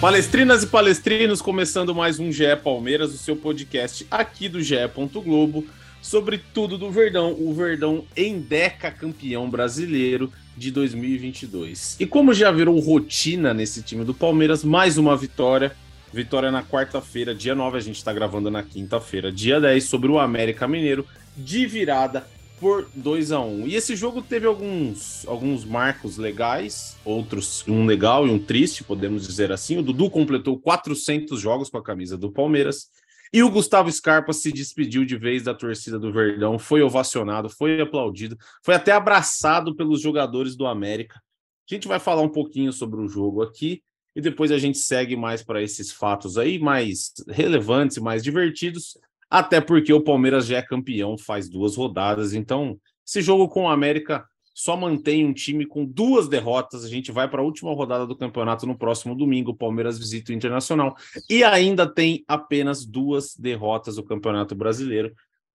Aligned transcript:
Palestrinas 0.00 0.62
e 0.62 0.66
palestrinos, 0.66 1.40
começando 1.40 1.94
mais 1.94 2.20
um 2.20 2.30
GE 2.30 2.54
Palmeiras, 2.62 3.14
o 3.14 3.16
seu 3.16 3.34
podcast 3.34 4.06
aqui 4.10 4.46
do 4.46 4.62
GE. 4.62 4.76
Globo, 5.24 5.64
sobre 6.02 6.36
tudo 6.36 6.76
do 6.76 6.90
Verdão, 6.90 7.32
o 7.32 7.54
Verdão 7.54 8.04
em 8.14 8.38
Deca 8.38 8.90
campeão 8.90 9.48
brasileiro 9.48 10.30
de 10.54 10.70
2022. 10.70 11.96
E 11.98 12.04
como 12.04 12.34
já 12.34 12.50
virou 12.50 12.78
rotina 12.78 13.54
nesse 13.54 13.82
time 13.82 14.04
do 14.04 14.12
Palmeiras, 14.12 14.62
mais 14.62 14.98
uma 14.98 15.16
vitória. 15.16 15.74
Vitória 16.12 16.50
na 16.50 16.62
quarta-feira, 16.62 17.34
dia 17.34 17.54
9, 17.54 17.78
a 17.78 17.80
gente 17.80 17.96
está 17.96 18.12
gravando 18.12 18.50
na 18.50 18.62
quinta-feira, 18.62 19.32
dia 19.32 19.58
10, 19.58 19.82
sobre 19.82 20.10
o 20.10 20.18
América 20.18 20.68
Mineiro, 20.68 21.06
de 21.34 21.66
virada 21.66 22.26
por 22.60 22.88
2 22.94 23.32
a 23.32 23.40
1 23.40 23.68
E 23.68 23.74
esse 23.74 23.94
jogo 23.94 24.22
teve 24.22 24.46
alguns, 24.46 25.26
alguns 25.26 25.64
marcos 25.64 26.16
legais, 26.16 26.96
outros 27.04 27.64
um 27.68 27.84
legal 27.84 28.26
e 28.26 28.30
um 28.30 28.38
triste, 28.38 28.84
podemos 28.84 29.26
dizer 29.26 29.52
assim. 29.52 29.78
O 29.78 29.82
Dudu 29.82 30.10
completou 30.10 30.58
400 30.58 31.40
jogos 31.40 31.70
com 31.70 31.78
a 31.78 31.82
camisa 31.82 32.16
do 32.16 32.30
Palmeiras. 32.30 32.88
E 33.32 33.42
o 33.42 33.50
Gustavo 33.50 33.90
Scarpa 33.90 34.32
se 34.32 34.52
despediu 34.52 35.04
de 35.04 35.16
vez 35.16 35.42
da 35.42 35.52
torcida 35.52 35.98
do 35.98 36.12
Verdão, 36.12 36.58
foi 36.58 36.80
ovacionado, 36.80 37.50
foi 37.50 37.80
aplaudido, 37.80 38.36
foi 38.62 38.74
até 38.74 38.92
abraçado 38.92 39.74
pelos 39.74 40.00
jogadores 40.00 40.56
do 40.56 40.66
América. 40.66 41.20
A 41.68 41.74
gente 41.74 41.88
vai 41.88 41.98
falar 41.98 42.22
um 42.22 42.28
pouquinho 42.28 42.72
sobre 42.72 43.00
o 43.00 43.08
jogo 43.08 43.42
aqui 43.42 43.82
e 44.14 44.20
depois 44.20 44.52
a 44.52 44.58
gente 44.58 44.78
segue 44.78 45.16
mais 45.16 45.42
para 45.42 45.60
esses 45.60 45.90
fatos 45.90 46.38
aí, 46.38 46.58
mais 46.58 47.12
relevantes, 47.28 47.98
mais 47.98 48.22
divertidos, 48.22 48.96
até 49.30 49.60
porque 49.60 49.92
o 49.92 50.02
Palmeiras 50.02 50.46
já 50.46 50.58
é 50.58 50.62
campeão 50.62 51.16
faz 51.18 51.48
duas 51.48 51.76
rodadas, 51.76 52.34
então 52.34 52.78
esse 53.06 53.20
jogo 53.22 53.48
com 53.48 53.64
o 53.64 53.68
América 53.68 54.24
só 54.56 54.74
mantém 54.74 55.22
um 55.22 55.34
time 55.34 55.66
com 55.66 55.84
duas 55.84 56.28
derrotas. 56.28 56.82
A 56.82 56.88
gente 56.88 57.12
vai 57.12 57.28
para 57.28 57.42
a 57.42 57.44
última 57.44 57.74
rodada 57.74 58.06
do 58.06 58.16
campeonato 58.16 58.66
no 58.66 58.76
próximo 58.76 59.14
domingo. 59.14 59.50
O 59.50 59.56
Palmeiras 59.56 59.98
visita 59.98 60.32
o 60.32 60.34
Internacional 60.34 60.96
e 61.28 61.44
ainda 61.44 61.86
tem 61.86 62.24
apenas 62.26 62.86
duas 62.86 63.36
derrotas 63.36 63.96
do 63.96 64.02
Campeonato 64.02 64.54
Brasileiro. 64.54 65.12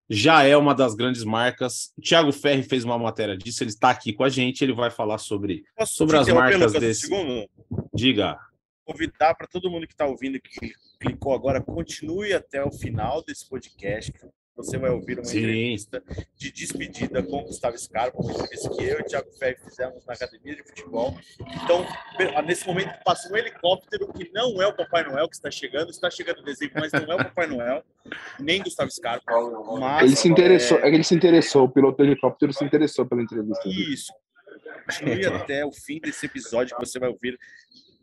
Já 0.08 0.44
é 0.44 0.56
uma 0.56 0.72
das 0.72 0.94
grandes 0.94 1.24
marcas. 1.24 1.92
O 1.98 2.00
Thiago 2.00 2.30
Ferri 2.30 2.62
fez 2.62 2.84
uma 2.84 2.96
matéria 2.96 3.36
disso, 3.36 3.64
ele 3.64 3.70
está 3.70 3.90
aqui 3.90 4.12
com 4.12 4.22
a 4.22 4.28
gente, 4.28 4.62
ele 4.62 4.72
vai 4.72 4.88
falar 4.90 5.18
sobre, 5.18 5.64
Posso 5.76 5.94
sobre 5.94 6.16
as 6.16 6.28
interromper, 6.28 6.58
marcas 6.58 6.80
desse. 6.80 7.00
segundo? 7.08 7.48
Diga. 7.92 8.38
Convidar 8.84 9.34
para 9.34 9.46
todo 9.46 9.70
mundo 9.70 9.86
que 9.86 9.94
está 9.94 10.06
ouvindo 10.06 10.40
que 10.40 10.72
clicou 11.00 11.34
agora, 11.34 11.60
continue 11.60 12.32
até 12.32 12.64
o 12.64 12.70
final 12.70 13.22
desse 13.22 13.48
podcast. 13.48 14.12
Você 14.54 14.76
vai 14.76 14.90
ouvir 14.90 15.18
uma 15.18 15.24
Sim. 15.24 15.38
entrevista 15.38 16.02
de 16.36 16.52
despedida 16.52 17.22
com 17.22 17.38
o 17.38 17.44
Gustavo 17.44 17.78
Scarpa, 17.78 18.20
uma 18.20 18.32
entrevista 18.32 18.68
que 18.68 18.84
eu 18.84 18.98
e 18.98 19.00
o 19.00 19.04
Thiago 19.04 19.32
Ferri 19.38 19.56
fizemos 19.64 20.04
na 20.04 20.12
academia 20.12 20.54
de 20.54 20.62
futebol. 20.62 21.16
Então, 21.40 21.86
nesse 22.44 22.66
momento, 22.66 22.92
passa 23.02 23.32
um 23.32 23.36
helicóptero 23.36 24.12
que 24.12 24.30
não 24.32 24.60
é 24.60 24.66
o 24.66 24.76
Papai 24.76 25.04
Noel 25.04 25.26
que 25.28 25.36
está 25.36 25.50
chegando, 25.50 25.90
está 25.90 26.10
chegando 26.10 26.40
o 26.40 26.44
desenho, 26.44 26.70
mas 26.74 26.92
não 26.92 27.12
é 27.12 27.14
o 27.14 27.24
Papai 27.24 27.46
Noel, 27.46 27.82
nem 28.38 28.62
Gustavo 28.62 28.90
Scarpa. 28.90 29.32
Mas, 29.80 30.02
Ele 30.02 30.16
se 30.16 30.28
interessou, 30.28 30.78
é, 30.78 30.82
que 30.82 30.96
ele 30.96 31.04
se 31.04 31.14
interessou, 31.14 31.64
o 31.64 31.70
piloto 31.70 31.98
do 31.98 32.04
helicóptero 32.04 32.52
se 32.52 32.62
interessou 32.62 33.06
pela 33.06 33.22
entrevista. 33.22 33.66
Isso. 33.66 34.12
Continue 34.84 35.26
até 35.34 35.64
o 35.64 35.72
fim 35.72 35.98
desse 35.98 36.26
episódio 36.26 36.76
que 36.76 36.84
você 36.84 36.98
vai 36.98 37.08
ouvir 37.08 37.38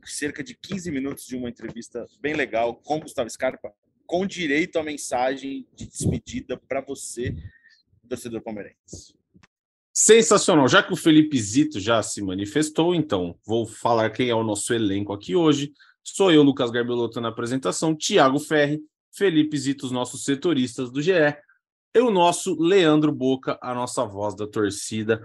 cerca 0.06 0.44
de 0.44 0.56
15 0.56 0.92
minutos 0.92 1.26
de 1.26 1.36
uma 1.36 1.50
entrevista 1.50 2.06
bem 2.20 2.34
legal 2.34 2.76
com 2.76 3.00
Gustavo 3.00 3.30
Scarpa, 3.30 3.74
com 4.06 4.26
direito 4.26 4.80
à 4.80 4.84
mensagem 4.84 5.68
de 5.76 5.88
despedida 5.88 6.58
para 6.58 6.82
você, 6.82 7.36
torcedor 8.08 8.42
palmeirense. 8.42 9.14
Sensacional. 9.94 10.68
Já 10.68 10.82
que 10.82 10.94
o 10.94 10.96
Felipe 10.96 11.40
Zito 11.40 11.80
já 11.80 12.02
se 12.02 12.22
manifestou, 12.22 12.96
então 12.96 13.38
vou 13.46 13.66
falar 13.66 14.10
quem 14.10 14.30
é 14.30 14.36
o 14.36 14.44
nosso 14.44 14.74
elenco 14.74 15.14
aqui 15.14 15.36
hoje. 15.36 15.74
Sou 16.04 16.32
eu, 16.32 16.42
Lucas 16.42 16.72
Garbelotto, 16.72 17.22
na 17.22 17.30
apresentação, 17.30 17.96
Thiago 17.96 18.40
Ferri, 18.40 18.82
Felipe 19.12 19.58
Zito, 19.58 19.86
os 19.86 19.92
nossos 19.92 20.24
setoristas 20.24 20.92
do 20.92 21.02
GE, 21.02 21.12
e 21.94 22.00
o 22.00 22.10
nosso 22.10 22.56
Leandro 22.60 23.12
Boca, 23.12 23.60
a 23.62 23.74
nossa 23.74 24.06
voz 24.06 24.36
da 24.36 24.48
torcida. 24.48 25.22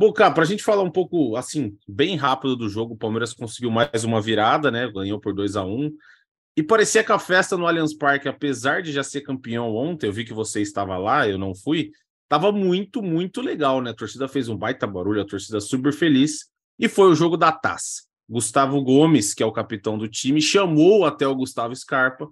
Boca, 0.00 0.30
para 0.30 0.44
a 0.44 0.46
gente 0.46 0.62
falar 0.62 0.82
um 0.82 0.90
pouco, 0.90 1.36
assim, 1.36 1.76
bem 1.86 2.16
rápido 2.16 2.56
do 2.56 2.70
jogo, 2.70 2.94
o 2.94 2.96
Palmeiras 2.96 3.34
conseguiu 3.34 3.70
mais 3.70 4.02
uma 4.02 4.18
virada, 4.18 4.70
né? 4.70 4.90
Ganhou 4.90 5.20
por 5.20 5.34
2 5.34 5.56
a 5.56 5.62
1 5.62 5.94
E 6.56 6.62
parecia 6.62 7.04
que 7.04 7.12
a 7.12 7.18
festa 7.18 7.54
no 7.54 7.66
Allianz 7.66 7.92
Parque, 7.92 8.26
apesar 8.26 8.80
de 8.80 8.92
já 8.92 9.02
ser 9.02 9.20
campeão 9.20 9.76
ontem, 9.76 10.06
eu 10.06 10.12
vi 10.14 10.24
que 10.24 10.32
você 10.32 10.62
estava 10.62 10.96
lá, 10.96 11.28
eu 11.28 11.36
não 11.36 11.54
fui, 11.54 11.90
Tava 12.30 12.50
muito, 12.50 13.02
muito 13.02 13.42
legal, 13.42 13.82
né? 13.82 13.90
A 13.90 13.94
torcida 13.94 14.26
fez 14.26 14.48
um 14.48 14.56
baita 14.56 14.86
barulho, 14.86 15.20
a 15.20 15.26
torcida 15.26 15.60
super 15.60 15.92
feliz. 15.92 16.48
E 16.78 16.88
foi 16.88 17.10
o 17.10 17.14
jogo 17.14 17.36
da 17.36 17.52
taça. 17.52 18.04
Gustavo 18.26 18.80
Gomes, 18.82 19.34
que 19.34 19.42
é 19.42 19.46
o 19.46 19.52
capitão 19.52 19.98
do 19.98 20.08
time, 20.08 20.40
chamou 20.40 21.04
até 21.04 21.26
o 21.26 21.34
Gustavo 21.34 21.76
Scarpa 21.76 22.26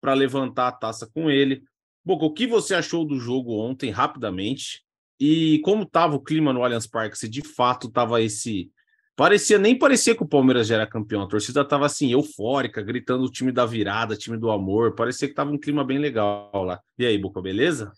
para 0.00 0.14
levantar 0.14 0.68
a 0.68 0.72
taça 0.72 1.06
com 1.12 1.30
ele. 1.30 1.62
Boca, 2.02 2.24
o 2.24 2.32
que 2.32 2.46
você 2.46 2.74
achou 2.74 3.04
do 3.04 3.18
jogo 3.18 3.52
ontem, 3.60 3.90
rapidamente? 3.90 4.82
E 5.20 5.60
como 5.62 5.84
tava 5.84 6.16
o 6.16 6.22
clima 6.22 6.52
no 6.52 6.64
Allianz 6.64 6.86
Parque? 6.86 7.18
Se 7.18 7.28
de 7.28 7.42
fato 7.42 7.90
tava 7.90 8.22
esse. 8.22 8.72
Parecia, 9.14 9.58
nem 9.58 9.78
parecia 9.78 10.16
que 10.16 10.22
o 10.22 10.28
Palmeiras 10.28 10.66
já 10.66 10.76
era 10.76 10.86
campeão. 10.86 11.20
A 11.20 11.28
torcida 11.28 11.62
tava 11.62 11.84
assim, 11.84 12.10
eufórica, 12.10 12.80
gritando 12.80 13.24
o 13.24 13.30
time 13.30 13.52
da 13.52 13.66
virada, 13.66 14.16
time 14.16 14.38
do 14.38 14.50
amor. 14.50 14.94
Parecia 14.94 15.28
que 15.28 15.34
tava 15.34 15.50
um 15.50 15.58
clima 15.58 15.84
bem 15.84 15.98
legal 15.98 16.50
lá. 16.64 16.80
E 16.98 17.04
aí, 17.04 17.18
Boca, 17.18 17.42
beleza? 17.42 17.92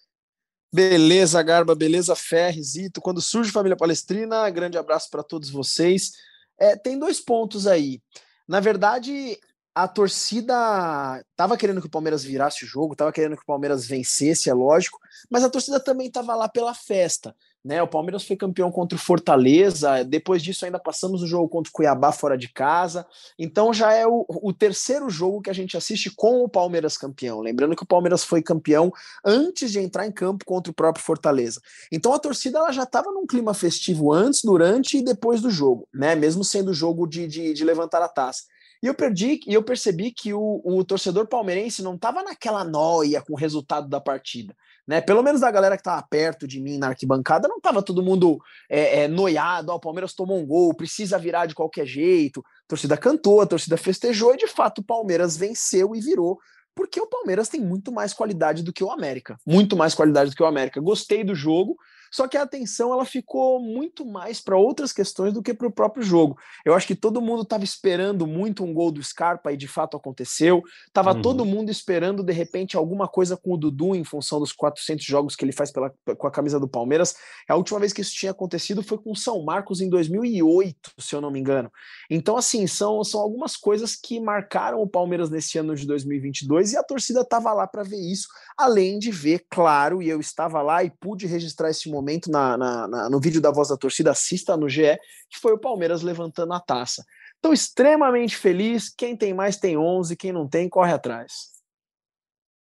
Beleza, 0.74 1.40
Garba, 1.42 1.76
beleza, 1.76 2.14
Zito. 2.60 3.00
Quando 3.00 3.20
surge 3.20 3.52
Família 3.52 3.76
Palestrina, 3.76 4.50
grande 4.50 4.76
abraço 4.76 5.08
para 5.10 5.22
todos 5.22 5.48
vocês. 5.48 6.10
É, 6.58 6.74
tem 6.74 6.98
dois 6.98 7.20
pontos 7.20 7.68
aí. 7.68 8.00
Na 8.48 8.58
verdade, 8.58 9.38
a 9.74 9.88
torcida 9.88 11.24
estava 11.30 11.56
querendo 11.56 11.80
que 11.80 11.86
o 11.86 11.90
Palmeiras 11.90 12.22
virasse 12.22 12.64
o 12.64 12.68
jogo, 12.68 12.92
estava 12.92 13.12
querendo 13.12 13.36
que 13.36 13.42
o 13.42 13.46
Palmeiras 13.46 13.86
vencesse, 13.86 14.50
é 14.50 14.54
lógico, 14.54 14.98
mas 15.30 15.42
a 15.42 15.50
torcida 15.50 15.80
também 15.80 16.08
estava 16.08 16.34
lá 16.34 16.48
pela 16.48 16.74
festa. 16.74 17.34
Né, 17.64 17.80
o 17.80 17.86
Palmeiras 17.86 18.24
foi 18.24 18.34
campeão 18.34 18.72
contra 18.72 18.96
o 18.96 19.00
Fortaleza, 19.00 20.02
depois 20.02 20.42
disso 20.42 20.64
ainda 20.64 20.80
passamos 20.80 21.22
o 21.22 21.28
jogo 21.28 21.48
contra 21.48 21.70
o 21.70 21.72
Cuiabá 21.72 22.10
fora 22.10 22.36
de 22.36 22.48
casa, 22.48 23.06
então 23.38 23.72
já 23.72 23.92
é 23.92 24.04
o, 24.04 24.26
o, 24.28 24.52
terceiro 24.52 25.08
jogo 25.08 25.40
que 25.40 25.48
a 25.48 25.52
gente 25.52 25.76
assiste 25.76 26.10
com 26.10 26.42
o 26.42 26.48
Palmeiras 26.48 26.98
campeão. 26.98 27.40
Lembrando 27.40 27.76
que 27.76 27.84
o 27.84 27.86
Palmeiras 27.86 28.24
foi 28.24 28.42
campeão 28.42 28.92
antes 29.24 29.70
de 29.70 29.78
entrar 29.78 30.04
em 30.08 30.10
campo 30.10 30.44
contra 30.44 30.72
o 30.72 30.74
próprio 30.74 31.04
Fortaleza. 31.04 31.60
Então 31.92 32.12
a 32.12 32.18
torcida 32.18 32.58
ela 32.58 32.72
já 32.72 32.82
estava 32.82 33.12
num 33.12 33.28
clima 33.28 33.54
festivo 33.54 34.12
antes, 34.12 34.42
durante 34.42 34.98
e 34.98 35.04
depois 35.04 35.40
do 35.40 35.48
jogo, 35.48 35.86
né? 35.94 36.16
Mesmo 36.16 36.42
sendo 36.42 36.74
jogo 36.74 37.06
de, 37.06 37.28
de, 37.28 37.54
de 37.54 37.64
levantar 37.64 38.02
a 38.02 38.08
taça. 38.08 38.42
E 38.82 38.86
eu 38.86 38.94
perdi 38.94 39.40
e 39.46 39.54
eu 39.54 39.62
percebi 39.62 40.10
que 40.10 40.34
o, 40.34 40.60
o 40.64 40.84
torcedor 40.84 41.28
palmeirense 41.28 41.82
não 41.82 41.94
estava 41.94 42.22
naquela 42.22 42.64
noia 42.64 43.22
com 43.22 43.34
o 43.34 43.36
resultado 43.36 43.88
da 43.88 44.00
partida. 44.00 44.56
Né? 44.86 45.00
Pelo 45.00 45.22
menos 45.22 45.40
da 45.40 45.50
galera 45.50 45.76
que 45.76 45.82
estava 45.82 46.02
perto 46.02 46.48
de 46.48 46.60
mim 46.60 46.78
na 46.78 46.88
arquibancada, 46.88 47.46
não 47.46 47.58
estava 47.58 47.80
todo 47.80 48.02
mundo 48.02 48.40
é, 48.68 49.02
é, 49.02 49.08
noiado, 49.08 49.70
ó, 49.70 49.76
o 49.76 49.80
Palmeiras 49.80 50.14
tomou 50.14 50.36
um 50.36 50.46
gol, 50.46 50.74
precisa 50.74 51.16
virar 51.18 51.46
de 51.46 51.54
qualquer 51.54 51.86
jeito. 51.86 52.40
A 52.40 52.68
torcida 52.68 52.96
cantou, 52.96 53.40
a 53.40 53.46
torcida 53.46 53.76
festejou, 53.76 54.34
e 54.34 54.38
de 54.38 54.48
fato 54.48 54.80
o 54.80 54.84
Palmeiras 54.84 55.36
venceu 55.36 55.94
e 55.94 56.00
virou, 56.00 56.40
porque 56.74 57.00
o 57.00 57.06
Palmeiras 57.06 57.48
tem 57.48 57.60
muito 57.60 57.92
mais 57.92 58.12
qualidade 58.12 58.64
do 58.64 58.72
que 58.72 58.82
o 58.82 58.90
América. 58.90 59.38
Muito 59.46 59.76
mais 59.76 59.94
qualidade 59.94 60.30
do 60.30 60.36
que 60.36 60.42
o 60.42 60.46
América. 60.46 60.80
Gostei 60.80 61.22
do 61.22 61.34
jogo, 61.34 61.76
só 62.12 62.28
que 62.28 62.36
a 62.36 62.42
atenção 62.42 62.92
ela 62.92 63.06
ficou 63.06 63.58
muito 63.58 64.04
mais 64.04 64.38
para 64.38 64.56
outras 64.56 64.92
questões 64.92 65.32
do 65.32 65.42
que 65.42 65.54
para 65.54 65.66
o 65.66 65.72
próprio 65.72 66.02
jogo. 66.02 66.36
Eu 66.64 66.74
acho 66.74 66.86
que 66.86 66.94
todo 66.94 67.22
mundo 67.22 67.42
estava 67.42 67.64
esperando 67.64 68.26
muito 68.26 68.62
um 68.62 68.74
gol 68.74 68.92
do 68.92 69.02
Scarpa 69.02 69.50
e 69.50 69.56
de 69.56 69.66
fato 69.66 69.96
aconteceu. 69.96 70.62
Tava 70.92 71.14
Uhum. 71.14 71.22
todo 71.22 71.44
mundo 71.44 71.70
esperando 71.70 72.22
de 72.22 72.32
repente 72.32 72.76
alguma 72.76 73.08
coisa 73.08 73.34
com 73.34 73.54
o 73.54 73.56
Dudu 73.56 73.94
em 73.94 74.04
função 74.04 74.38
dos 74.38 74.52
400 74.52 75.04
jogos 75.04 75.34
que 75.34 75.44
ele 75.44 75.52
faz 75.52 75.72
pela, 75.72 75.90
com 76.18 76.26
a 76.26 76.30
camisa 76.30 76.60
do 76.60 76.68
Palmeiras. 76.68 77.14
A 77.48 77.56
última 77.56 77.80
vez 77.80 77.94
que 77.94 78.02
isso 78.02 78.14
tinha 78.14 78.32
acontecido 78.32 78.82
foi 78.82 78.98
com 78.98 79.12
o 79.12 79.16
São 79.16 79.42
Marcos 79.42 79.80
em 79.80 79.88
2008, 79.88 80.92
se 80.98 81.14
eu 81.14 81.20
não 81.20 81.30
me 81.30 81.40
engano. 81.40 81.72
Então 82.10 82.36
assim, 82.36 82.66
são, 82.66 83.02
são 83.02 83.20
algumas 83.20 83.56
coisas 83.56 83.96
que 83.96 84.20
marcaram 84.20 84.82
o 84.82 84.88
Palmeiras 84.88 85.30
nesse 85.30 85.56
ano 85.56 85.74
de 85.74 85.86
2022 85.86 86.72
e 86.72 86.76
a 86.76 86.82
torcida 86.82 87.22
estava 87.22 87.54
lá 87.54 87.66
para 87.66 87.82
ver 87.82 88.00
isso, 88.00 88.28
além 88.58 88.98
de 88.98 89.10
ver, 89.10 89.46
claro, 89.48 90.02
e 90.02 90.10
eu 90.10 90.20
estava 90.20 90.60
lá 90.60 90.84
e 90.84 90.90
pude 90.90 91.26
registrar 91.26 91.70
esse 91.70 91.88
momento 91.90 92.01
na, 92.30 92.56
na, 92.56 92.88
na, 92.88 93.10
no 93.10 93.20
vídeo 93.20 93.40
da 93.40 93.50
Voz 93.50 93.68
da 93.68 93.76
Torcida, 93.76 94.10
assista 94.10 94.56
no 94.56 94.68
GE, 94.68 94.98
que 95.30 95.38
foi 95.40 95.52
o 95.52 95.58
Palmeiras 95.58 96.02
levantando 96.02 96.52
a 96.52 96.60
taça. 96.60 97.04
Estou 97.36 97.52
extremamente 97.52 98.36
feliz. 98.36 98.88
Quem 98.88 99.16
tem 99.16 99.34
mais 99.34 99.56
tem 99.56 99.76
11, 99.76 100.16
quem 100.16 100.32
não 100.32 100.48
tem, 100.48 100.68
corre 100.68 100.92
atrás. 100.92 101.50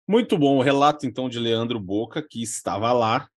Muito 0.08 0.38
bom 0.38 0.58
o 0.58 0.62
relato, 0.62 1.06
então, 1.06 1.30
de 1.30 1.40
Leandro 1.40 1.80
Boca, 1.80 2.22
que 2.22 2.42
estava 2.42 2.92
lá. 2.92 3.30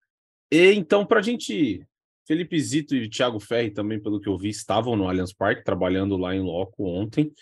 E 0.50 0.72
então, 0.72 1.04
para 1.06 1.20
a 1.20 1.22
gente. 1.22 1.86
Felipe 2.26 2.58
Zito 2.58 2.96
e 2.96 3.08
Thiago 3.08 3.38
Ferri 3.38 3.70
também, 3.70 4.02
pelo 4.02 4.20
que 4.20 4.28
eu 4.28 4.36
vi, 4.36 4.48
estavam 4.48 4.96
no 4.96 5.08
Allianz 5.08 5.32
Parque, 5.32 5.62
trabalhando 5.62 6.16
lá 6.16 6.34
em 6.34 6.40
loco 6.40 6.84
ontem. 6.84 7.32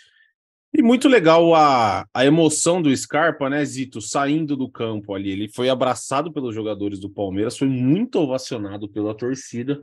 E 0.76 0.82
muito 0.82 1.08
legal 1.08 1.54
a, 1.54 2.04
a 2.12 2.26
emoção 2.26 2.82
do 2.82 2.94
Scarpa, 2.96 3.48
né, 3.48 3.64
Zito, 3.64 4.00
saindo 4.00 4.56
do 4.56 4.68
campo 4.68 5.14
ali. 5.14 5.30
Ele 5.30 5.48
foi 5.48 5.68
abraçado 5.68 6.32
pelos 6.32 6.52
jogadores 6.52 6.98
do 6.98 7.08
Palmeiras, 7.08 7.56
foi 7.56 7.68
muito 7.68 8.18
ovacionado 8.18 8.88
pela 8.88 9.14
torcida. 9.14 9.80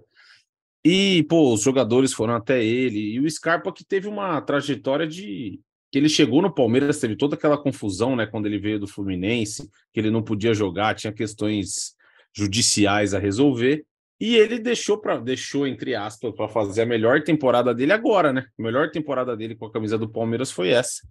E, 0.84 1.24
pô, 1.30 1.54
os 1.54 1.62
jogadores 1.62 2.12
foram 2.12 2.36
até 2.36 2.62
ele. 2.62 3.14
E 3.14 3.20
o 3.22 3.30
Scarpa 3.30 3.72
que 3.72 3.86
teve 3.86 4.10
uma 4.10 4.42
trajetória 4.42 5.08
de 5.08 5.62
que 5.90 5.98
ele 5.98 6.10
chegou 6.10 6.42
no 6.42 6.54
Palmeiras, 6.54 7.00
teve 7.00 7.16
toda 7.16 7.36
aquela 7.36 7.58
confusão, 7.58 8.16
né, 8.16 8.26
quando 8.26 8.46
ele 8.46 8.58
veio 8.58 8.80
do 8.80 8.88
Fluminense, 8.88 9.70
que 9.94 10.00
ele 10.00 10.10
não 10.10 10.24
podia 10.24 10.54
jogar, 10.54 10.96
tinha 10.96 11.12
questões 11.12 11.96
judiciais 12.34 13.14
a 13.14 13.20
resolver, 13.20 13.86
e 14.22 14.36
ele 14.36 14.60
deixou 14.60 15.00
para 15.00 15.18
deixou 15.18 15.66
entre 15.66 15.96
aspas 15.96 16.34
para 16.36 16.48
fazer 16.48 16.84
a 16.84 16.86
melhor 16.86 17.24
temporada 17.24 17.74
dele 17.74 17.92
agora, 17.92 18.32
né? 18.32 18.46
A 18.58 18.62
melhor 18.62 18.92
temporada 18.92 19.36
dele 19.36 19.56
com 19.56 19.66
a 19.66 19.72
camisa 19.72 19.98
do 19.98 20.08
Palmeiras 20.08 20.52
foi 20.52 20.70
essa. 20.70 21.02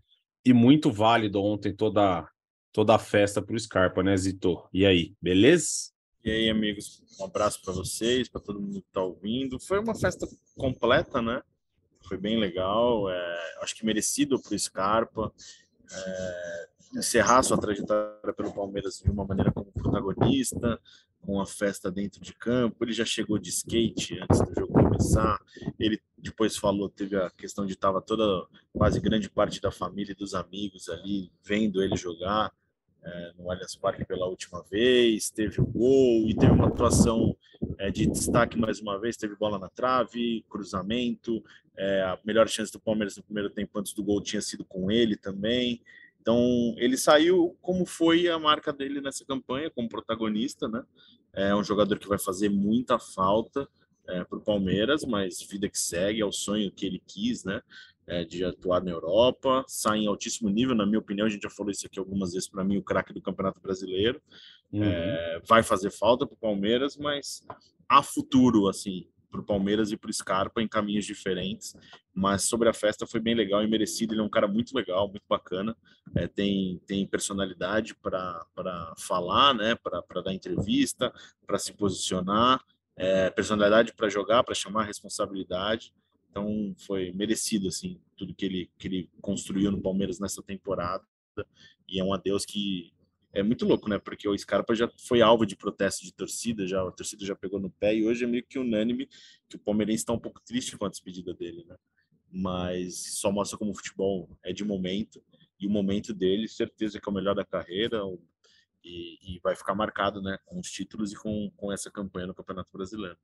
E 0.45 0.53
muito 0.53 0.91
válido 0.93 1.43
ontem 1.43 1.75
toda 1.75 2.27
toda 2.73 2.95
a 2.95 2.99
festa 2.99 3.43
para 3.43 3.57
o 3.57 3.59
Scarpa, 3.59 4.03
né, 4.03 4.17
Zito? 4.17 4.62
E 4.73 4.87
aí, 4.87 5.12
beleza? 5.21 5.91
E 6.25 6.31
aí, 6.31 6.49
amigos, 6.49 7.03
um 7.19 7.25
abraço 7.25 7.61
para 7.62 7.75
vocês, 7.75 8.29
para 8.29 8.41
todo 8.41 8.61
mundo 8.61 8.81
que 8.81 8.87
está 8.87 9.03
ouvindo. 9.03 9.59
Foi 9.59 9.81
uma 9.81 9.95
festa 9.95 10.29
completa, 10.57 11.21
né? 11.21 11.43
foi 12.11 12.19
bem 12.19 12.39
legal. 12.39 13.09
É, 13.09 13.55
acho 13.62 13.77
que 13.77 13.87
merecido 13.87 14.41
para 14.41 14.55
o 14.55 14.59
Scarpa. 14.59 15.33
É, 15.93 16.69
encerrar 16.97 17.43
sua 17.45 17.59
trajetória 17.59 18.33
pelo 18.35 18.53
Palmeiras 18.53 19.01
de 19.05 19.11
uma 19.11 19.25
maneira 19.25 19.53
como 19.53 19.71
protagonista, 19.73 20.81
com 21.20 21.40
a 21.40 21.46
festa 21.46 21.90
dentro 21.90 22.20
de 22.20 22.34
campo. 22.34 22.84
Ele 22.84 22.93
já 22.93 23.05
chegou 23.05 23.38
de 23.38 23.50
skate 23.50 24.19
antes 24.20 24.40
do 24.40 24.55
jogo 24.55 24.72
começar. 24.72 25.38
Ele 25.78 26.00
depois 26.17 26.56
falou, 26.56 26.88
teve 26.88 27.17
a 27.17 27.31
questão 27.31 27.67
de 27.67 27.72
estava 27.72 28.00
toda 28.00 28.46
quase 28.72 29.00
grande 29.00 29.28
parte 29.31 29.61
da 29.61 29.70
família 29.70 30.12
e 30.12 30.17
dos 30.17 30.34
amigos 30.34 30.88
ali 30.88 31.31
vendo 31.43 31.82
ele 31.82 31.96
jogar 31.96 32.52
é, 33.02 33.32
no 33.38 33.50
Allianz 33.50 33.76
Parque 33.76 34.05
pela 34.05 34.26
última 34.26 34.62
vez, 34.70 35.31
teve 35.31 35.61
o 35.61 35.67
gol 35.67 36.28
e 36.28 36.34
teve 36.34 36.52
uma 36.52 36.67
atuação 36.67 37.37
é, 37.78 37.90
de 37.90 38.06
destaque 38.06 38.58
mais 38.58 38.81
uma 38.81 38.99
vez, 38.99 39.16
teve 39.16 39.34
bola 39.37 39.58
na 39.58 39.69
trave, 39.69 40.44
cruzamento, 40.50 41.43
é, 41.76 42.02
a 42.02 42.19
melhor 42.25 42.49
chance 42.49 42.70
do 42.70 42.81
Palmeiras 42.81 43.16
no 43.16 43.23
primeiro 43.23 43.50
tempo 43.50 43.78
antes 43.78 43.94
do 43.94 44.05
gol 44.05 44.23
tinha 44.23 44.43
sido 44.43 44.64
com 44.64 44.90
ele 44.90 45.16
também. 45.16 45.82
Então 46.20 46.75
ele 46.76 46.96
saiu 46.96 47.56
como 47.61 47.87
foi 47.87 48.28
a 48.28 48.38
marca 48.38 48.72
dele 48.72 49.00
nessa 49.00 49.25
campanha, 49.25 49.70
como 49.70 49.88
protagonista, 49.88 50.69
né? 50.69 50.82
É 51.32 51.55
um 51.55 51.62
jogador 51.62 51.99
que 51.99 52.08
vai 52.08 52.19
fazer 52.19 52.49
muita 52.49 52.99
falta 52.99 53.69
é, 54.08 54.25
para 54.25 54.38
o 54.38 54.43
Palmeiras, 54.43 55.05
mas 55.05 55.40
vida 55.43 55.69
que 55.69 55.78
segue, 55.78 56.20
é 56.20 56.26
o 56.26 56.32
sonho 56.32 56.72
que 56.72 56.84
ele 56.84 57.00
quis, 57.06 57.44
né? 57.44 57.62
é, 58.11 58.25
de 58.25 58.44
atuar 58.44 58.82
na 58.82 58.90
Europa, 58.90 59.64
sai 59.69 60.00
em 60.00 60.08
altíssimo 60.08 60.50
nível, 60.50 60.75
na 60.75 60.84
minha 60.84 60.99
opinião, 60.99 61.26
a 61.26 61.31
gente 61.31 61.43
já 61.43 61.50
falou 61.50 61.70
isso 61.70 61.87
aqui 61.87 61.96
algumas 61.96 62.32
vezes, 62.32 62.49
para 62.49 62.64
mim, 62.64 62.76
o 62.76 62.82
craque 62.82 63.12
do 63.12 63.23
Campeonato 63.23 63.61
Brasileiro. 63.61 64.20
Uhum. 64.73 64.82
É, 64.82 65.40
vai 65.46 65.62
fazer 65.62 65.90
falta 65.93 66.26
para 66.26 66.34
o 66.34 66.38
Palmeiras, 66.38 66.96
mas 66.96 67.46
há 67.88 68.02
futuro, 68.02 68.69
assim, 68.69 69.06
para 69.31 69.41
o 69.41 69.44
Palmeiras 69.44 69.93
e 69.93 69.97
para 69.97 70.11
o 70.11 70.12
Scarpa 70.12 70.61
em 70.61 70.69
caminhos 70.69 71.05
diferentes. 71.05 71.75
Mas 72.12 72.43
sobre 72.43 72.69
a 72.69 72.73
festa 72.73 73.06
foi 73.06 73.21
bem 73.21 73.35
legal 73.35 73.62
e 73.62 73.69
merecido. 73.69 74.12
Ele 74.12 74.21
é 74.21 74.25
um 74.25 74.31
cara 74.31 74.49
muito 74.49 74.75
legal, 74.75 75.09
muito 75.09 75.25
bacana. 75.29 75.77
É, 76.15 76.27
tem, 76.27 76.81
tem 76.87 77.06
personalidade 77.06 77.94
para 77.94 78.44
falar, 78.99 79.55
né? 79.55 79.75
para 79.77 80.23
dar 80.23 80.35
entrevista, 80.35 81.12
para 81.47 81.59
se 81.59 81.73
posicionar, 81.73 82.62
é, 82.97 83.31
personalidade 83.31 83.94
para 83.94 84.09
jogar, 84.09 84.43
para 84.43 84.55
chamar 84.55 84.82
a 84.82 84.87
responsabilidade. 84.87 85.94
Então 86.31 86.75
foi 86.87 87.12
merecido 87.12 87.69
assim 87.69 88.00
tudo 88.17 88.35
que 88.35 88.44
ele 88.44 88.71
que 88.79 88.87
ele 88.87 89.11
construiu 89.21 89.71
no 89.71 89.81
Palmeiras 89.83 90.21
nessa 90.21 90.43
temporada 90.43 91.05
e 91.88 91.99
é 91.99 92.05
um 92.05 92.12
adeus 92.12 92.44
que 92.44 92.93
é 93.32 93.43
muito 93.43 93.65
louco, 93.67 93.88
né? 93.88 93.99
Porque 93.99 94.29
o 94.29 94.37
Scarpa 94.37 94.75
já 94.75 94.91
foi 94.99 95.23
alvo 95.23 95.47
de 95.47 95.56
protesto 95.56 96.05
de 96.05 96.12
torcida, 96.12 96.67
já 96.67 96.82
a 96.82 96.91
torcida 96.91 97.25
já 97.25 97.37
pegou 97.37 97.61
no 97.61 97.71
pé 97.71 97.94
e 97.94 98.05
hoje 98.05 98.25
é 98.25 98.27
meio 98.27 98.44
que 98.44 98.59
unânime 98.59 99.09
que 99.49 99.56
o 99.56 99.59
palmeirense 99.59 100.03
está 100.03 100.12
um 100.12 100.19
pouco 100.19 100.41
triste 100.41 100.77
com 100.77 100.85
a 100.85 100.88
despedida 100.88 101.32
dele, 101.32 101.65
né? 101.67 101.77
Mas 102.32 103.19
só 103.19 103.31
mostra 103.31 103.59
como 103.59 103.71
o 103.71 103.75
futebol 103.75 104.29
é 104.43 104.53
de 104.53 104.65
momento 104.65 105.23
e 105.59 105.67
o 105.67 105.71
momento 105.71 106.12
dele, 106.12 106.49
certeza 106.49 107.00
que 107.00 107.09
é 107.09 107.11
o 107.11 107.15
melhor 107.15 107.35
da 107.35 107.44
carreira 107.44 108.00
e, 108.82 109.35
e 109.35 109.41
vai 109.41 109.55
ficar 109.55 109.75
marcado, 109.75 110.21
né? 110.21 110.38
Com 110.44 110.59
os 110.59 110.71
títulos 110.71 111.12
e 111.12 111.17
com, 111.17 111.50
com 111.56 111.73
essa 111.73 111.91
campanha 111.91 112.26
no 112.26 112.35
Campeonato 112.35 112.73
Brasileiro. 112.73 113.17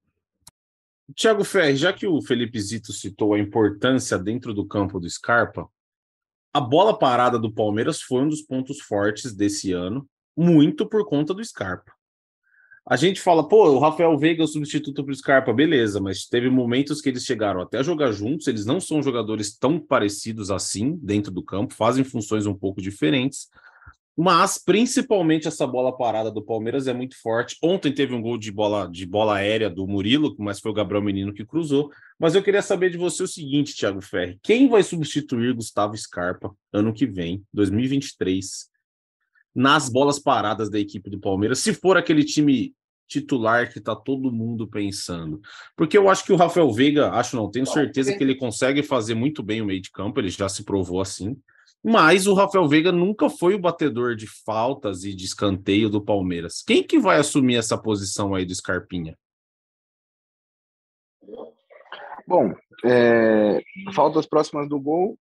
Tiago 1.15 1.45
Ferri, 1.45 1.77
já 1.77 1.93
que 1.93 2.07
o 2.07 2.21
Felipe 2.21 2.61
Zito 2.61 2.93
citou 2.93 3.35
a 3.35 3.39
importância 3.39 4.19
dentro 4.19 4.53
do 4.53 4.67
campo 4.67 4.99
do 4.99 5.09
Scarpa, 5.09 5.69
a 6.53 6.61
bola 6.61 6.99
parada 6.99 7.39
do 7.39 7.53
Palmeiras 7.53 8.01
foi 8.01 8.23
um 8.23 8.29
dos 8.29 8.43
pontos 8.43 8.81
fortes 8.81 9.35
desse 9.35 9.73
ano, 9.73 10.09
muito 10.37 10.87
por 10.87 11.07
conta 11.07 11.33
do 11.35 11.45
Scarpa. 11.45 11.93
A 12.89 12.95
gente 12.95 13.21
fala, 13.21 13.49
pô, 13.49 13.69
o 13.69 13.81
Rafael 13.81 14.17
Veiga 14.17 14.43
é 14.43 14.45
o 14.45 14.49
substituto 14.49 15.03
para 15.03 15.11
o 15.11 15.17
Scarpa, 15.17 15.53
beleza, 15.53 16.01
mas 16.01 16.27
teve 16.27 16.49
momentos 16.49 17.01
que 17.01 17.09
eles 17.09 17.25
chegaram 17.25 17.61
até 17.61 17.79
a 17.79 17.83
jogar 17.83 18.13
juntos, 18.13 18.47
eles 18.47 18.65
não 18.65 18.79
são 18.79 19.03
jogadores 19.03 19.59
tão 19.59 19.81
parecidos 19.81 20.53
assim 20.53 20.97
dentro 21.03 21.33
do 21.33 21.43
campo, 21.43 21.75
fazem 21.75 22.05
funções 22.05 22.47
um 22.47 22.55
pouco 22.55 22.81
diferentes, 22.81 23.49
mas 24.17 24.57
principalmente 24.57 25.47
essa 25.47 25.67
bola 25.67 25.95
parada 25.95 26.31
do 26.31 26.43
Palmeiras 26.43 26.87
é 26.87 26.95
muito 26.95 27.21
forte. 27.21 27.57
Ontem 27.63 27.93
teve 27.93 28.15
um 28.15 28.23
gol 28.23 28.39
de 28.39 28.51
bola 28.51 28.89
de 28.91 29.05
bola 29.05 29.37
aérea 29.37 29.69
do 29.69 29.87
Murilo, 29.87 30.35
mas 30.39 30.59
foi 30.59 30.71
o 30.71 30.75
Gabriel 30.75 31.03
Menino 31.03 31.35
que 31.35 31.45
cruzou. 31.45 31.91
Mas 32.19 32.35
eu 32.35 32.43
queria 32.43 32.63
saber 32.63 32.91
de 32.91 32.97
você 32.97 33.23
o 33.23 33.29
seguinte, 33.29 33.77
Thiago 33.77 34.01
Ferri: 34.01 34.39
quem 34.43 34.69
vai 34.69 34.83
substituir 34.83 35.55
Gustavo 35.55 35.97
Scarpa 35.97 36.55
ano 36.73 36.95
que 36.95 37.07
vem, 37.07 37.45
2023, 37.53 38.69
nas 39.55 39.91
bolas 39.91 40.19
paradas 40.19 40.71
da 40.71 40.79
equipe 40.79 41.11
do 41.11 41.21
Palmeiras, 41.21 41.59
se 41.59 41.75
for 41.75 41.99
aquele 41.99 42.25
time 42.25 42.75
titular 43.09 43.73
que 43.73 43.81
tá 43.81 43.95
todo 43.95 44.33
mundo 44.33 44.67
pensando. 44.67 45.41
Porque 45.77 45.97
eu 45.97 46.09
acho 46.09 46.25
que 46.25 46.33
o 46.33 46.37
Rafael 46.37 46.73
Veiga, 46.73 47.11
acho 47.11 47.37
não, 47.37 47.51
tenho 47.51 47.67
certeza 47.67 48.17
que 48.17 48.23
ele 48.23 48.35
consegue 48.35 48.83
fazer 48.83 49.15
muito 49.15 49.43
bem 49.43 49.63
o 49.63 49.67
meio 49.67 49.81
de 49.81 49.91
campo, 49.91 50.19
ele 50.19 50.29
já 50.29 50.49
se 50.49 50.65
provou 50.65 51.01
assim. 51.01 51.37
Mas 51.89 52.27
o 52.27 52.35
Rafael 52.35 52.67
Veiga 52.67 52.91
nunca 52.91 53.31
foi 53.31 53.55
o 53.55 53.61
batedor 53.61 54.17
de 54.17 54.27
faltas 54.45 55.05
e 55.05 55.15
de 55.15 55.25
escanteio 55.25 55.89
do 55.89 56.05
Palmeiras. 56.05 56.61
Quem 56.67 56.83
que 56.83 56.99
vai 56.99 57.17
assumir 57.17 57.55
essa 57.55 57.81
posição 57.81 58.35
aí 58.35 58.45
do 58.45 58.53
Scarpinha? 58.53 59.17
Bom, 62.27 62.53
é, 62.85 63.63
faltas 63.95 64.27
próximas 64.27 64.69
do 64.69 64.81
gol, 64.81 65.17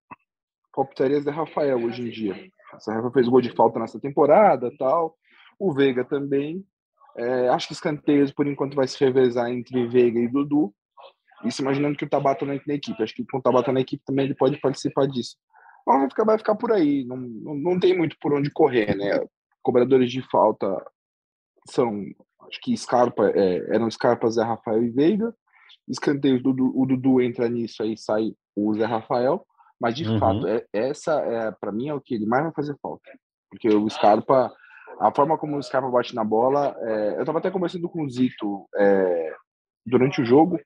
optarias 0.75 1.23
de 1.23 1.29
Rafael 1.29 1.77
hoje 1.83 2.01
em 2.01 2.09
dia. 2.09 2.33
O 2.33 2.91
Rafael 2.91 3.11
fez 3.11 3.27
gol 3.27 3.41
de 3.41 3.51
falta 3.51 3.79
nessa 3.79 3.99
temporada, 3.99 4.71
tal. 4.75 5.15
O 5.59 5.71
Veiga 5.71 6.03
também. 6.03 6.65
É, 7.15 7.47
acho 7.49 7.67
que 7.67 7.73
escanteios, 7.73 8.31
por 8.31 8.47
enquanto, 8.47 8.75
vai 8.75 8.87
se 8.87 8.99
revezar 8.99 9.51
entre 9.51 9.85
Veiga 9.87 10.19
e 10.19 10.27
Dudu. 10.27 10.73
Isso 11.43 11.61
imaginando 11.61 11.95
que 11.95 12.05
o 12.05 12.09
Tabata 12.09 12.43
na 12.43 12.55
equipe. 12.55 13.03
Acho 13.03 13.13
que 13.13 13.23
com 13.23 13.37
o 13.37 13.41
Tabata 13.41 13.71
na 13.71 13.81
equipe 13.81 14.03
também 14.03 14.25
ele 14.25 14.33
pode 14.33 14.59
participar 14.59 15.05
disso. 15.05 15.37
Mas 15.85 15.99
vai 15.99 16.09
ficar, 16.09 16.23
vai 16.23 16.37
ficar 16.37 16.55
por 16.55 16.71
aí. 16.71 17.05
Não, 17.05 17.17
não, 17.17 17.55
não 17.55 17.79
tem 17.79 17.95
muito 17.95 18.17
por 18.19 18.33
onde 18.33 18.49
correr, 18.49 18.95
né? 18.95 19.23
Cobradores 19.61 20.11
de 20.11 20.21
falta 20.29 20.67
são, 21.69 22.03
acho 22.47 22.59
que 22.61 22.75
Scarpa, 22.75 23.29
é, 23.29 23.75
eram 23.75 23.89
Scarpa, 23.89 24.29
Zé 24.29 24.43
Rafael 24.43 24.83
e 24.83 24.89
Veiga. 24.89 25.33
Escanteios, 25.87 26.41
do, 26.41 26.49
o 26.51 26.85
Dudu 26.85 27.21
entra 27.21 27.47
nisso 27.47 27.83
aí, 27.83 27.95
sai 27.97 28.33
o 28.55 28.73
Zé 28.73 28.85
Rafael. 28.85 29.45
Mas, 29.79 29.95
de 29.95 30.07
uhum. 30.07 30.19
fato, 30.19 30.47
é, 30.47 30.65
essa, 30.73 31.13
é, 31.19 31.51
para 31.51 31.71
mim, 31.71 31.89
é 31.89 31.93
o 31.93 32.01
que 32.01 32.15
ele 32.15 32.25
mais 32.25 32.43
vai 32.43 32.53
fazer 32.53 32.75
falta. 32.81 33.11
Porque 33.49 33.69
o 33.69 33.89
Scarpa, 33.89 34.51
a 34.99 35.13
forma 35.13 35.37
como 35.37 35.57
o 35.57 35.63
Scarpa 35.63 35.89
bate 35.89 36.15
na 36.15 36.23
bola, 36.23 36.75
é, 36.79 37.15
eu 37.15 37.19
estava 37.19 37.39
até 37.39 37.51
conversando 37.51 37.89
com 37.89 38.03
o 38.03 38.09
Zito 38.09 38.67
é, 38.77 39.35
durante 39.85 40.21
o 40.21 40.25
jogo, 40.25 40.59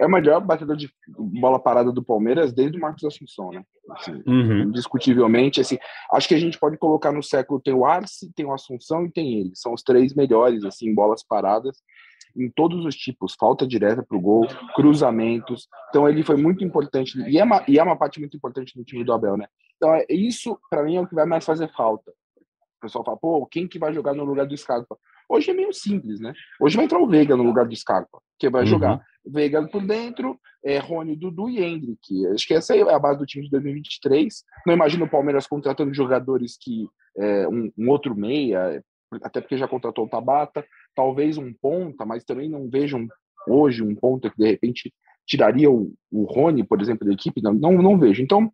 é 0.00 0.06
o 0.06 0.10
melhor 0.10 0.40
batedor 0.40 0.76
de 0.76 0.90
bola 1.08 1.58
parada 1.58 1.92
do 1.92 2.02
Palmeiras 2.02 2.52
desde 2.52 2.78
o 2.78 2.80
Marcos 2.80 3.04
Assunção, 3.04 3.50
né? 3.50 3.62
Assim, 3.90 4.22
uhum. 4.26 4.62
Indiscutivelmente, 4.62 5.60
assim, 5.60 5.78
acho 6.12 6.28
que 6.28 6.34
a 6.34 6.38
gente 6.38 6.58
pode 6.58 6.76
colocar 6.76 7.10
no 7.10 7.22
século 7.22 7.60
tem 7.60 7.74
o 7.74 7.84
Arce, 7.84 8.32
tem 8.34 8.46
o 8.46 8.52
Assunção 8.52 9.04
e 9.06 9.10
tem 9.10 9.40
ele. 9.40 9.50
São 9.54 9.72
os 9.72 9.82
três 9.82 10.14
melhores, 10.14 10.64
assim, 10.64 10.94
bolas 10.94 11.22
paradas 11.22 11.78
em 12.36 12.50
todos 12.50 12.84
os 12.84 12.94
tipos, 12.94 13.34
falta 13.38 13.66
direta 13.66 14.02
para 14.02 14.16
o 14.16 14.20
gol, 14.20 14.46
cruzamentos. 14.74 15.68
Então 15.88 16.08
ele 16.08 16.22
foi 16.22 16.36
muito 16.36 16.64
importante 16.64 17.20
e 17.28 17.38
é, 17.38 17.44
uma, 17.44 17.64
e 17.66 17.78
é 17.78 17.82
uma 17.82 17.96
parte 17.96 18.20
muito 18.20 18.36
importante 18.36 18.76
do 18.76 18.84
time 18.84 19.04
do 19.04 19.12
Abel, 19.12 19.36
né? 19.36 19.46
Então 19.76 19.94
é, 19.94 20.04
isso 20.08 20.58
para 20.70 20.82
mim 20.84 20.96
é 20.96 21.00
o 21.00 21.06
que 21.06 21.14
vai 21.14 21.26
mais 21.26 21.44
fazer 21.44 21.68
falta. 21.72 22.10
O 22.78 22.80
pessoal 22.80 23.04
fala, 23.04 23.16
pô, 23.16 23.44
quem 23.46 23.66
que 23.66 23.78
vai 23.78 23.92
jogar 23.92 24.14
no 24.14 24.24
lugar 24.24 24.46
do 24.46 24.56
Scarpa? 24.56 24.96
Hoje 25.28 25.50
é 25.50 25.54
meio 25.54 25.72
simples, 25.72 26.20
né? 26.20 26.32
Hoje 26.60 26.76
vai 26.76 26.86
entrar 26.86 27.00
o 27.00 27.08
Veiga 27.08 27.36
no 27.36 27.42
lugar 27.42 27.66
do 27.66 27.76
Scarpa, 27.76 28.18
que 28.38 28.48
vai 28.48 28.62
uhum. 28.62 28.68
jogar. 28.68 29.04
Veiga 29.30 29.66
por 29.68 29.84
dentro, 29.84 30.38
é, 30.64 30.78
Rony, 30.78 31.16
Dudu 31.16 31.48
e 31.48 31.62
Hendrick. 31.62 32.26
Acho 32.28 32.46
que 32.46 32.54
essa 32.54 32.76
é 32.76 32.80
a 32.80 32.98
base 32.98 33.18
do 33.18 33.26
time 33.26 33.44
de 33.44 33.50
2023. 33.50 34.44
Não 34.66 34.74
imagino 34.74 35.04
o 35.04 35.10
Palmeiras 35.10 35.46
contratando 35.46 35.92
jogadores 35.94 36.56
que 36.60 36.88
é, 37.16 37.48
um, 37.48 37.70
um, 37.76 37.90
outro 37.90 38.14
meia, 38.14 38.82
até 39.22 39.40
porque 39.40 39.58
já 39.58 39.68
contratou 39.68 40.06
o 40.06 40.08
Tabata, 40.08 40.64
talvez 40.94 41.36
um 41.38 41.52
ponta, 41.52 42.04
mas 42.04 42.24
também 42.24 42.48
não 42.48 42.68
vejo 42.68 43.06
hoje 43.46 43.82
um 43.82 43.94
ponta 43.94 44.30
que 44.30 44.36
de 44.36 44.46
repente 44.46 44.92
tiraria 45.26 45.70
o, 45.70 45.92
o 46.10 46.24
Rony, 46.24 46.64
por 46.64 46.80
exemplo, 46.80 47.06
da 47.06 47.12
equipe. 47.12 47.42
Não, 47.42 47.52
não, 47.52 47.72
não 47.72 47.98
vejo. 47.98 48.22
Então, 48.22 48.52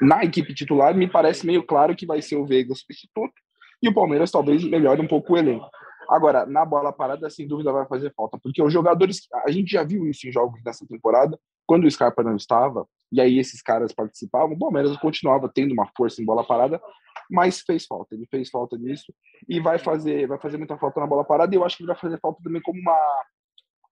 na 0.00 0.24
equipe 0.24 0.54
titular, 0.54 0.94
me 0.94 1.08
parece 1.08 1.46
meio 1.46 1.62
claro 1.62 1.94
que 1.94 2.06
vai 2.06 2.22
ser 2.22 2.36
o 2.36 2.46
Veiga 2.46 2.74
substituto 2.74 3.34
e 3.82 3.88
o 3.88 3.94
Palmeiras 3.94 4.30
talvez 4.30 4.62
melhore 4.64 5.00
um 5.00 5.08
pouco 5.08 5.32
o 5.32 5.36
elenco. 5.36 5.68
Agora, 6.10 6.44
na 6.44 6.64
bola 6.64 6.92
parada, 6.92 7.30
sem 7.30 7.46
dúvida 7.46 7.70
vai 7.70 7.86
fazer 7.86 8.12
falta, 8.16 8.36
porque 8.42 8.60
os 8.60 8.72
jogadores, 8.72 9.28
a 9.46 9.50
gente 9.52 9.70
já 9.70 9.84
viu 9.84 10.08
isso 10.08 10.26
em 10.26 10.32
jogos 10.32 10.60
dessa 10.64 10.84
temporada, 10.84 11.38
quando 11.64 11.84
o 11.84 11.90
Scarpa 11.90 12.24
não 12.24 12.34
estava, 12.34 12.84
e 13.12 13.20
aí 13.20 13.38
esses 13.38 13.62
caras 13.62 13.92
participavam, 13.92 14.56
o 14.56 14.58
Palmeiras 14.58 14.96
continuava 14.96 15.48
tendo 15.48 15.72
uma 15.72 15.88
força 15.96 16.20
em 16.20 16.24
bola 16.24 16.44
parada, 16.44 16.82
mas 17.30 17.60
fez 17.60 17.86
falta, 17.86 18.16
ele 18.16 18.26
fez 18.28 18.50
falta 18.50 18.76
nisso 18.76 19.14
e 19.48 19.60
vai 19.60 19.78
fazer, 19.78 20.26
vai 20.26 20.36
fazer 20.40 20.56
muita 20.56 20.76
falta 20.76 20.98
na 20.98 21.06
bola 21.06 21.24
parada, 21.24 21.54
e 21.54 21.58
eu 21.58 21.64
acho 21.64 21.76
que 21.76 21.84
ele 21.84 21.92
vai 21.92 22.00
fazer 22.00 22.18
falta 22.20 22.42
também 22.42 22.60
como 22.60 22.80
uma 22.80 22.98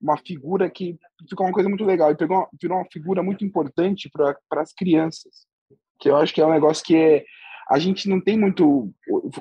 uma 0.01 0.17
figura 0.17 0.71
que 0.71 0.97
ficou 1.29 1.45
uma 1.45 1.53
coisa 1.53 1.69
muito 1.69 1.85
legal, 1.85 2.09
ele 2.09 2.19
pegou 2.19 2.49
virou 2.61 2.79
uma 2.79 2.87
figura 2.91 3.23
muito 3.23 3.45
importante 3.45 4.11
para 4.11 4.37
as 4.61 4.73
crianças, 4.73 5.47
que 6.01 6.09
eu 6.09 6.17
acho 6.17 6.33
que 6.35 6.41
é 6.41 6.47
um 6.47 6.53
negócio 6.53 6.85
que 6.85 6.97
é, 6.97 7.25
a 7.69 7.79
gente 7.79 8.09
não 8.09 8.21
tem 8.21 8.39
muito. 8.39 8.91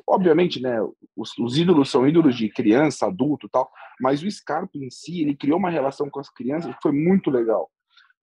Obviamente, 0.06 0.62
né? 0.62 0.78
Os, 1.16 1.38
os, 1.38 1.58
ídolos 1.58 1.90
são 1.90 2.08
ídolos 2.08 2.36
de 2.36 2.50
criança, 2.50 3.08
adulto 3.08 3.48
tal, 3.50 3.72
mas 4.02 4.22
o 4.22 4.30
Scarpa 4.30 4.78
em 4.78 4.90
si, 4.90 5.22
ele 5.22 5.36
criou 5.36 5.58
uma 5.58 5.70
relação 5.70 6.10
com 6.10 6.20
as 6.20 6.30
crianças 6.30 6.76
que 6.76 6.82
foi 6.82 6.92
muito 6.92 7.32
legal. 7.32 7.70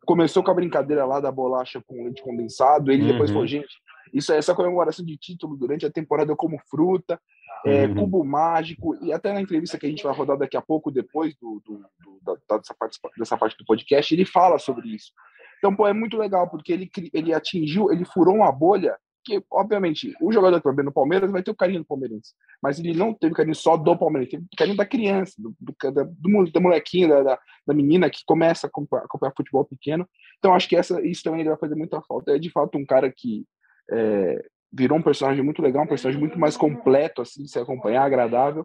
Começou 0.06 0.44
com 0.44 0.50
a 0.50 0.54
brincadeira 0.54 1.06
lá 1.06 1.18
da 1.20 1.32
bolacha 1.32 1.82
com 1.86 2.04
leite 2.04 2.22
condensado, 2.22 2.92
ele 2.92 3.02
uhum. 3.02 3.12
depois 3.12 3.30
falou, 3.30 3.46
gente, 3.46 3.74
isso 4.12 4.32
é 4.32 4.36
essa 4.36 4.54
comemoração 4.54 5.04
de 5.04 5.16
título 5.16 5.56
durante 5.56 5.86
a 5.86 5.90
temporada 5.90 6.36
como 6.36 6.60
fruta, 6.68 7.18
é, 7.64 7.86
uhum. 7.86 7.94
cubo 7.94 8.24
mágico, 8.24 8.94
e 9.02 9.10
até 9.10 9.32
na 9.32 9.40
entrevista 9.40 9.78
que 9.78 9.86
a 9.86 9.88
gente 9.88 10.04
vai 10.04 10.14
rodar 10.14 10.36
daqui 10.36 10.56
a 10.56 10.62
pouco, 10.62 10.90
depois 10.90 11.34
do, 11.40 11.62
do, 11.64 11.78
do 11.78 12.20
da, 12.22 12.58
dessa, 12.58 12.74
parte, 12.74 13.00
dessa 13.16 13.38
parte 13.38 13.56
do 13.56 13.64
podcast, 13.64 14.14
ele 14.14 14.26
fala 14.26 14.58
sobre 14.58 14.94
isso. 14.94 15.10
Então, 15.58 15.74
pô, 15.74 15.86
é 15.88 15.94
muito 15.94 16.18
legal, 16.18 16.48
porque 16.50 16.72
ele, 16.74 16.90
ele 17.14 17.32
atingiu, 17.32 17.90
ele 17.90 18.04
furou 18.04 18.34
uma 18.34 18.52
bolha 18.52 18.94
que, 19.24 19.42
obviamente, 19.50 20.14
o 20.20 20.32
jogador 20.32 20.60
que 20.60 20.70
vai 20.70 20.84
no 20.84 20.92
Palmeiras 20.92 21.30
vai 21.30 21.42
ter 21.42 21.50
o 21.50 21.56
carinho 21.56 21.80
do 21.80 21.86
palmeirense, 21.86 22.34
mas 22.62 22.78
ele 22.78 22.94
não 22.94 23.14
teve 23.14 23.34
carinho 23.34 23.54
só 23.54 23.76
do 23.76 23.96
Palmeiras, 23.96 24.30
teve 24.30 24.44
carinho 24.56 24.76
da 24.76 24.86
criança, 24.86 25.34
do, 25.38 25.54
do, 25.58 25.74
do, 26.04 26.44
do 26.50 26.60
molequinho, 26.60 27.08
da, 27.08 27.22
da, 27.22 27.38
da, 27.66 27.74
menina 27.74 28.10
que 28.10 28.20
começa 28.26 28.66
a 28.66 28.68
acompanhar, 28.68 29.04
acompanhar, 29.04 29.32
futebol 29.36 29.64
pequeno. 29.64 30.08
Então, 30.38 30.54
acho 30.54 30.68
que 30.68 30.76
essa, 30.76 31.00
isso 31.04 31.22
também 31.22 31.44
vai 31.44 31.56
fazer 31.56 31.74
muita 31.74 32.00
falta. 32.02 32.32
É, 32.32 32.38
de 32.38 32.50
fato, 32.50 32.76
um 32.76 32.84
cara 32.84 33.10
que 33.10 33.44
é, 33.90 34.44
virou 34.72 34.98
um 34.98 35.02
personagem 35.02 35.42
muito 35.42 35.62
legal, 35.62 35.84
um 35.84 35.88
personagem 35.88 36.20
muito 36.20 36.38
mais 36.38 36.56
completo, 36.56 37.22
assim, 37.22 37.42
de 37.42 37.50
se 37.50 37.58
acompanhar, 37.58 38.04
agradável, 38.04 38.62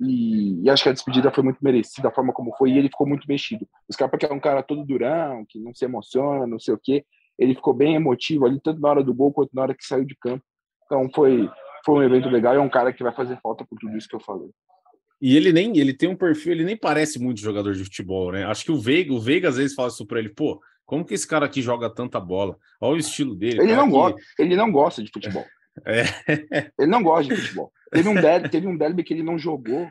e, 0.00 0.62
e, 0.62 0.70
acho 0.70 0.82
que 0.82 0.88
a 0.88 0.92
despedida 0.92 1.30
foi 1.30 1.44
muito 1.44 1.58
merecida, 1.62 2.08
a 2.08 2.12
forma 2.12 2.32
como 2.32 2.54
foi, 2.56 2.70
e 2.70 2.78
ele 2.78 2.88
ficou 2.88 3.06
muito 3.06 3.26
mexido. 3.28 3.66
O 3.88 3.92
Scarpa 3.92 4.18
que 4.18 4.26
é 4.26 4.32
um 4.32 4.40
cara 4.40 4.62
todo 4.62 4.84
durão, 4.84 5.44
que 5.48 5.58
não 5.60 5.72
se 5.74 5.84
emociona, 5.84 6.46
não 6.46 6.58
sei 6.58 6.74
o 6.74 6.80
quê, 6.82 7.04
ele 7.38 7.54
ficou 7.54 7.74
bem 7.74 7.94
emotivo 7.94 8.46
ali, 8.46 8.60
tanto 8.60 8.80
na 8.80 8.88
hora 8.88 9.02
do 9.02 9.14
gol 9.14 9.32
quanto 9.32 9.50
na 9.54 9.62
hora 9.62 9.74
que 9.74 9.84
saiu 9.84 10.04
de 10.04 10.16
campo. 10.16 10.44
Então 10.86 11.08
foi, 11.14 11.48
foi 11.84 11.94
um 11.94 12.02
evento 12.02 12.28
legal 12.28 12.54
e 12.54 12.58
é 12.58 12.60
um 12.60 12.68
cara 12.68 12.92
que 12.92 13.02
vai 13.02 13.14
fazer 13.14 13.38
falta 13.40 13.64
por 13.64 13.78
tudo 13.78 13.96
isso 13.96 14.08
que 14.08 14.16
eu 14.16 14.20
falei. 14.20 14.50
E 15.20 15.36
ele 15.36 15.52
nem 15.52 15.78
ele 15.78 15.94
tem 15.94 16.08
um 16.08 16.16
perfil, 16.16 16.52
ele 16.52 16.64
nem 16.64 16.76
parece 16.76 17.18
muito 17.18 17.40
jogador 17.40 17.74
de 17.74 17.84
futebol, 17.84 18.32
né? 18.32 18.44
Acho 18.44 18.64
que 18.64 18.72
o 18.72 18.78
Veiga, 18.78 19.12
o 19.12 19.20
Veiga 19.20 19.48
às 19.48 19.56
vezes 19.56 19.74
fala 19.74 19.88
isso 19.88 20.06
para 20.06 20.18
ele, 20.18 20.28
pô, 20.28 20.60
como 20.84 21.04
que 21.04 21.14
esse 21.14 21.26
cara 21.26 21.46
aqui 21.46 21.62
joga 21.62 21.88
tanta 21.88 22.20
bola? 22.20 22.58
Olha 22.80 22.96
o 22.96 22.98
estilo 22.98 23.34
dele. 23.34 23.62
Ele 23.62 23.74
não 23.74 23.86
que... 23.86 23.92
gosta, 23.92 24.20
ele 24.38 24.56
não 24.56 24.70
gosta 24.70 25.02
de 25.02 25.10
futebol. 25.10 25.44
É. 25.84 26.04
Ele 26.78 26.88
não 26.88 27.02
gosta 27.02 27.34
de 27.34 27.40
futebol. 27.40 27.72
Teve 27.90 28.08
um 28.08 28.14
derby, 28.14 28.48
teve 28.48 28.68
um 28.68 28.76
derby 28.76 29.02
que 29.02 29.12
ele 29.12 29.24
não 29.24 29.36
jogou. 29.36 29.90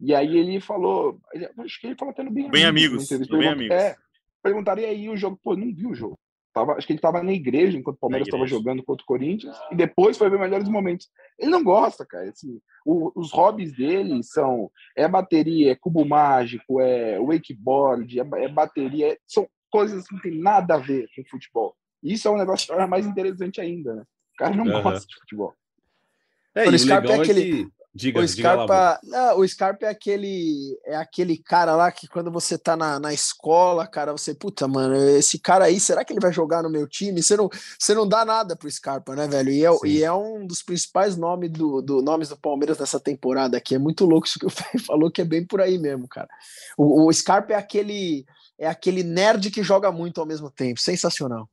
E 0.00 0.14
aí 0.14 0.38
ele 0.38 0.60
falou, 0.60 1.20
acho 1.58 1.80
que 1.80 1.88
ele 1.88 1.96
falou 1.96 2.12
até 2.12 2.22
no 2.22 2.30
bem, 2.30 2.48
bem 2.48 2.64
amigos, 2.64 3.10
amigos 3.10 3.28
bem 3.28 3.48
amigos. 3.48 3.76
É, 3.76 3.96
perguntaram 4.40 4.80
e 4.80 4.84
aí 4.84 5.08
o 5.08 5.16
jogo, 5.16 5.36
pô, 5.42 5.56
não 5.56 5.74
viu 5.74 5.90
o 5.90 5.94
jogo. 5.96 6.16
Tava, 6.52 6.72
acho 6.72 6.86
que 6.86 6.92
ele 6.92 6.98
estava 6.98 7.22
na 7.22 7.32
igreja 7.32 7.78
enquanto 7.78 7.96
o 7.96 8.00
Palmeiras 8.00 8.26
estava 8.26 8.46
jogando 8.46 8.82
contra 8.82 9.02
o 9.02 9.06
Corinthians 9.06 9.56
e 9.70 9.76
depois 9.76 10.18
foi 10.18 10.28
ver 10.28 10.38
melhores 10.38 10.68
momentos. 10.68 11.08
Ele 11.38 11.50
não 11.50 11.62
gosta, 11.62 12.04
cara. 12.04 12.28
Assim, 12.28 12.60
o, 12.84 13.12
os 13.14 13.30
hobbies 13.32 13.72
dele 13.76 14.20
são 14.24 14.70
é 14.96 15.06
bateria, 15.06 15.72
é 15.72 15.76
cubo 15.76 16.04
mágico, 16.04 16.80
é 16.80 17.20
wakeboard, 17.20 18.18
é, 18.18 18.24
é 18.44 18.48
bateria, 18.48 19.12
é, 19.12 19.18
são 19.28 19.48
coisas 19.70 20.08
que 20.08 20.14
não 20.14 20.20
tem 20.20 20.40
nada 20.40 20.74
a 20.74 20.78
ver 20.78 21.08
com 21.14 21.22
futebol. 21.30 21.76
E 22.02 22.14
isso 22.14 22.26
é 22.26 22.30
um 22.30 22.38
negócio 22.38 22.66
que 22.66 22.80
é 22.80 22.86
mais 22.86 23.06
interessante 23.06 23.60
ainda, 23.60 23.94
né? 23.94 24.02
O 24.02 24.38
cara 24.38 24.56
não 24.56 24.64
uhum. 24.64 24.82
gosta 24.82 25.06
de 25.06 25.14
futebol. 25.20 25.54
É, 26.54 26.68
o 26.68 26.78
Scarpa 26.78 27.12
é, 27.12 27.16
é 27.16 27.20
aquele. 27.20 27.64
Que 27.64 27.79
Diga, 27.92 28.20
o 28.20 28.28
Scarpa, 28.28 29.00
diga 29.02 29.16
lá, 29.16 29.30
não, 29.32 29.40
o 29.40 29.48
Scarpa 29.48 29.86
é 29.86 29.88
aquele 29.88 30.78
é 30.84 30.94
aquele 30.94 31.36
cara 31.36 31.74
lá 31.74 31.90
que 31.90 32.06
quando 32.06 32.30
você 32.30 32.56
tá 32.56 32.76
na, 32.76 33.00
na 33.00 33.12
escola, 33.12 33.84
cara, 33.84 34.12
você, 34.12 34.32
puta, 34.32 34.68
mano, 34.68 34.94
esse 34.94 35.40
cara 35.40 35.64
aí, 35.64 35.80
será 35.80 36.04
que 36.04 36.12
ele 36.12 36.20
vai 36.20 36.32
jogar 36.32 36.62
no 36.62 36.70
meu 36.70 36.86
time? 36.86 37.20
Você 37.20 37.36
não, 37.36 37.50
você 37.76 37.92
não 37.92 38.06
dá 38.06 38.24
nada 38.24 38.54
pro 38.54 38.70
Scarpa, 38.70 39.16
né, 39.16 39.26
velho? 39.26 39.50
E 39.50 39.66
é, 39.66 39.70
e 39.86 40.04
é 40.04 40.12
um 40.12 40.46
dos 40.46 40.62
principais 40.62 41.16
nomes 41.16 41.50
do, 41.50 41.82
do, 41.82 42.00
nomes 42.00 42.28
do 42.28 42.36
Palmeiras 42.36 42.78
nessa 42.78 43.00
temporada 43.00 43.56
aqui. 43.56 43.74
É 43.74 43.78
muito 43.78 44.06
louco 44.06 44.26
isso 44.26 44.38
que 44.38 44.46
o 44.46 44.50
Fê 44.50 44.78
falou, 44.78 45.10
que 45.10 45.22
é 45.22 45.24
bem 45.24 45.44
por 45.44 45.60
aí 45.60 45.76
mesmo, 45.76 46.06
cara. 46.06 46.28
O, 46.78 47.08
o 47.08 47.12
Scarpa 47.12 47.54
é 47.54 47.56
aquele 47.56 48.24
é 48.56 48.68
aquele 48.68 49.02
nerd 49.02 49.50
que 49.50 49.62
joga 49.62 49.90
muito 49.90 50.20
ao 50.20 50.26
mesmo 50.26 50.50
tempo. 50.50 50.78
Sensacional. 50.78 51.48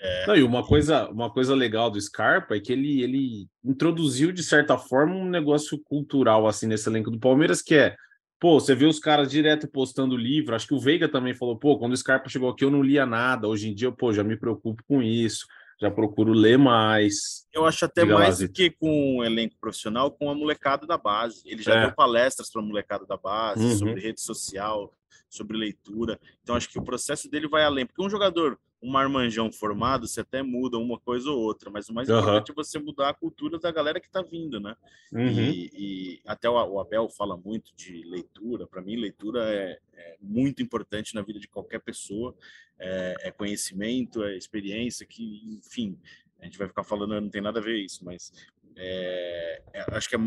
É. 0.00 0.26
Não, 0.26 0.36
e 0.36 0.42
uma 0.42 0.64
coisa, 0.64 1.08
uma 1.08 1.30
coisa 1.30 1.54
legal 1.54 1.90
do 1.90 2.00
Scarpa 2.00 2.54
é 2.54 2.60
que 2.60 2.72
ele, 2.72 3.02
ele 3.02 3.48
introduziu, 3.64 4.30
de 4.30 4.42
certa 4.42 4.76
forma, 4.76 5.14
um 5.14 5.28
negócio 5.28 5.78
cultural 5.84 6.46
assim 6.46 6.66
nesse 6.66 6.88
elenco 6.88 7.10
do 7.10 7.18
Palmeiras, 7.18 7.62
que 7.62 7.74
é, 7.74 7.96
pô, 8.38 8.60
você 8.60 8.74
vê 8.74 8.84
os 8.84 8.98
caras 8.98 9.30
direto 9.30 9.66
postando 9.68 10.16
livro. 10.16 10.54
Acho 10.54 10.66
que 10.68 10.74
o 10.74 10.80
Veiga 10.80 11.08
também 11.08 11.34
falou, 11.34 11.58
pô, 11.58 11.78
quando 11.78 11.92
o 11.92 11.96
Scarpa 11.96 12.28
chegou 12.28 12.50
aqui 12.50 12.64
eu 12.64 12.70
não 12.70 12.82
lia 12.82 13.06
nada. 13.06 13.48
Hoje 13.48 13.68
em 13.68 13.74
dia, 13.74 13.90
pô, 13.90 14.12
já 14.12 14.22
me 14.22 14.36
preocupo 14.36 14.82
com 14.86 15.02
isso, 15.02 15.46
já 15.80 15.90
procuro 15.90 16.32
ler 16.32 16.58
mais. 16.58 17.46
Eu 17.52 17.64
acho 17.64 17.86
até 17.86 18.02
Diga 18.02 18.14
mais 18.14 18.38
do 18.38 18.48
que 18.50 18.70
com 18.70 19.18
o 19.18 19.24
elenco 19.24 19.56
profissional, 19.58 20.10
com 20.10 20.30
a 20.30 20.34
molecada 20.34 20.86
da 20.86 20.98
base. 20.98 21.42
Ele 21.46 21.62
já 21.62 21.74
é. 21.74 21.80
deu 21.80 21.92
palestras 21.94 22.50
para 22.50 22.60
a 22.60 22.64
molecada 22.64 23.06
da 23.06 23.16
base 23.16 23.64
uhum. 23.64 23.76
sobre 23.76 24.00
rede 24.00 24.20
social, 24.20 24.92
sobre 25.30 25.56
leitura. 25.56 26.20
Então 26.42 26.54
acho 26.54 26.68
que 26.68 26.78
o 26.78 26.84
processo 26.84 27.30
dele 27.30 27.48
vai 27.48 27.64
além, 27.64 27.86
porque 27.86 28.02
um 28.02 28.10
jogador 28.10 28.58
um 28.82 28.90
marmanjão 28.90 29.50
formado, 29.50 30.06
você 30.06 30.20
até 30.20 30.42
muda 30.42 30.78
uma 30.78 30.98
coisa 30.98 31.30
ou 31.30 31.38
outra, 31.38 31.70
mas 31.70 31.88
o 31.88 31.94
mais 31.94 32.08
uhum. 32.08 32.18
importante 32.18 32.50
é 32.50 32.54
você 32.54 32.78
mudar 32.78 33.08
a 33.08 33.14
cultura 33.14 33.58
da 33.58 33.70
galera 33.72 33.98
que 33.98 34.06
está 34.06 34.22
vindo, 34.22 34.60
né? 34.60 34.76
Uhum. 35.12 35.28
E, 35.28 35.70
e, 35.74 36.22
até 36.26 36.48
o, 36.48 36.78
Abel 36.78 37.08
fala 37.08 37.36
muito 37.36 37.74
de 37.74 38.02
leitura. 38.04 38.66
Para 38.66 38.82
mim, 38.82 38.96
leitura 38.96 39.42
é, 39.52 39.78
é, 39.94 40.16
muito 40.20 40.62
importante 40.62 41.14
na 41.14 41.22
vida 41.22 41.40
de 41.40 41.48
qualquer 41.48 41.80
pessoa. 41.80 42.34
É, 42.78 43.14
é, 43.22 43.30
conhecimento, 43.30 44.22
é 44.22 44.36
experiência, 44.36 45.06
que, 45.06 45.58
enfim, 45.58 45.98
a 46.38 46.44
gente 46.44 46.58
vai 46.58 46.68
ficar 46.68 46.84
falando, 46.84 47.18
não 47.20 47.30
tem 47.30 47.40
nada 47.40 47.58
a 47.58 47.62
ver 47.62 47.78
isso, 47.78 48.04
mas 48.04 48.30
é, 48.76 49.62
é, 49.72 49.96
acho 49.96 50.08
que 50.08 50.16
é 50.16 50.18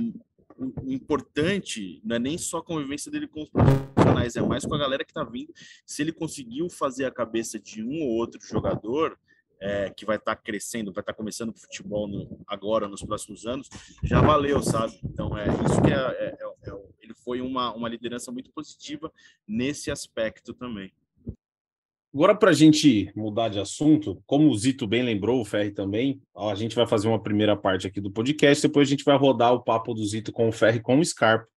o 0.60 0.92
importante 0.92 2.02
não 2.04 2.18
é 2.18 2.20
nem 2.20 2.38
só 2.38 2.58
a 2.58 2.64
convivência 2.64 3.12
dele 3.12 3.28
com 3.28 3.44
os 3.44 3.50
profissionais, 3.50 4.36
é 4.36 4.42
mais 4.42 4.66
com 4.66 4.76
a 4.76 4.80
galera 4.80 5.06
que 5.06 5.12
está 5.12 5.24
vindo. 5.24 5.54
Se 5.86 6.02
ele 6.02 6.12
conseguiu 6.12 6.70
fazer 6.70 7.06
a 7.06 7.12
cabeça 7.12 7.60
de 7.60 7.84
um 7.84 8.02
ou 8.02 8.10
outro 8.18 8.40
jogador 8.46 9.18
é, 9.62 9.90
que 9.90 10.06
vai 10.06 10.18
estar 10.18 10.36
tá 10.36 10.42
crescendo, 10.42 10.92
vai 10.92 11.02
estar 11.02 11.14
tá 11.14 11.18
começando 11.18 11.58
futebol 11.58 12.08
no, 12.08 12.44
agora, 12.48 12.88
nos 12.88 13.04
próximos 13.04 13.46
anos, 13.46 13.70
já 14.04 14.22
valeu, 14.22 14.62
sabe? 14.62 15.00
Então, 15.04 15.38
é 15.38 15.48
isso 15.48 15.82
que 15.82 15.92
é, 15.92 15.96
é, 15.96 16.38
é, 16.40 16.70
é 16.70 16.90
ele 17.02 17.14
foi 17.14 17.42
uma, 17.42 17.74
uma 17.74 17.90
liderança 17.90 18.32
muito 18.32 18.52
positiva 18.52 19.12
nesse 19.48 19.92
aspecto 19.92 20.54
também. 20.54 20.94
Agora, 22.12 22.34
para 22.34 22.50
a 22.50 22.54
gente 22.54 23.12
mudar 23.16 23.50
de 23.50 23.60
assunto, 23.60 24.22
como 24.26 24.50
o 24.50 24.58
Zito 24.58 24.88
bem 24.88 25.04
lembrou, 25.04 25.40
o 25.40 25.46
Ferri 25.46 25.72
também, 25.72 26.20
a 26.36 26.56
gente 26.56 26.76
vai 26.76 26.88
fazer 26.88 27.08
uma 27.08 27.22
primeira 27.22 27.56
parte 27.56 27.86
aqui 27.86 28.02
do 28.02 28.10
podcast, 28.10 28.68
depois 28.68 28.88
a 28.88 28.90
gente 28.90 29.04
vai 29.04 29.16
rodar 29.16 29.54
o 29.54 29.62
papo 29.62 29.94
do 29.94 30.04
Zito 30.04 30.32
com 30.32 30.50
o 30.50 30.52
Ferri 30.52 30.80
com 30.80 30.98
o 30.98 31.06
Scarpa, 31.06 31.48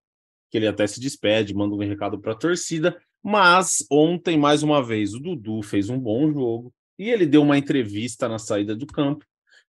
que 0.51 0.59
ele 0.59 0.67
até 0.67 0.87
se 0.87 1.01
despede, 1.01 1.55
manda 1.55 1.75
um 1.75 1.79
recado 1.79 2.21
para 2.21 2.33
a 2.33 2.37
torcida. 2.37 2.95
Mas 3.23 3.87
ontem, 3.91 4.37
mais 4.37 4.63
uma 4.63 4.83
vez, 4.83 5.15
o 5.15 5.21
Dudu 5.21 5.63
fez 5.63 5.89
um 5.89 5.99
bom 5.99 6.31
jogo 6.31 6.73
e 6.99 7.09
ele 7.09 7.25
deu 7.25 7.41
uma 7.43 7.57
entrevista 7.57 8.29
na 8.29 8.39
saída 8.39 8.77
do 8.77 8.87
campo. 8.87 9.25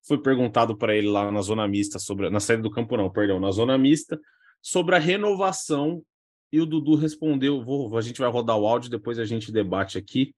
Foi 0.06 0.22
perguntado 0.22 0.75
para 0.75 0.94
ele 0.94 1.08
lá 1.08 1.32
na 1.32 1.42
zona 1.42 1.66
mista 1.66 1.98
sobre 1.98 2.30
na 2.30 2.42
saída 2.42 2.63
do 2.63 2.72
campo 2.72 2.98
não, 2.98 3.10
perdão, 3.10 3.40
na 3.40 3.52
zona 3.52 3.78
mista 3.78 4.20
sobre 4.62 4.96
a 4.96 5.00
renovação 5.00 6.04
e 6.52 6.60
o 6.60 6.66
Dudu 6.66 6.96
respondeu, 6.96 7.63
vou, 7.63 7.98
a 7.98 8.02
gente 8.02 8.20
vai 8.20 8.30
rodar 8.30 8.58
o 8.58 8.68
áudio, 8.68 8.90
depois 8.90 9.18
a 9.18 9.25
gente 9.25 9.52
debate 9.52 9.98
aqui. 9.98 10.36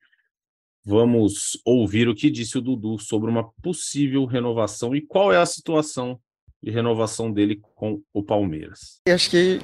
Vamos 0.86 1.60
ouvir 1.65 2.08
o 2.08 2.13
que 2.13 2.30
disse 2.30 2.60
o 2.60 2.62
Dudu 2.62 3.00
sobre 3.00 3.27
uma 3.27 3.50
possível 3.63 4.24
renovação 4.25 4.96
e 4.96 5.01
qual 5.01 5.34
é 5.34 5.38
a 5.38 5.46
situação 5.46 6.20
de 6.62 6.70
renovação 6.70 7.32
dele 7.32 7.60
com 7.74 8.00
o 8.13 8.22
Palmeiras. 8.22 9.00
Eu 9.08 9.15
acho 9.15 9.32
que 9.32 9.60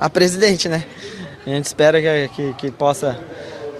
a 0.00 0.08
presidente, 0.08 0.66
né? 0.66 0.86
A 1.44 1.50
gente 1.50 1.66
espera 1.66 2.00
que, 2.00 2.34
que, 2.34 2.54
que 2.54 2.70
possa 2.70 3.22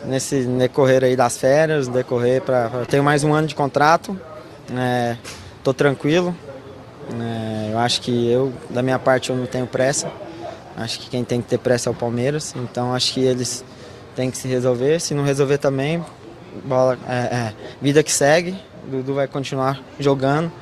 nesse 0.05 0.45
decorrer 0.45 1.03
aí 1.05 1.17
das 1.17 1.38
férias, 1.38 1.88
decorrer 1.88 2.43
para 2.43 2.85
tenho 2.85 3.03
mais 3.03 3.25
um 3.25 3.33
ano 3.33 3.47
de 3.47 3.55
contrato, 3.55 4.19
é, 4.76 5.17
tô 5.62 5.73
tranquilo. 5.73 6.37
É, 7.19 7.73
eu 7.73 7.79
acho 7.79 8.03
que 8.03 8.31
eu, 8.31 8.53
da 8.69 8.83
minha 8.83 8.99
parte, 8.99 9.31
eu 9.31 9.37
não 9.37 9.47
tenho 9.47 9.67
pressa. 9.67 10.12
Acho 10.76 11.00
que 11.00 11.09
quem 11.09 11.25
tem 11.25 11.41
que 11.41 11.49
ter 11.49 11.59
pressa 11.59 11.88
é 11.88 11.93
o 11.93 11.95
Palmeiras. 11.95 12.55
Então 12.57 12.93
acho 12.93 13.14
que 13.14 13.21
eles 13.21 13.64
têm 14.14 14.31
que 14.31 14.37
se 14.37 14.49
resolver. 14.49 15.00
Se 15.00 15.14
não 15.14 15.25
resolver 15.25 15.57
também, 15.57 16.05
bola, 16.65 16.99
é, 17.07 17.37
é, 17.37 17.55
vida 17.81 18.03
que 18.03 18.13
segue. 18.13 18.55
O 18.87 18.91
Dudu 18.91 19.15
vai 19.15 19.27
continuar 19.27 19.83
jogando 19.99 20.53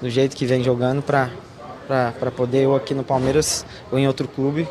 do 0.00 0.08
jeito 0.08 0.36
que 0.36 0.46
vem 0.46 0.62
jogando 0.62 1.02
para 1.02 2.30
poder 2.30 2.64
eu 2.64 2.74
aqui 2.74 2.94
no 2.94 3.04
Palmeiras 3.04 3.64
ou 3.90 3.98
em 3.98 4.06
outro 4.06 4.26
clube 4.26 4.66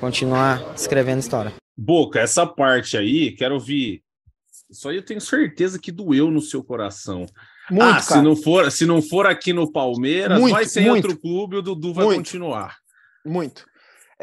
continuar 0.00 0.62
escrevendo 0.74 1.20
história. 1.20 1.52
Boca, 1.76 2.20
essa 2.20 2.46
parte 2.46 2.96
aí, 2.96 3.32
quero 3.32 3.54
ouvir. 3.54 4.02
Isso 4.70 4.88
aí 4.88 4.96
eu 4.96 5.04
tenho 5.04 5.20
certeza 5.20 5.78
que 5.78 5.92
doeu 5.92 6.30
no 6.30 6.40
seu 6.40 6.62
coração. 6.64 7.26
Muito, 7.70 7.84
ah, 7.84 8.00
se 8.00 8.20
não, 8.20 8.34
for, 8.34 8.70
se 8.72 8.84
não 8.84 9.00
for 9.00 9.26
aqui 9.26 9.52
no 9.52 9.70
Palmeiras, 9.70 10.38
muito, 10.38 10.52
vai 10.52 10.64
ser 10.64 10.82
em 10.82 10.90
outro 10.90 11.16
clube, 11.16 11.56
o 11.56 11.62
Dudu 11.62 11.94
vai 11.94 12.04
muito, 12.06 12.18
continuar. 12.18 12.76
Muito. 13.24 13.64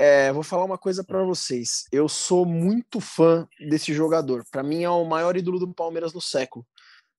É, 0.02 0.32
vou 0.32 0.44
falar 0.44 0.64
uma 0.64 0.78
coisa 0.78 1.04
para 1.04 1.22
vocês. 1.26 1.84
Eu 1.92 2.08
sou 2.08 2.46
muito 2.46 3.02
fã 3.02 3.46
desse 3.60 3.94
jogador. 3.94 4.46
Para 4.50 4.64
mim 4.64 4.82
é 4.82 4.90
o 4.90 5.04
maior 5.04 5.36
ídolo 5.36 5.60
do 5.60 5.74
Palmeiras 5.74 6.14
no 6.14 6.22
século, 6.22 6.66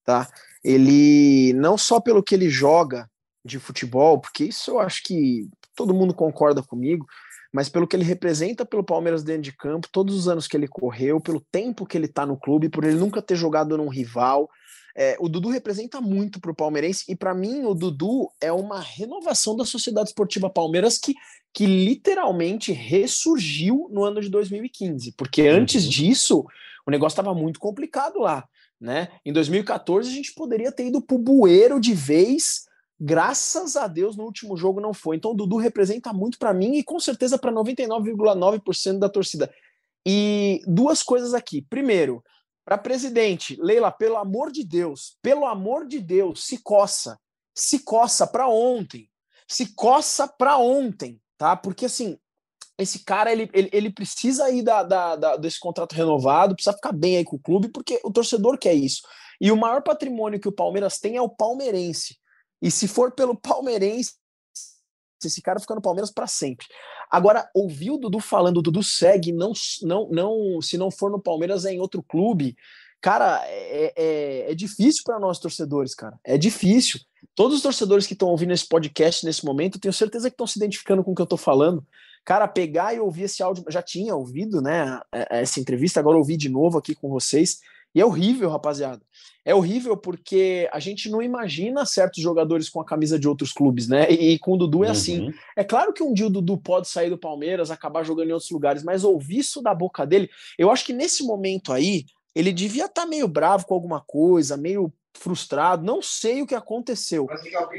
tá? 0.03 0.27
Ele 0.65 1.53
não 1.53 1.77
só 1.77 2.01
pelo 2.01 2.23
que 2.23 2.35
ele 2.35 2.49
joga 2.49 3.07
de 3.45 3.59
futebol, 3.59 4.19
porque 4.19 4.45
isso 4.45 4.71
eu 4.71 4.81
acho 4.81 5.03
que 5.05 5.47
todo 5.77 5.93
mundo 5.93 6.15
concorda 6.15 6.63
comigo, 6.63 7.05
mas 7.53 7.69
pelo 7.69 7.87
que 7.87 7.95
ele 7.95 8.03
representa 8.03 8.65
pelo 8.65 8.83
Palmeiras 8.83 9.23
dentro 9.23 9.43
de 9.43 9.53
campo, 9.53 9.87
todos 9.93 10.17
os 10.17 10.27
anos 10.27 10.49
que 10.49 10.57
ele 10.57 10.67
correu, 10.67 11.21
pelo 11.21 11.45
tempo 11.53 11.85
que 11.85 11.99
ele 11.99 12.07
está 12.07 12.25
no 12.25 12.39
clube, 12.39 12.71
por 12.71 12.85
ele 12.85 12.97
nunca 12.97 13.21
ter 13.21 13.37
jogado 13.37 13.77
num 13.77 13.91
rival. 13.91 14.49
É, 14.97 15.17
o 15.21 15.29
Dudu 15.29 15.49
representa 15.49 16.01
muito 16.01 16.41
para 16.41 16.51
o 16.51 16.55
palmeirense 16.55 17.05
e 17.09 17.17
para 17.17 17.35
mim 17.35 17.65
o 17.65 17.75
Dudu 17.75 18.31
é 18.41 18.53
uma 18.53 18.81
renovação 18.81 19.57
da 19.57 19.65
Sociedade 19.65 20.09
Esportiva 20.09 20.51
Palmeiras 20.51 20.99
que, 20.99 21.15
que 21.53 21.67
literalmente 21.67 22.73
ressurgiu 22.73 23.89
no 23.91 24.05
ano 24.05 24.21
de 24.21 24.29
2015, 24.29 25.15
porque 25.17 25.43
antes 25.43 25.85
uhum. 25.85 25.91
disso 25.91 26.47
o 26.87 26.91
negócio 26.91 27.15
estava 27.15 27.35
muito 27.35 27.61
complicado 27.61 28.19
lá, 28.19 28.45
né? 28.81 29.09
Em 29.25 29.33
2014 29.33 30.09
a 30.09 30.13
gente 30.13 30.35
poderia 30.35 30.73
ter 30.73 30.87
ido 30.87 31.01
pro 31.01 31.19
bueiro 31.19 31.79
de 31.81 31.95
vez 31.95 32.69
Graças 33.03 33.77
a 33.77 33.87
Deus 33.87 34.15
no 34.15 34.25
último 34.25 34.59
jogo 34.59 34.79
não 34.79 34.93
foi. 34.93 35.17
Então 35.17 35.31
o 35.31 35.35
Dudu 35.35 35.57
representa 35.57 36.13
muito 36.13 36.39
para 36.39 36.53
mim 36.53 36.75
e 36.75 36.83
com 36.83 37.01
certeza 37.01 37.39
para 37.39 37.51
99,9% 37.51 38.99
da 38.99 39.09
torcida. 39.09 39.51
E 40.07 40.61
duas 40.67 41.03
coisas 41.03 41.33
aqui. 41.33 41.63
Primeiro, 41.63 42.23
para 42.65 42.79
presidente, 42.79 43.57
Leila, 43.61 43.91
pelo 43.91 44.17
amor 44.17 44.53
de 44.53 44.65
Deus, 44.65 45.17
pelo 45.23 45.47
amor 45.47 45.87
de 45.87 45.99
Deus, 45.99 46.45
se 46.45 46.59
coça. 46.59 47.19
Se 47.55 47.81
coça 47.81 48.27
para 48.27 48.49
ontem. 48.49 49.11
Se 49.49 49.75
coça 49.75 50.29
para 50.29 50.57
ontem, 50.57 51.21
tá? 51.37 51.57
Porque 51.57 51.87
assim, 51.87 52.17
esse 52.79 53.05
cara 53.05 53.33
ele, 53.33 53.51
ele, 53.53 53.69
ele 53.73 53.91
precisa 53.91 54.45
aí 54.45 54.63
da, 54.63 54.83
da, 54.83 55.17
da, 55.17 55.37
desse 55.37 55.59
contrato 55.59 55.95
renovado, 55.95 56.55
precisa 56.55 56.77
ficar 56.77 56.93
bem 56.93 57.17
aí 57.17 57.25
com 57.25 57.37
o 57.37 57.41
clube, 57.41 57.69
porque 57.69 58.01
o 58.05 58.13
torcedor 58.13 58.57
quer 58.59 58.75
isso. 58.75 59.03
E 59.41 59.51
o 59.51 59.57
maior 59.57 59.83
patrimônio 59.83 60.41
que 60.41 60.49
o 60.49 60.53
Palmeiras 60.53 60.99
tem 60.99 61.17
é 61.17 61.23
o 61.23 61.29
palmeirense. 61.29 62.19
E 62.63 62.71
se 62.71 62.87
for 62.87 63.13
pelo 63.13 63.35
palmeirense, 63.35 64.15
esse 65.27 65.43
cara 65.43 65.61
fica 65.61 65.75
no 65.75 65.83
Palmeiras 65.83 66.11
para 66.11 66.27
sempre. 66.27 66.67
Agora, 67.11 67.49
ouvir 67.55 67.91
o 67.91 67.99
Dudu 67.99 68.21
falando, 68.21 68.59
o 68.59 68.63
Dudu 68.63 68.83
segue, 68.83 69.33
não, 69.33 69.53
não, 69.83 70.09
não, 70.11 70.63
se 70.63 70.79
não 70.79 70.91
for 70.91 71.11
no 71.11 71.21
Palmeiras 71.21 71.65
é 71.65 71.73
em 71.73 71.81
outro 71.81 72.03
clube. 72.03 72.57
Cara, 73.01 73.41
é, 73.47 73.93
é, 73.97 74.53
é 74.53 74.55
difícil 74.55 75.03
para 75.05 75.19
nós 75.19 75.39
torcedores, 75.39 75.95
cara. 75.95 76.19
É 76.25 76.37
difícil. 76.37 77.01
Todos 77.35 77.57
os 77.57 77.63
torcedores 77.63 78.07
que 78.07 78.13
estão 78.13 78.29
ouvindo 78.29 78.53
esse 78.53 78.69
podcast 78.69 79.25
nesse 79.25 79.45
momento, 79.45 79.79
tenho 79.79 79.93
certeza 79.93 80.29
que 80.29 80.35
estão 80.35 80.47
se 80.47 80.59
identificando 80.59 81.03
com 81.03 81.13
o 81.13 81.15
que 81.15 81.23
eu 81.23 81.25
estou 81.25 81.39
falando. 81.39 81.85
Cara, 82.25 82.47
pegar 82.47 82.95
e 82.95 83.01
ouvir 83.01 83.23
esse 83.23 83.43
áudio, 83.43 83.65
já 83.69 83.83
tinha 83.83 84.15
ouvido, 84.15 84.61
né, 84.61 85.01
essa 85.31 85.59
entrevista, 85.59 85.99
agora 85.99 86.19
ouvi 86.19 86.37
de 86.37 86.51
novo 86.51 86.77
aqui 86.77 86.95
com 86.95 87.09
vocês. 87.09 87.61
E 87.95 88.01
é 88.01 88.07
horrível, 88.07 88.49
rapaziada. 88.49 89.03
É 89.45 89.55
horrível 89.55 89.97
porque 89.97 90.69
a 90.73 90.79
gente 90.79 91.11
não 91.11 91.21
imagina 91.21 91.85
certos 91.85 92.23
jogadores 92.23 92.69
com 92.69 92.81
a 92.81 92.85
camisa 92.85 93.19
de 93.19 93.27
outros 93.27 93.53
clubes, 93.53 93.89
né? 93.89 94.11
E, 94.11 94.35
e 94.35 94.39
com 94.39 94.53
o 94.53 94.57
Dudu 94.57 94.85
é 94.85 94.91
assim. 94.91 95.21
uhum. 95.21 95.29
assim. 95.29 95.39
É 95.57 95.65
claro 95.65 95.93
que 95.93 96.03
um 96.03 96.13
dia 96.13 96.27
o 96.27 96.31
Dudu 96.31 96.57
pode 96.59 96.89
sair 96.89 97.11
do 97.11 97.19
Palmeiras, 97.19 97.71
acabar 97.71 98.05
jogando 98.05 98.29
em 98.29 98.33
outros 98.33 98.51
lugares, 98.51 98.85
mas 98.85 99.03
ouvir 99.03 99.39
isso 99.39 99.61
da 99.61 99.75
boca 99.75 100.07
dele, 100.07 100.31
eu 100.59 100.71
acho 100.71 100.85
que 100.85 100.93
nesse 100.93 101.25
momento 101.25 101.73
aí, 101.73 102.05
ele 102.35 102.53
devia 102.53 102.87
estar 102.87 103.03
tá 103.03 103.09
meio 103.09 103.27
bravo 103.27 103.67
com 103.67 103.75
alguma 103.75 104.01
coisa, 104.01 104.57
meio 104.57 104.93
frustrado, 105.13 105.85
não 105.85 106.01
sei 106.01 106.41
o 106.41 106.47
que 106.47 106.55
aconteceu, 106.55 107.27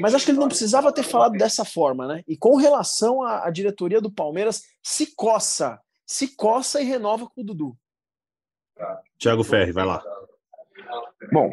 mas 0.00 0.14
acho 0.14 0.24
que 0.24 0.30
ele 0.30 0.38
não 0.38 0.48
precisava 0.48 0.92
ter 0.92 1.02
falado 1.02 1.32
dessa 1.32 1.64
forma, 1.64 2.06
né? 2.06 2.22
E 2.28 2.36
com 2.36 2.56
relação 2.56 3.22
à, 3.22 3.46
à 3.46 3.50
diretoria 3.50 4.00
do 4.00 4.12
Palmeiras, 4.12 4.62
se 4.82 5.14
coça, 5.16 5.80
se 6.06 6.36
coça 6.36 6.80
e 6.80 6.84
renova 6.84 7.26
com 7.26 7.40
o 7.40 7.44
Dudu. 7.44 7.76
Tiago 9.18 9.44
Ferri, 9.44 9.72
vai 9.72 9.84
lá. 9.84 10.02
Bom, 11.32 11.50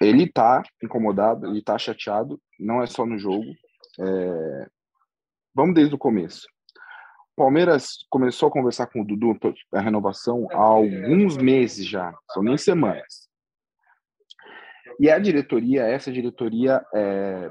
ele 0.00 0.30
tá 0.30 0.62
incomodado, 0.82 1.46
ele 1.46 1.62
tá 1.62 1.76
chateado, 1.78 2.40
não 2.58 2.82
é 2.82 2.86
só 2.86 3.04
no 3.04 3.18
jogo. 3.18 3.46
É... 4.00 4.66
Vamos 5.54 5.74
desde 5.74 5.94
o 5.94 5.98
começo. 5.98 6.46
Palmeiras 7.36 8.04
começou 8.08 8.48
a 8.48 8.52
conversar 8.52 8.86
com 8.86 9.00
o 9.00 9.04
Dudu 9.04 9.38
a 9.72 9.80
renovação 9.80 10.46
há 10.52 10.58
alguns 10.58 11.36
meses 11.36 11.86
já, 11.86 12.14
são 12.32 12.42
nem 12.42 12.56
semanas. 12.56 13.28
E 14.98 15.10
a 15.10 15.18
diretoria, 15.18 15.84
essa 15.84 16.12
diretoria, 16.12 16.84
é... 16.94 17.50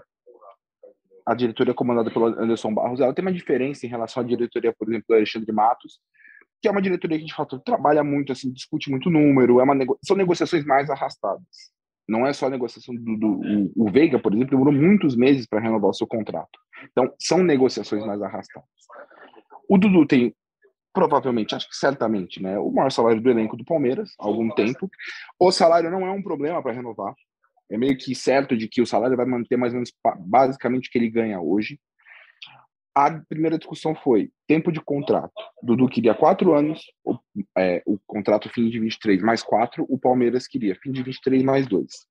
a 1.25 1.33
diretoria 1.35 1.73
comandada 1.73 2.11
pelo 2.11 2.27
Anderson 2.27 2.73
Barros, 2.73 2.99
ela 2.99 3.13
tem 3.13 3.23
uma 3.23 3.33
diferença 3.33 3.85
em 3.85 3.89
relação 3.89 4.23
à 4.23 4.25
diretoria, 4.25 4.73
por 4.73 4.87
exemplo, 4.87 5.05
do 5.07 5.15
Alexandre 5.15 5.51
Matos, 5.51 5.99
que 6.61 6.67
é 6.67 6.71
uma 6.71 6.81
diretoria 6.81 7.17
que 7.17 7.25
de 7.25 7.33
fato 7.33 7.59
trabalha 7.59 8.03
muito, 8.03 8.31
assim, 8.31 8.51
discute 8.51 8.89
muito 8.89 9.09
número, 9.09 9.59
é 9.59 9.63
uma 9.63 9.75
nego... 9.75 9.97
são 10.03 10.15
negociações 10.15 10.65
mais 10.65 10.89
arrastadas. 10.89 11.43
Não 12.07 12.25
é 12.25 12.33
só 12.33 12.47
a 12.47 12.49
negociação 12.49 12.95
do, 12.95 13.17
do 13.17 13.27
o, 13.27 13.87
o 13.87 13.91
Veiga, 13.91 14.19
por 14.19 14.33
exemplo, 14.33 14.51
demorou 14.51 14.73
muitos 14.73 15.15
meses 15.15 15.45
para 15.45 15.59
renovar 15.59 15.91
o 15.91 15.93
seu 15.93 16.07
contrato. 16.07 16.59
Então, 16.91 17.13
são 17.19 17.43
negociações 17.43 18.05
mais 18.05 18.21
arrastadas. 18.21 18.67
O 19.69 19.77
Dudu 19.77 20.05
tem 20.07 20.33
provavelmente, 20.91 21.55
acho 21.55 21.69
que 21.69 21.75
certamente, 21.75 22.41
né, 22.41 22.57
o 22.57 22.71
maior 22.71 22.91
salário 22.91 23.21
do 23.21 23.29
elenco 23.29 23.55
do 23.55 23.63
Palmeiras 23.63 24.11
há 24.19 24.25
algum 24.25 24.49
tempo. 24.49 24.89
O 25.39 25.51
salário 25.51 25.91
não 25.91 26.05
é 26.05 26.11
um 26.11 26.21
problema 26.21 26.61
para 26.61 26.73
renovar. 26.73 27.13
É 27.71 27.77
meio 27.77 27.95
que 27.97 28.15
certo 28.15 28.57
de 28.57 28.67
que 28.67 28.81
o 28.81 28.85
salário 28.85 29.15
vai 29.15 29.25
manter 29.25 29.55
mais 29.55 29.71
ou 29.73 29.77
menos 29.77 29.93
basicamente 30.25 30.89
o 30.89 30.91
que 30.91 30.97
ele 30.97 31.09
ganha 31.09 31.39
hoje. 31.39 31.79
A 32.99 33.09
primeira 33.29 33.57
discussão 33.57 33.95
foi 33.95 34.29
tempo 34.45 34.73
de 34.73 34.81
contrato. 34.81 35.31
Dudu 35.63 35.87
queria 35.87 36.13
quatro 36.13 36.53
anos, 36.53 36.81
o, 37.05 37.17
é, 37.57 37.81
o 37.85 37.97
contrato 38.05 38.49
fim 38.49 38.69
de 38.69 38.77
23 38.77 39.21
mais 39.21 39.41
quatro, 39.41 39.85
o 39.87 39.97
Palmeiras 39.97 40.45
queria 40.45 40.75
fim 40.75 40.91
de 40.91 41.01
23 41.01 41.41
mais 41.41 41.65
dois. 41.65 42.05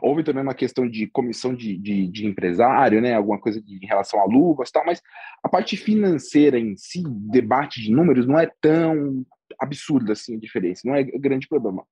Houve 0.00 0.24
também 0.24 0.42
uma 0.42 0.54
questão 0.54 0.88
de 0.88 1.06
comissão 1.08 1.54
de, 1.54 1.76
de, 1.76 2.08
de 2.08 2.26
empresário, 2.26 3.02
né, 3.02 3.12
alguma 3.12 3.38
coisa 3.38 3.60
de, 3.60 3.76
em 3.76 3.86
relação 3.86 4.18
a 4.18 4.24
luvas 4.24 4.70
tal, 4.70 4.86
mas 4.86 5.02
a 5.42 5.48
parte 5.50 5.76
financeira 5.76 6.58
em 6.58 6.74
si, 6.74 7.02
debate 7.06 7.82
de 7.82 7.92
números, 7.92 8.26
não 8.26 8.38
é 8.38 8.50
tão 8.62 9.26
absurda 9.58 10.14
assim 10.14 10.36
a 10.36 10.40
diferença, 10.40 10.80
não 10.86 10.94
é 10.94 11.04
grande 11.04 11.46
problema 11.46 11.84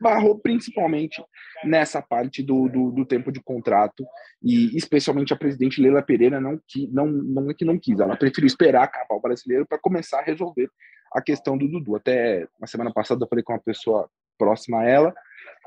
barrou 0.00 0.38
principalmente 0.38 1.22
nessa 1.64 2.00
parte 2.02 2.42
do, 2.42 2.68
do, 2.68 2.90
do, 2.90 3.04
tempo 3.04 3.32
de 3.32 3.42
contrato 3.42 4.04
e 4.42 4.76
especialmente 4.76 5.32
a 5.32 5.36
presidente 5.36 5.80
Leila 5.80 6.02
Pereira 6.02 6.40
não 6.40 6.60
que 6.68 6.88
não 6.92 7.06
não 7.06 7.50
é 7.50 7.54
que 7.54 7.64
não 7.64 7.78
quis, 7.78 7.98
ela 7.98 8.16
preferiu 8.16 8.46
esperar 8.46 8.84
acabar 8.84 9.16
o 9.16 9.20
brasileiro 9.20 9.66
para 9.66 9.78
começar 9.78 10.20
a 10.20 10.24
resolver 10.24 10.70
a 11.12 11.20
questão 11.20 11.58
do 11.58 11.68
Dudu. 11.68 11.96
Até 11.96 12.46
na 12.60 12.66
semana 12.66 12.92
passada 12.92 13.24
eu 13.24 13.28
falei 13.28 13.42
com 13.42 13.52
uma 13.52 13.60
pessoa 13.60 14.08
próxima 14.38 14.80
a 14.80 14.84
ela 14.84 15.14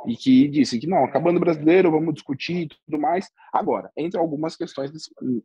e 0.08 0.16
que 0.16 0.48
disse 0.48 0.80
que 0.80 0.88
não, 0.88 1.04
acabando 1.04 1.38
o 1.38 1.40
brasileiro, 1.40 1.92
vamos 1.92 2.14
discutir 2.14 2.64
e 2.64 2.68
tudo 2.68 3.00
mais. 3.00 3.30
Agora, 3.52 3.92
entre 3.96 4.20
algumas 4.20 4.56
questões 4.56 4.92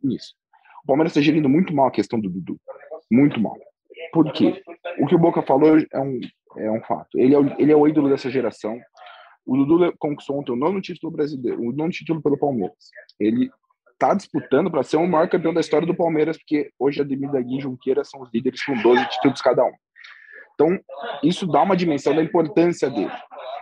nisso. 0.03 0.35
O 0.83 0.87
Palmeiras 0.87 1.11
está 1.11 1.21
gerindo 1.21 1.49
muito 1.49 1.73
mal 1.73 1.87
a 1.87 1.91
questão 1.91 2.19
do 2.19 2.29
Dudu. 2.29 2.59
Muito 3.11 3.39
mal. 3.39 3.57
Por 4.11 4.31
quê? 4.31 4.61
O 4.99 5.07
que 5.07 5.15
o 5.15 5.19
Boca 5.19 5.41
falou 5.41 5.77
é 5.77 5.99
um, 5.99 6.19
é 6.57 6.71
um 6.71 6.81
fato. 6.83 7.17
Ele 7.17 7.35
é, 7.35 7.39
o, 7.39 7.59
ele 7.59 7.71
é 7.71 7.75
o 7.75 7.87
ídolo 7.87 8.09
dessa 8.09 8.29
geração. 8.29 8.79
O 9.45 9.57
Dudu 9.57 9.93
conquistou 9.97 10.39
ontem 10.39 10.51
o 10.51 10.55
nono 10.55 10.81
título 10.81 11.11
brasileiro, 11.11 11.61
o 11.61 11.71
nono 11.71 11.89
título 11.89 12.21
pelo 12.21 12.37
Palmeiras. 12.37 12.75
Ele 13.19 13.49
está 13.93 14.13
disputando 14.13 14.71
para 14.71 14.83
ser 14.83 14.97
o 14.97 15.07
maior 15.07 15.27
campeão 15.27 15.53
da 15.53 15.59
história 15.59 15.85
do 15.85 15.95
Palmeiras, 15.95 16.37
porque 16.37 16.71
hoje 16.79 17.01
Ademir 17.01 17.31
Dagui 17.31 17.57
e 17.57 17.61
Junqueira 17.61 18.03
são 18.03 18.21
os 18.21 18.29
líderes 18.33 18.63
com 18.63 18.73
12 18.81 19.09
títulos 19.09 19.41
cada 19.41 19.65
um. 19.65 19.73
Então, 20.53 20.79
isso 21.23 21.47
dá 21.47 21.61
uma 21.61 21.75
dimensão 21.75 22.15
da 22.15 22.23
importância 22.23 22.89
dele. 22.89 23.11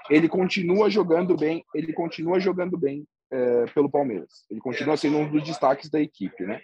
Ele 0.09 0.27
continua 0.27 0.89
jogando 0.89 1.35
bem, 1.35 1.63
ele 1.73 1.93
continua 1.93 2.39
jogando 2.39 2.77
bem 2.77 3.05
é, 3.31 3.65
pelo 3.73 3.89
Palmeiras. 3.89 4.45
Ele 4.49 4.59
continua 4.59 4.97
sendo 4.97 5.17
um 5.17 5.29
dos 5.29 5.43
destaques 5.43 5.89
da 5.89 5.99
equipe, 5.99 6.43
né? 6.43 6.61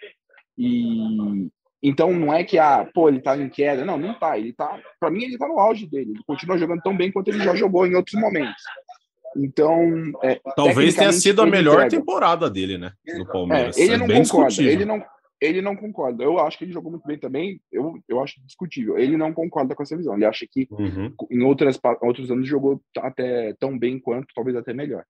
E, 0.56 1.48
Então 1.86 2.10
não 2.14 2.32
é 2.32 2.42
que 2.42 2.58
ah, 2.58 2.88
pô, 2.94 3.10
ele 3.10 3.20
tá 3.20 3.36
em 3.36 3.50
queda. 3.50 3.84
Não, 3.84 3.98
não 3.98 4.18
tá. 4.18 4.38
Ele 4.38 4.54
tá, 4.54 4.80
para 4.98 5.10
mim 5.10 5.22
ele 5.22 5.36
tá 5.36 5.46
no 5.46 5.60
auge 5.60 5.86
dele. 5.86 6.12
Ele 6.12 6.24
continua 6.26 6.56
jogando 6.56 6.80
tão 6.80 6.96
bem 6.96 7.12
quanto 7.12 7.28
ele 7.28 7.44
já 7.44 7.54
jogou 7.54 7.86
em 7.86 7.94
outros 7.94 8.18
momentos. 8.18 8.62
Então, 9.36 10.12
é, 10.22 10.40
talvez 10.56 10.94
tenha 10.94 11.12
sido 11.12 11.42
a 11.42 11.46
melhor 11.46 11.74
entrega. 11.74 11.90
temporada 11.90 12.48
dele, 12.48 12.78
né, 12.78 12.92
no 13.18 13.26
Palmeiras. 13.26 13.76
É, 13.76 13.82
ele 13.82 13.94
é 13.94 13.96
não 13.98 14.06
concorda. 14.06 14.48
Discutível. 14.48 14.72
Ele 14.72 14.84
não 14.86 15.04
ele 15.40 15.60
não 15.60 15.76
concorda. 15.76 16.24
Eu 16.24 16.38
acho 16.38 16.56
que 16.56 16.64
ele 16.64 16.72
jogou 16.72 16.90
muito 16.90 17.06
bem 17.06 17.18
também. 17.18 17.60
Eu, 17.70 17.98
eu 18.08 18.22
acho 18.22 18.40
discutível. 18.46 18.96
Ele 18.96 19.16
não 19.18 19.34
concorda 19.34 19.74
com 19.74 19.82
essa 19.82 19.96
visão. 19.96 20.14
Ele 20.14 20.24
acha 20.24 20.46
que 20.50 20.66
uhum. 20.70 21.12
em 21.30 21.42
outras, 21.42 21.78
outros 22.00 22.30
anos 22.30 22.48
jogou 22.48 22.80
até 22.96 23.52
tão 23.58 23.78
bem 23.78 23.98
quanto, 23.98 24.32
talvez 24.34 24.56
até 24.56 24.72
melhor. 24.72 25.04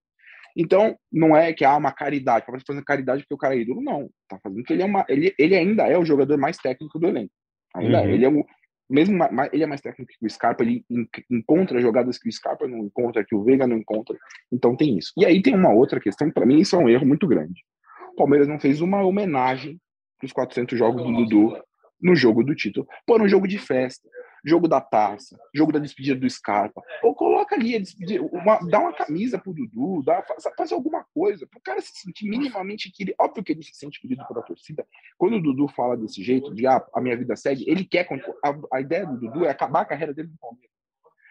Então, 0.56 0.96
não 1.12 1.36
é 1.36 1.52
que 1.52 1.64
há 1.64 1.76
uma 1.76 1.92
caridade, 1.92 2.46
tá 2.46 2.52
fazendo 2.66 2.84
caridade 2.84 3.22
porque 3.22 3.34
o 3.34 3.38
cara 3.38 3.56
é 3.56 3.58
ídolo, 3.58 3.82
não. 3.82 4.08
Tá 4.28 4.38
fazendo 4.42 4.62
que 4.62 4.72
ele 4.72 4.82
é 4.82 4.86
uma. 4.86 5.04
Ele, 5.08 5.34
ele 5.38 5.56
ainda 5.56 5.84
é 5.84 5.98
o 5.98 6.04
jogador 6.04 6.38
mais 6.38 6.56
técnico 6.56 6.98
do 6.98 7.08
elenco. 7.08 7.32
Ainda 7.74 8.02
uhum. 8.02 8.08
ele 8.08 8.24
é 8.24 8.28
o. 8.28 8.44
Mesmo 8.88 9.18
ele 9.50 9.64
é 9.64 9.66
mais 9.66 9.80
técnico 9.80 10.12
que 10.18 10.26
o 10.26 10.30
Scarpa, 10.30 10.62
ele 10.62 10.84
encontra 11.30 11.80
jogadas 11.80 12.18
que 12.18 12.28
o 12.28 12.32
Scarpa 12.32 12.68
não 12.68 12.78
encontra, 12.78 13.24
que 13.24 13.34
o 13.34 13.42
Veiga 13.42 13.66
não 13.66 13.78
encontra. 13.78 14.16
Então 14.52 14.76
tem 14.76 14.98
isso. 14.98 15.12
E 15.16 15.24
aí 15.24 15.40
tem 15.40 15.54
uma 15.54 15.72
outra 15.72 15.98
questão, 15.98 16.30
para 16.30 16.44
mim 16.44 16.60
isso 16.60 16.76
é 16.76 16.78
um 16.78 16.88
erro 16.88 17.06
muito 17.06 17.26
grande. 17.26 17.64
O 18.12 18.16
Palmeiras 18.16 18.46
não 18.46 18.60
fez 18.60 18.82
uma 18.82 19.02
homenagem 19.02 19.80
para 20.18 20.26
os 20.26 20.32
400 20.32 20.78
jogos 20.78 21.02
do 21.02 21.12
Dudu 21.12 21.56
no 22.00 22.14
jogo 22.14 22.44
do 22.44 22.54
título. 22.54 22.86
Pô, 23.06 23.18
no 23.18 23.26
jogo 23.26 23.48
de 23.48 23.58
festa 23.58 24.06
jogo 24.44 24.68
da 24.68 24.80
taça, 24.80 25.38
jogo 25.54 25.72
da 25.72 25.78
despedida 25.78 26.18
do 26.18 26.28
Scarpa. 26.28 26.82
Ou 27.02 27.14
coloca 27.14 27.54
ali, 27.54 27.82
uma, 28.30 28.58
dá 28.68 28.78
uma 28.80 28.92
camisa 28.92 29.38
pro 29.38 29.54
Dudu, 29.54 30.02
dá, 30.04 30.22
faz, 30.22 30.44
faz 30.56 30.72
alguma 30.72 31.04
coisa, 31.14 31.46
pro 31.46 31.60
cara 31.60 31.80
se 31.80 31.92
sentir 31.94 32.28
minimamente 32.28 32.92
querido. 32.92 33.16
Óbvio 33.18 33.42
que 33.42 33.52
ele 33.52 33.62
se 33.62 33.74
sente 33.74 34.00
querido 34.00 34.24
pela 34.26 34.42
torcida. 34.42 34.86
Quando 35.16 35.36
o 35.36 35.42
Dudu 35.42 35.68
fala 35.68 35.96
desse 35.96 36.22
jeito, 36.22 36.54
de 36.54 36.66
ah, 36.66 36.84
a 36.94 37.00
minha 37.00 37.16
vida 37.16 37.34
segue, 37.36 37.64
ele 37.68 37.84
quer. 37.84 38.06
A, 38.44 38.76
a 38.76 38.80
ideia 38.80 39.06
do 39.06 39.18
Dudu 39.18 39.44
é 39.44 39.50
acabar 39.50 39.80
a 39.80 39.86
carreira 39.86 40.12
dele 40.12 40.28
no 40.28 40.38
Palmeiras. 40.38 40.74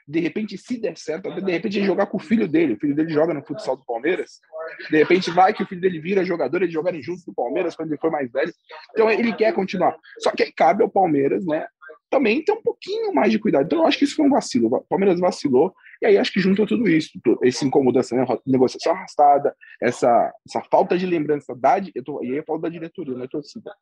De 0.05 0.19
repente, 0.19 0.57
se 0.57 0.77
der 0.77 0.97
certo, 0.97 1.29
de 1.33 1.51
repente 1.51 1.77
ele 1.77 1.85
jogar 1.85 2.07
com 2.07 2.17
o 2.17 2.19
filho 2.19 2.47
dele. 2.47 2.73
O 2.73 2.79
filho 2.79 2.95
dele 2.95 3.09
joga 3.09 3.33
no 3.33 3.43
futsal 3.43 3.77
do 3.77 3.85
Palmeiras. 3.85 4.41
De 4.89 4.97
repente 4.97 5.31
vai 5.31 5.53
que 5.53 5.63
o 5.63 5.65
filho 5.65 5.79
dele 5.79 5.99
vira 5.99 6.25
jogador, 6.25 6.61
eles 6.61 6.73
jogarem 6.73 7.01
juntos 7.01 7.23
do 7.23 7.33
Palmeiras 7.33 7.75
quando 7.75 7.89
ele 7.89 7.99
for 7.99 8.11
mais 8.11 8.29
velho. 8.31 8.53
Então 8.91 9.09
ele 9.09 9.33
quer 9.33 9.53
continuar. 9.53 9.95
Só 10.19 10.31
que 10.31 10.43
aí 10.43 10.51
cabe 10.51 10.83
ao 10.83 10.89
Palmeiras, 10.89 11.45
né, 11.45 11.65
também 12.13 12.43
tem 12.43 12.53
um 12.53 12.61
pouquinho 12.61 13.11
mais 13.11 13.31
de 13.31 13.39
cuidado. 13.39 13.65
Então, 13.65 13.79
eu 13.79 13.87
acho 13.87 13.97
que 13.97 14.03
isso 14.03 14.15
foi 14.15 14.27
um 14.27 14.29
vacilo. 14.29 14.67
O 14.67 14.81
Palmeiras 14.81 15.19
vacilou, 15.19 15.73
e 15.99 16.05
aí 16.05 16.15
acho 16.15 16.31
que 16.31 16.39
juntou 16.39 16.67
tudo 16.67 16.87
isso, 16.87 17.09
esse 17.41 17.65
incomodação, 17.65 18.19
né? 18.19 18.25
negociação 18.45 18.93
arrastada, 18.93 19.55
essa, 19.81 20.31
essa 20.47 20.61
falta 20.69 20.95
de 20.95 21.07
lembrança 21.07 21.55
da. 21.55 21.81
Eu 21.95 22.03
tô, 22.03 22.23
e 22.23 22.27
aí 22.27 22.37
eu 22.37 22.43
falo 22.45 22.59
da 22.59 22.69
diretoria, 22.69 23.15
não 23.15 23.23
é 23.23 23.27
torcida. 23.27 23.73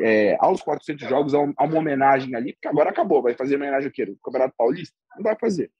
É, 0.00 0.36
aos 0.38 0.60
400 0.60 1.08
jogos, 1.08 1.32
há 1.32 1.40
uma 1.40 1.78
homenagem 1.78 2.34
ali, 2.34 2.52
porque 2.52 2.68
agora 2.68 2.90
acabou. 2.90 3.22
Vai 3.22 3.32
fazer 3.32 3.56
homenagem 3.56 3.86
ao 3.86 3.92
quê? 3.92 4.02
O 4.02 4.18
Campeonato 4.22 4.54
Paulista? 4.54 4.94
Não 5.16 5.22
vai 5.22 5.36
fazer. 5.40 5.70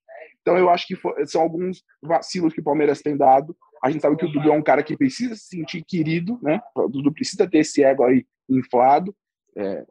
Então, 0.41 0.57
eu 0.57 0.71
acho 0.71 0.87
que 0.87 0.97
são 1.27 1.43
alguns 1.43 1.83
vacilos 2.03 2.55
que 2.55 2.61
o 2.61 2.65
Palmeiras 2.65 3.03
tem 3.03 3.19
dado. 3.19 3.55
A 3.85 3.91
gente 3.91 4.01
sabe 4.01 4.17
que 4.17 4.25
o 4.25 4.33
Dudu 4.33 4.51
é 4.51 4.57
um 4.57 4.63
cara 4.63 4.83
que 4.83 4.97
precisa 4.97 5.35
se 5.35 5.49
sentir 5.49 5.85
querido, 5.85 6.39
né? 6.43 6.59
O 6.75 6.89
Dudu 6.89 7.13
precisa 7.13 7.47
ter 7.47 7.59
esse 7.59 7.85
ego 7.85 8.03
aí 8.03 8.25
inflado. 8.49 9.15
É, 9.55 9.85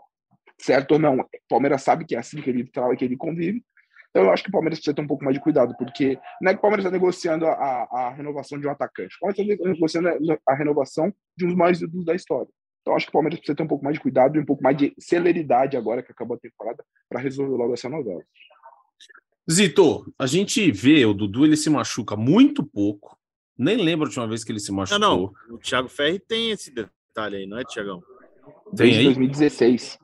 certo 0.60 0.94
ou 0.94 1.00
não. 1.00 1.20
O 1.20 1.28
Palmeiras 1.50 1.84
sabe 1.84 2.06
que 2.06 2.16
é 2.16 2.20
assim 2.20 2.42
que 2.42 2.50
ele 2.50 2.66
trabalha, 2.66 2.98
que 2.98 3.06
ele 3.06 3.18
convive. 3.18 3.64
Então 4.10 4.24
eu 4.24 4.32
acho 4.32 4.44
que 4.44 4.50
o 4.50 4.52
Palmeiras 4.52 4.80
precisa 4.80 4.96
ter 4.96 5.02
um 5.02 5.08
pouco 5.08 5.24
mais 5.24 5.36
de 5.36 5.44
cuidado, 5.44 5.76
porque 5.78 6.18
não 6.42 6.50
é 6.50 6.54
que 6.54 6.60
o 6.60 6.62
Palmeiras 6.62 6.86
está 6.86 6.92
negociando 6.92 7.46
a, 7.46 7.88
a, 7.92 8.14
renovação 8.14 8.60
de 8.60 8.68
um 8.68 8.72
atacante. 8.72 9.16
O 9.16 9.20
Palmeiras 9.20 9.60
está 9.60 9.70
negociando 9.70 10.40
a 10.48 10.56
renovação 10.56 11.14
de 11.38 11.46
um 11.46 11.50
dos 11.50 11.58
mais 11.58 11.82
ídolos 11.82 12.06
da 12.06 12.16
história. 12.16 12.50
Então 12.82 12.96
acho 12.96 13.06
que 13.06 13.10
o 13.10 13.14
Palmeiras 13.14 13.40
precisa 13.40 13.56
ter 13.56 13.64
um 13.64 13.68
pouco 13.68 13.84
mais 13.84 13.96
de 13.96 14.02
cuidado 14.02 14.38
e 14.38 14.40
um 14.40 14.46
pouco 14.46 14.64
mais 14.64 14.78
de 14.78 14.94
celeridade 14.98 15.78
agora 15.78 16.02
que 16.02 16.12
acabou 16.12 16.36
a 16.36 16.40
temporada 16.40 16.84
para 17.10 17.20
resolver 17.20 17.56
logo 17.56 17.74
essa 17.74 17.90
novela. 17.90 18.24
Zito, 19.50 20.12
a 20.18 20.26
gente 20.26 20.72
vê 20.72 21.06
o 21.06 21.14
Dudu, 21.14 21.46
ele 21.46 21.56
se 21.56 21.70
machuca 21.70 22.16
muito 22.16 22.66
pouco. 22.66 23.18
Nem 23.58 23.78
lembro 23.78 24.06
a 24.06 24.10
última 24.10 24.28
vez 24.28 24.44
que 24.44 24.52
ele 24.52 24.60
se 24.60 24.72
machucou. 24.72 25.00
Não, 25.00 25.34
não. 25.48 25.56
O 25.56 25.58
Thiago 25.58 25.88
Ferri 25.88 26.20
tem 26.20 26.52
esse 26.52 26.72
detalhe 26.72 27.38
aí, 27.38 27.46
não 27.46 27.58
é, 27.58 27.64
Thiagão? 27.64 28.04
Desde 28.74 29.04
2016. 29.04 30.00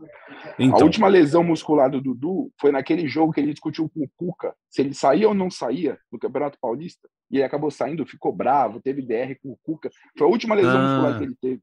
Então. 0.60 0.79
A 0.79 0.84
última 0.84 1.08
lesão 1.08 1.43
muscular 1.43 1.89
do 1.89 2.01
Dudu 2.01 2.51
foi 2.60 2.71
naquele 2.71 3.08
jogo 3.08 3.32
que 3.32 3.39
ele 3.39 3.51
discutiu 3.51 3.89
com 3.89 4.03
o 4.03 4.10
Cuca 4.15 4.53
se 4.69 4.82
ele 4.82 4.93
saía 4.93 5.27
ou 5.27 5.34
não 5.34 5.49
saía 5.49 5.97
no 6.12 6.19
Campeonato 6.19 6.58
Paulista. 6.62 7.10
E 7.32 7.38
ele 7.38 7.43
acabou 7.43 7.71
saindo, 7.71 8.06
ficou 8.06 8.32
bravo, 8.32 8.82
teve 8.82 9.01
DR 9.01 9.36
com 9.41 9.51
o 9.51 9.58
Cuca. 9.63 9.89
Foi 10.17 10.27
a 10.27 10.29
última 10.29 10.56
lesão 10.56 10.77
ah. 10.77 10.88
muscular 10.88 11.17
que 11.17 11.23
ele 11.23 11.36
teve. 11.41 11.62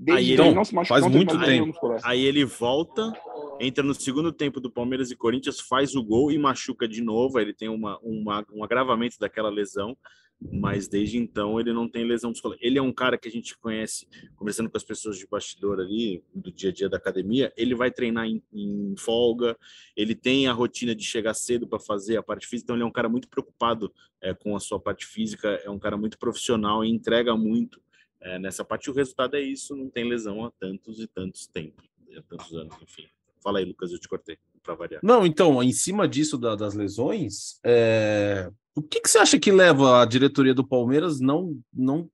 Desde 0.00 0.32
aí 0.42 0.48
ele, 0.48 0.54
não 0.54 0.64
se 0.64 0.72
machucou, 0.72 1.00
faz 1.00 1.12
muito 1.12 1.40
tempo. 1.40 1.76
Aí 2.04 2.24
ele 2.24 2.44
volta, 2.44 3.12
entra 3.58 3.82
no 3.82 3.92
segundo 3.92 4.32
tempo 4.32 4.60
do 4.60 4.70
Palmeiras 4.70 5.10
e 5.10 5.16
Corinthians, 5.16 5.60
faz 5.60 5.96
o 5.96 6.04
gol 6.04 6.30
e 6.30 6.38
machuca 6.38 6.86
de 6.86 7.02
novo. 7.02 7.36
Aí 7.36 7.44
ele 7.44 7.54
tem 7.54 7.68
uma, 7.68 7.98
uma, 8.00 8.46
um 8.52 8.62
agravamento 8.62 9.16
daquela 9.18 9.50
lesão 9.50 9.96
mas 10.40 10.86
desde 10.86 11.18
então 11.18 11.58
ele 11.58 11.72
não 11.72 11.88
tem 11.88 12.04
lesão 12.04 12.30
muscular. 12.30 12.56
Ele 12.60 12.78
é 12.78 12.82
um 12.82 12.92
cara 12.92 13.18
que 13.18 13.28
a 13.28 13.30
gente 13.30 13.56
conhece, 13.58 14.06
conversando 14.36 14.70
com 14.70 14.76
as 14.76 14.84
pessoas 14.84 15.18
de 15.18 15.26
bastidor 15.26 15.80
ali, 15.80 16.22
do 16.34 16.52
dia 16.52 16.70
a 16.70 16.72
dia 16.72 16.88
da 16.88 16.96
academia, 16.96 17.52
ele 17.56 17.74
vai 17.74 17.90
treinar 17.90 18.26
em, 18.26 18.42
em 18.52 18.94
folga, 18.96 19.56
ele 19.96 20.14
tem 20.14 20.46
a 20.46 20.52
rotina 20.52 20.94
de 20.94 21.04
chegar 21.04 21.34
cedo 21.34 21.66
para 21.66 21.80
fazer 21.80 22.16
a 22.16 22.22
parte 22.22 22.46
física, 22.46 22.66
então 22.66 22.76
ele 22.76 22.84
é 22.84 22.86
um 22.86 22.92
cara 22.92 23.08
muito 23.08 23.28
preocupado 23.28 23.92
é, 24.20 24.32
com 24.32 24.54
a 24.54 24.60
sua 24.60 24.78
parte 24.78 25.06
física, 25.06 25.48
é 25.64 25.70
um 25.70 25.78
cara 25.78 25.96
muito 25.96 26.18
profissional 26.18 26.84
e 26.84 26.88
entrega 26.88 27.36
muito 27.36 27.80
é, 28.20 28.38
nessa 28.38 28.64
parte. 28.64 28.90
O 28.90 28.94
resultado 28.94 29.36
é 29.36 29.40
isso, 29.40 29.74
não 29.74 29.90
tem 29.90 30.08
lesão 30.08 30.44
há 30.44 30.50
tantos 30.52 31.00
e 31.00 31.06
tantos 31.06 31.46
tempos, 31.46 31.84
há 32.16 32.22
tantos 32.22 32.52
anos, 32.54 32.76
enfim. 32.82 33.06
Fala 33.42 33.58
aí, 33.60 33.64
Lucas, 33.64 33.92
eu 33.92 33.98
te 33.98 34.08
cortei 34.08 34.36
para 34.62 34.74
variar. 34.74 35.00
Não, 35.02 35.24
então, 35.24 35.62
em 35.62 35.72
cima 35.72 36.06
disso 36.06 36.36
da, 36.36 36.54
das 36.54 36.74
lesões, 36.74 37.60
é... 37.64 38.50
o 38.78 38.82
que, 38.82 39.00
que 39.00 39.10
você 39.10 39.18
acha 39.18 39.38
que 39.38 39.50
leva 39.50 40.00
a 40.00 40.04
diretoria 40.04 40.54
do 40.54 40.66
Palmeiras 40.66 41.18
não 41.18 41.60
não 41.72 42.08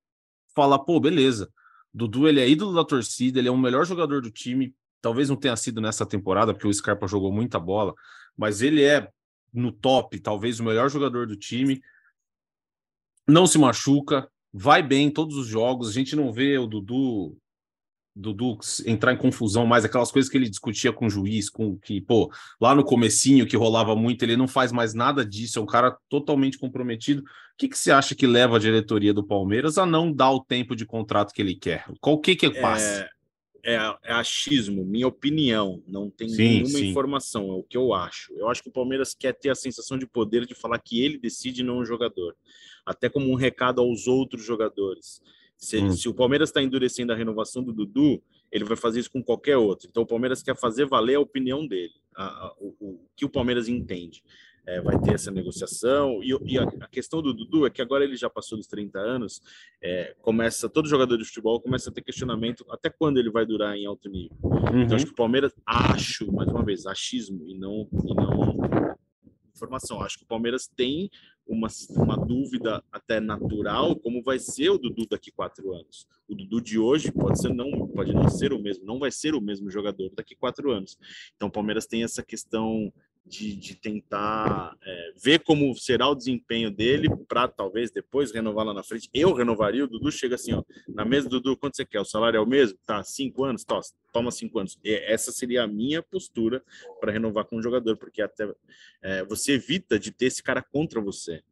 falar, 0.54 0.78
pô, 0.78 0.98
beleza, 0.98 1.50
Dudu 1.92 2.26
ele 2.26 2.40
é 2.40 2.48
ídolo 2.48 2.74
da 2.74 2.84
torcida, 2.84 3.38
ele 3.38 3.48
é 3.48 3.50
o 3.50 3.58
melhor 3.58 3.84
jogador 3.84 4.22
do 4.22 4.30
time, 4.30 4.74
talvez 5.00 5.28
não 5.28 5.36
tenha 5.36 5.56
sido 5.56 5.80
nessa 5.80 6.06
temporada, 6.06 6.54
porque 6.54 6.66
o 6.66 6.72
Scarpa 6.72 7.06
jogou 7.06 7.30
muita 7.30 7.60
bola, 7.60 7.92
mas 8.36 8.62
ele 8.62 8.82
é 8.82 9.10
no 9.52 9.70
top, 9.70 10.18
talvez 10.20 10.58
o 10.58 10.64
melhor 10.64 10.88
jogador 10.88 11.26
do 11.26 11.36
time, 11.36 11.82
não 13.28 13.46
se 13.46 13.58
machuca, 13.58 14.28
vai 14.52 14.82
bem 14.82 15.08
em 15.08 15.10
todos 15.10 15.36
os 15.36 15.46
jogos, 15.46 15.88
a 15.88 15.92
gente 15.92 16.16
não 16.16 16.32
vê 16.32 16.56
o 16.56 16.66
Dudu 16.66 17.36
Dudu 18.16 18.58
entrar 18.86 19.12
em 19.12 19.16
confusão 19.16 19.66
mais, 19.66 19.84
aquelas 19.84 20.12
coisas 20.12 20.30
que 20.30 20.36
ele 20.36 20.48
discutia 20.48 20.92
com 20.92 21.06
o 21.06 21.10
juiz, 21.10 21.50
com 21.50 21.76
que, 21.78 22.00
pô, 22.00 22.30
lá 22.60 22.74
no 22.74 22.84
comecinho 22.84 23.46
que 23.46 23.56
rolava 23.56 23.96
muito, 23.96 24.22
ele 24.22 24.36
não 24.36 24.46
faz 24.46 24.70
mais 24.70 24.94
nada 24.94 25.24
disso, 25.24 25.58
é 25.58 25.62
um 25.62 25.66
cara 25.66 25.96
totalmente 26.08 26.56
comprometido. 26.56 27.22
O 27.22 27.24
que, 27.58 27.68
que 27.68 27.76
você 27.76 27.90
acha 27.90 28.14
que 28.14 28.26
leva 28.26 28.56
a 28.56 28.60
diretoria 28.60 29.12
do 29.12 29.26
Palmeiras 29.26 29.78
a 29.78 29.84
não 29.84 30.12
dar 30.12 30.30
o 30.30 30.44
tempo 30.44 30.76
de 30.76 30.86
contrato 30.86 31.32
que 31.32 31.42
ele 31.42 31.56
quer? 31.56 31.86
Qual 32.00 32.18
que 32.20 32.36
que 32.36 32.50
passa? 32.50 33.08
É, 33.64 33.74
é, 33.74 33.96
é 34.04 34.12
achismo, 34.12 34.84
minha 34.84 35.08
opinião, 35.08 35.82
não 35.86 36.10
tem 36.10 36.28
sim, 36.28 36.36
nenhuma 36.36 36.68
sim. 36.68 36.90
informação, 36.90 37.50
é 37.50 37.54
o 37.54 37.62
que 37.64 37.76
eu 37.76 37.94
acho. 37.94 38.32
Eu 38.34 38.48
acho 38.48 38.62
que 38.62 38.68
o 38.68 38.72
Palmeiras 38.72 39.14
quer 39.14 39.32
ter 39.32 39.48
a 39.48 39.54
sensação 39.54 39.98
de 39.98 40.06
poder 40.06 40.46
de 40.46 40.54
falar 40.54 40.78
que 40.78 41.02
ele 41.02 41.18
decide, 41.18 41.64
não 41.64 41.78
o 41.78 41.84
jogador. 41.84 42.36
Até 42.86 43.08
como 43.08 43.30
um 43.30 43.34
recado 43.34 43.80
aos 43.80 44.06
outros 44.06 44.44
jogadores. 44.44 45.20
Se, 45.64 45.78
hum. 45.78 45.90
se 45.90 46.08
o 46.08 46.14
Palmeiras 46.14 46.50
está 46.50 46.62
endurecendo 46.62 47.12
a 47.12 47.16
renovação 47.16 47.62
do 47.62 47.72
Dudu, 47.72 48.22
ele 48.52 48.64
vai 48.64 48.76
fazer 48.76 49.00
isso 49.00 49.10
com 49.10 49.22
qualquer 49.22 49.56
outro. 49.56 49.88
Então 49.88 50.02
o 50.02 50.06
Palmeiras 50.06 50.42
quer 50.42 50.56
fazer 50.56 50.86
valer 50.86 51.16
a 51.16 51.20
opinião 51.20 51.66
dele, 51.66 51.94
a, 52.14 52.24
a, 52.24 52.54
o, 52.58 52.74
o, 52.78 53.00
que 53.16 53.24
o 53.24 53.28
Palmeiras 53.28 53.68
entende. 53.68 54.22
É, 54.66 54.80
vai 54.80 54.98
ter 54.98 55.14
essa 55.14 55.30
negociação. 55.30 56.22
E, 56.22 56.36
e 56.44 56.58
a, 56.58 56.62
a, 56.62 56.88
questão 56.88 57.20
do 57.20 57.34
Dudu 57.34 57.66
é 57.66 57.70
que 57.70 57.82
agora 57.82 58.04
ele 58.04 58.16
já 58.16 58.30
passou 58.30 58.56
dos 58.56 58.66
30 58.66 58.98
anos, 58.98 59.42
é, 59.82 60.14
começa 60.22 60.68
todo 60.68 60.88
jogador 60.88 61.18
de 61.18 61.24
futebol 61.24 61.60
começa 61.60 61.90
a 61.90 61.92
ter 61.92 62.02
questionamento 62.02 62.64
até 62.70 62.88
quando 62.88 63.18
ele 63.18 63.30
vai 63.30 63.44
durar 63.44 63.76
em 63.76 63.86
alto 63.86 64.08
nível. 64.08 64.36
Uhum. 64.42 64.82
Então 64.82 64.96
acho 64.96 65.06
que 65.06 65.12
o 65.12 65.16
Palmeiras, 65.16 65.52
acho, 65.66 66.32
mais 66.32 66.48
uma 66.48 66.64
vez, 66.64 66.86
achismo 66.86 67.46
e 67.48 67.58
não, 67.58 67.88
e 67.92 68.14
não 68.14 68.96
informação. 69.54 70.00
Acho 70.00 70.18
que 70.18 70.24
o 70.24 70.28
Palmeiras 70.28 70.66
tem 70.66 71.10
uma, 71.46 71.68
uma 71.96 72.16
dúvida 72.16 72.82
até 72.90 73.20
natural 73.20 73.96
como 73.96 74.22
vai 74.22 74.38
ser 74.38 74.70
o 74.70 74.78
Dudu 74.78 75.06
daqui 75.08 75.30
quatro 75.30 75.74
anos. 75.74 76.06
O 76.28 76.34
Dudu 76.34 76.60
de 76.60 76.78
hoje 76.78 77.12
pode 77.12 77.40
ser 77.40 77.52
não 77.52 77.86
pode 77.88 78.12
não 78.12 78.28
ser 78.28 78.52
o 78.52 78.58
mesmo, 78.58 78.84
não 78.84 78.98
vai 78.98 79.10
ser 79.10 79.34
o 79.34 79.40
mesmo 79.40 79.70
jogador 79.70 80.10
daqui 80.14 80.34
quatro 80.34 80.70
anos. 80.70 80.98
Então 81.36 81.48
o 81.48 81.52
Palmeiras 81.52 81.86
tem 81.86 82.02
essa 82.02 82.22
questão 82.22 82.92
de, 83.26 83.56
de 83.56 83.74
tentar 83.74 84.76
é, 84.82 85.12
ver 85.16 85.40
como 85.40 85.74
será 85.74 86.08
o 86.08 86.14
desempenho 86.14 86.70
dele 86.70 87.08
para 87.26 87.48
talvez 87.48 87.90
depois 87.90 88.30
renovar 88.30 88.66
lá 88.66 88.74
na 88.74 88.82
frente. 88.82 89.08
Eu 89.14 89.32
renovaria, 89.32 89.84
o 89.84 89.88
Dudu 89.88 90.12
chega 90.12 90.34
assim, 90.34 90.52
ó, 90.52 90.62
na 90.88 91.04
mesa, 91.04 91.28
Dudu, 91.28 91.56
quanto 91.56 91.76
você 91.76 91.86
quer? 91.86 92.00
O 92.00 92.04
salário 92.04 92.36
é 92.36 92.40
o 92.40 92.46
mesmo? 92.46 92.78
Tá, 92.84 93.02
cinco 93.02 93.44
anos? 93.44 93.64
Tá, 93.64 93.80
toma 94.12 94.30
cinco 94.30 94.58
anos. 94.58 94.78
E 94.84 94.92
essa 94.94 95.32
seria 95.32 95.64
a 95.64 95.66
minha 95.66 96.02
postura 96.02 96.62
para 97.00 97.12
renovar 97.12 97.46
com 97.46 97.56
o 97.56 97.62
jogador, 97.62 97.96
porque 97.96 98.20
até 98.20 98.52
é, 99.02 99.24
você 99.24 99.52
evita 99.52 99.98
de 99.98 100.10
ter 100.10 100.26
esse 100.26 100.42
cara 100.42 100.62
contra 100.62 101.00
você. 101.00 101.42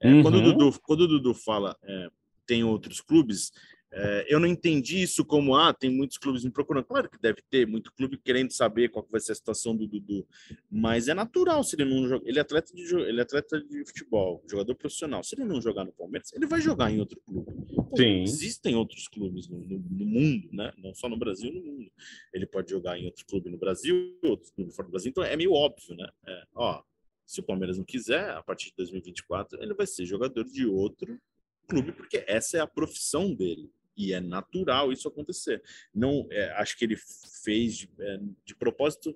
É, 0.00 0.08
uhum. 0.08 0.22
quando, 0.22 0.38
o 0.38 0.42
Dudu, 0.42 0.80
quando 0.82 1.00
o 1.02 1.08
Dudu 1.08 1.34
fala 1.34 1.76
é, 1.84 2.08
tem 2.44 2.64
outros 2.64 3.00
clubes, 3.00 3.52
É, 3.92 4.26
eu 4.28 4.38
não 4.38 4.46
entendi 4.46 5.02
isso 5.02 5.24
como, 5.24 5.56
ah, 5.56 5.74
tem 5.74 5.90
muitos 5.90 6.16
clubes 6.16 6.44
me 6.44 6.50
procurando. 6.50 6.84
Claro 6.84 7.10
que 7.10 7.20
deve 7.20 7.42
ter, 7.50 7.66
muito 7.66 7.92
clube 7.92 8.16
querendo 8.18 8.52
saber 8.52 8.88
qual 8.88 9.06
vai 9.10 9.20
ser 9.20 9.32
a 9.32 9.34
situação 9.34 9.76
do 9.76 9.86
Dudu. 9.86 10.26
Mas 10.70 11.08
é 11.08 11.14
natural 11.14 11.64
se 11.64 11.74
ele 11.74 11.84
não 11.84 12.08
jogar. 12.08 12.28
Ele 12.28 12.38
é 12.38 12.42
atleta 12.42 12.72
de, 12.72 12.82
ele 12.82 13.18
é 13.18 13.22
atleta 13.22 13.60
de 13.60 13.84
futebol, 13.84 14.44
jogador 14.48 14.74
profissional. 14.76 15.24
Se 15.24 15.34
ele 15.34 15.44
não 15.44 15.60
jogar 15.60 15.84
no 15.84 15.92
Palmeiras, 15.92 16.32
ele 16.32 16.46
vai 16.46 16.60
jogar 16.60 16.90
em 16.92 17.00
outro 17.00 17.20
clube. 17.26 17.52
Sim. 17.96 18.22
Existem 18.22 18.76
outros 18.76 19.08
clubes 19.08 19.48
no, 19.48 19.58
no, 19.58 19.78
no, 19.78 20.06
mundo, 20.06 20.48
né? 20.52 20.72
Não 20.78 20.94
só 20.94 21.08
no 21.08 21.16
Brasil, 21.16 21.52
no 21.52 21.60
mundo. 21.60 21.90
Ele 22.32 22.46
pode 22.46 22.70
jogar 22.70 22.96
em 22.96 23.06
outro 23.06 23.26
clube 23.26 23.50
no 23.50 23.58
Brasil, 23.58 24.16
outro 24.22 24.52
clube 24.54 24.72
fora 24.72 24.86
do 24.86 24.92
Brasil. 24.92 25.10
Então 25.10 25.24
é 25.24 25.36
meio 25.36 25.52
óbvio, 25.52 25.96
né? 25.96 26.08
É, 26.28 26.42
ó, 26.54 26.80
se 27.26 27.40
o 27.40 27.42
Palmeiras 27.42 27.76
não 27.76 27.84
quiser, 27.84 28.30
a 28.30 28.42
partir 28.42 28.70
de 28.70 28.76
2024, 28.76 29.60
ele 29.60 29.74
vai 29.74 29.86
ser 29.86 30.06
jogador 30.06 30.44
de 30.44 30.64
outro 30.66 31.20
clube, 31.68 31.92
porque 31.92 32.24
essa 32.28 32.56
é 32.58 32.60
a 32.60 32.66
profissão 32.66 33.34
dele 33.34 33.70
e 34.00 34.14
é 34.14 34.20
natural 34.20 34.90
isso 34.90 35.06
acontecer. 35.06 35.62
Não, 35.94 36.26
é, 36.30 36.50
acho 36.52 36.76
que 36.76 36.84
ele 36.86 36.96
fez 37.44 37.76
de, 37.76 37.90
é, 37.98 38.20
de, 38.44 38.54
propósito, 38.54 39.14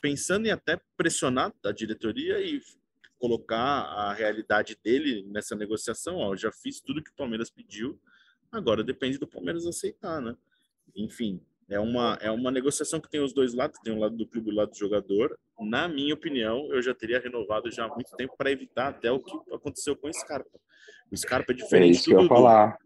pensando 0.00 0.46
em 0.46 0.50
até 0.50 0.80
pressionar 0.96 1.52
a 1.64 1.70
diretoria 1.70 2.40
e 2.40 2.60
colocar 3.16 3.56
a 3.56 4.12
realidade 4.12 4.76
dele 4.82 5.24
nessa 5.28 5.54
negociação. 5.54 6.16
Ó, 6.16 6.34
já 6.34 6.50
fiz 6.50 6.80
tudo 6.80 7.02
que 7.02 7.10
o 7.10 7.14
Palmeiras 7.14 7.48
pediu, 7.48 7.98
agora 8.50 8.82
depende 8.82 9.18
do 9.18 9.26
Palmeiras 9.26 9.66
aceitar, 9.66 10.20
né? 10.20 10.36
Enfim, 10.96 11.40
é 11.68 11.78
uma, 11.78 12.18
é 12.20 12.30
uma 12.30 12.50
negociação 12.50 13.00
que 13.00 13.08
tem 13.08 13.20
os 13.20 13.32
dois 13.32 13.54
lados, 13.54 13.78
tem 13.82 13.94
o 13.94 13.98
lado 13.98 14.16
do 14.16 14.26
clube 14.26 14.50
e 14.50 14.52
o 14.52 14.56
lado 14.56 14.70
do 14.70 14.76
jogador. 14.76 15.38
Na 15.60 15.88
minha 15.88 16.12
opinião, 16.12 16.68
eu 16.72 16.82
já 16.82 16.94
teria 16.94 17.20
renovado 17.20 17.70
já 17.70 17.84
há 17.84 17.88
muito 17.88 18.14
tempo 18.16 18.34
para 18.36 18.50
evitar 18.50 18.88
até 18.88 19.10
o 19.10 19.20
que 19.20 19.32
aconteceu 19.52 19.96
com 19.96 20.08
o 20.08 20.12
Scarpa. 20.12 20.58
O 21.10 21.16
Scarpa 21.16 21.52
é 21.52 21.54
diferente 21.54 22.12
é 22.12 22.16
do 22.16 22.22
Dudu. 22.22 22.34
Falar. 22.34 22.76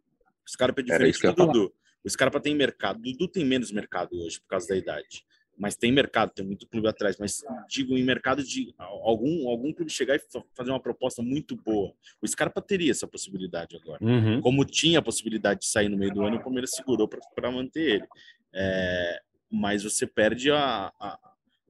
O 0.49 0.51
Scarpa 0.51 0.81
é 0.81 0.85
diferente 0.85 1.21
do 1.21 1.33
Dudu. 1.35 1.75
O 2.03 2.09
Scarpa 2.09 2.41
tem 2.41 2.55
mercado. 2.55 2.99
O 2.99 3.03
Dudu 3.03 3.29
tem 3.29 3.45
menos 3.45 3.71
mercado 3.71 4.19
hoje 4.19 4.41
por 4.41 4.49
causa 4.49 4.67
da 4.69 4.77
idade. 4.77 5.27
Mas 5.59 5.77
tem 5.77 5.93
mercado, 5.93 6.33
tem 6.33 6.47
muito 6.47 6.67
clube 6.67 6.89
atrás. 6.89 7.19
Mas 7.19 7.43
digo 7.69 7.99
em 7.99 8.03
mercado 8.03 8.43
de 8.43 8.73
algum, 8.79 9.47
algum 9.49 9.73
clube 9.75 9.93
chegar 9.93 10.17
e 10.17 10.21
fazer 10.55 10.71
uma 10.71 10.81
proposta 10.81 11.21
muito 11.21 11.55
boa. 11.55 11.93
O 12.23 12.27
Scarpa 12.27 12.63
teria 12.63 12.91
essa 12.91 13.07
possibilidade 13.07 13.77
agora. 13.77 14.03
Uhum. 14.03 14.41
Como 14.41 14.65
tinha 14.65 15.01
a 15.01 15.03
possibilidade 15.03 15.61
de 15.61 15.67
sair 15.67 15.91
no 15.91 15.99
meio 15.99 16.15
do 16.15 16.23
ano, 16.25 16.37
o 16.37 16.43
Palmeiras 16.43 16.71
segurou 16.71 17.07
para 17.09 17.51
manter 17.51 17.97
ele. 17.97 18.07
É, 18.55 19.21
mas 19.51 19.83
você 19.83 20.07
perde 20.07 20.51
a, 20.51 20.93
a, 20.99 21.19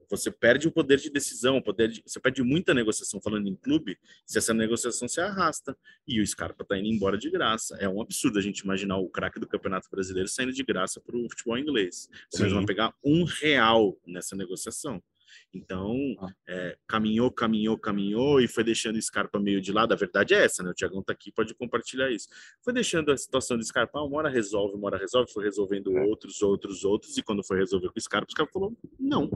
você 0.09 0.31
perde 0.31 0.67
o 0.67 0.71
poder 0.71 0.97
de 0.97 1.09
decisão, 1.09 1.57
o 1.57 1.63
poder 1.63 1.89
de, 1.89 2.01
você 2.05 2.19
perde 2.19 2.41
muita 2.41 2.73
negociação 2.73 3.21
falando 3.21 3.47
em 3.47 3.55
clube, 3.55 3.97
se 4.25 4.37
essa 4.37 4.53
negociação 4.53 5.07
se 5.07 5.21
arrasta 5.21 5.77
e 6.07 6.19
o 6.19 6.25
Scarpa 6.25 6.63
está 6.63 6.77
indo 6.77 6.87
embora 6.87 7.17
de 7.17 7.29
graça. 7.29 7.75
É 7.79 7.87
um 7.87 8.01
absurdo 8.01 8.39
a 8.39 8.41
gente 8.41 8.59
imaginar 8.59 8.97
o 8.97 9.09
craque 9.09 9.39
do 9.39 9.47
Campeonato 9.47 9.89
Brasileiro 9.89 10.27
saindo 10.27 10.53
de 10.53 10.63
graça 10.63 10.99
para 10.99 11.17
o 11.17 11.29
futebol 11.29 11.57
inglês. 11.57 12.09
Eles 12.37 12.51
vão 12.51 12.65
pegar 12.65 12.93
um 13.03 13.23
real 13.23 13.97
nessa 14.05 14.35
negociação. 14.35 15.01
Então, 15.53 15.95
ah. 16.19 16.33
é, 16.47 16.77
caminhou, 16.87 17.31
caminhou, 17.31 17.77
caminhou 17.77 18.39
e 18.39 18.47
foi 18.47 18.63
deixando 18.63 18.97
o 18.97 19.01
Scarpa 19.01 19.39
meio 19.39 19.61
de 19.61 19.71
lado. 19.71 19.93
A 19.93 19.97
verdade 19.97 20.33
é 20.33 20.43
essa, 20.43 20.63
né? 20.63 20.69
O 20.69 20.73
Tiagão 20.73 21.01
tá 21.03 21.13
aqui, 21.13 21.31
pode 21.31 21.53
compartilhar 21.55 22.11
isso. 22.11 22.27
Foi 22.63 22.73
deixando 22.73 23.11
a 23.11 23.17
situação 23.17 23.57
do 23.57 23.63
Scarpa, 23.63 24.01
uma 24.01 24.17
hora 24.17 24.29
resolve, 24.29 24.75
uma 24.75 24.87
hora 24.87 24.97
resolve, 24.97 25.31
foi 25.31 25.43
resolvendo 25.43 25.95
é. 25.97 26.01
outros, 26.05 26.41
outros, 26.41 26.83
outros, 26.83 27.17
e 27.17 27.23
quando 27.23 27.43
foi 27.43 27.57
resolver 27.57 27.87
com 27.87 27.97
o 27.97 28.01
Scarpa, 28.01 28.27
o 28.27 28.31
Scarpa 28.31 28.51
falou: 28.51 28.77
não, 28.99 29.29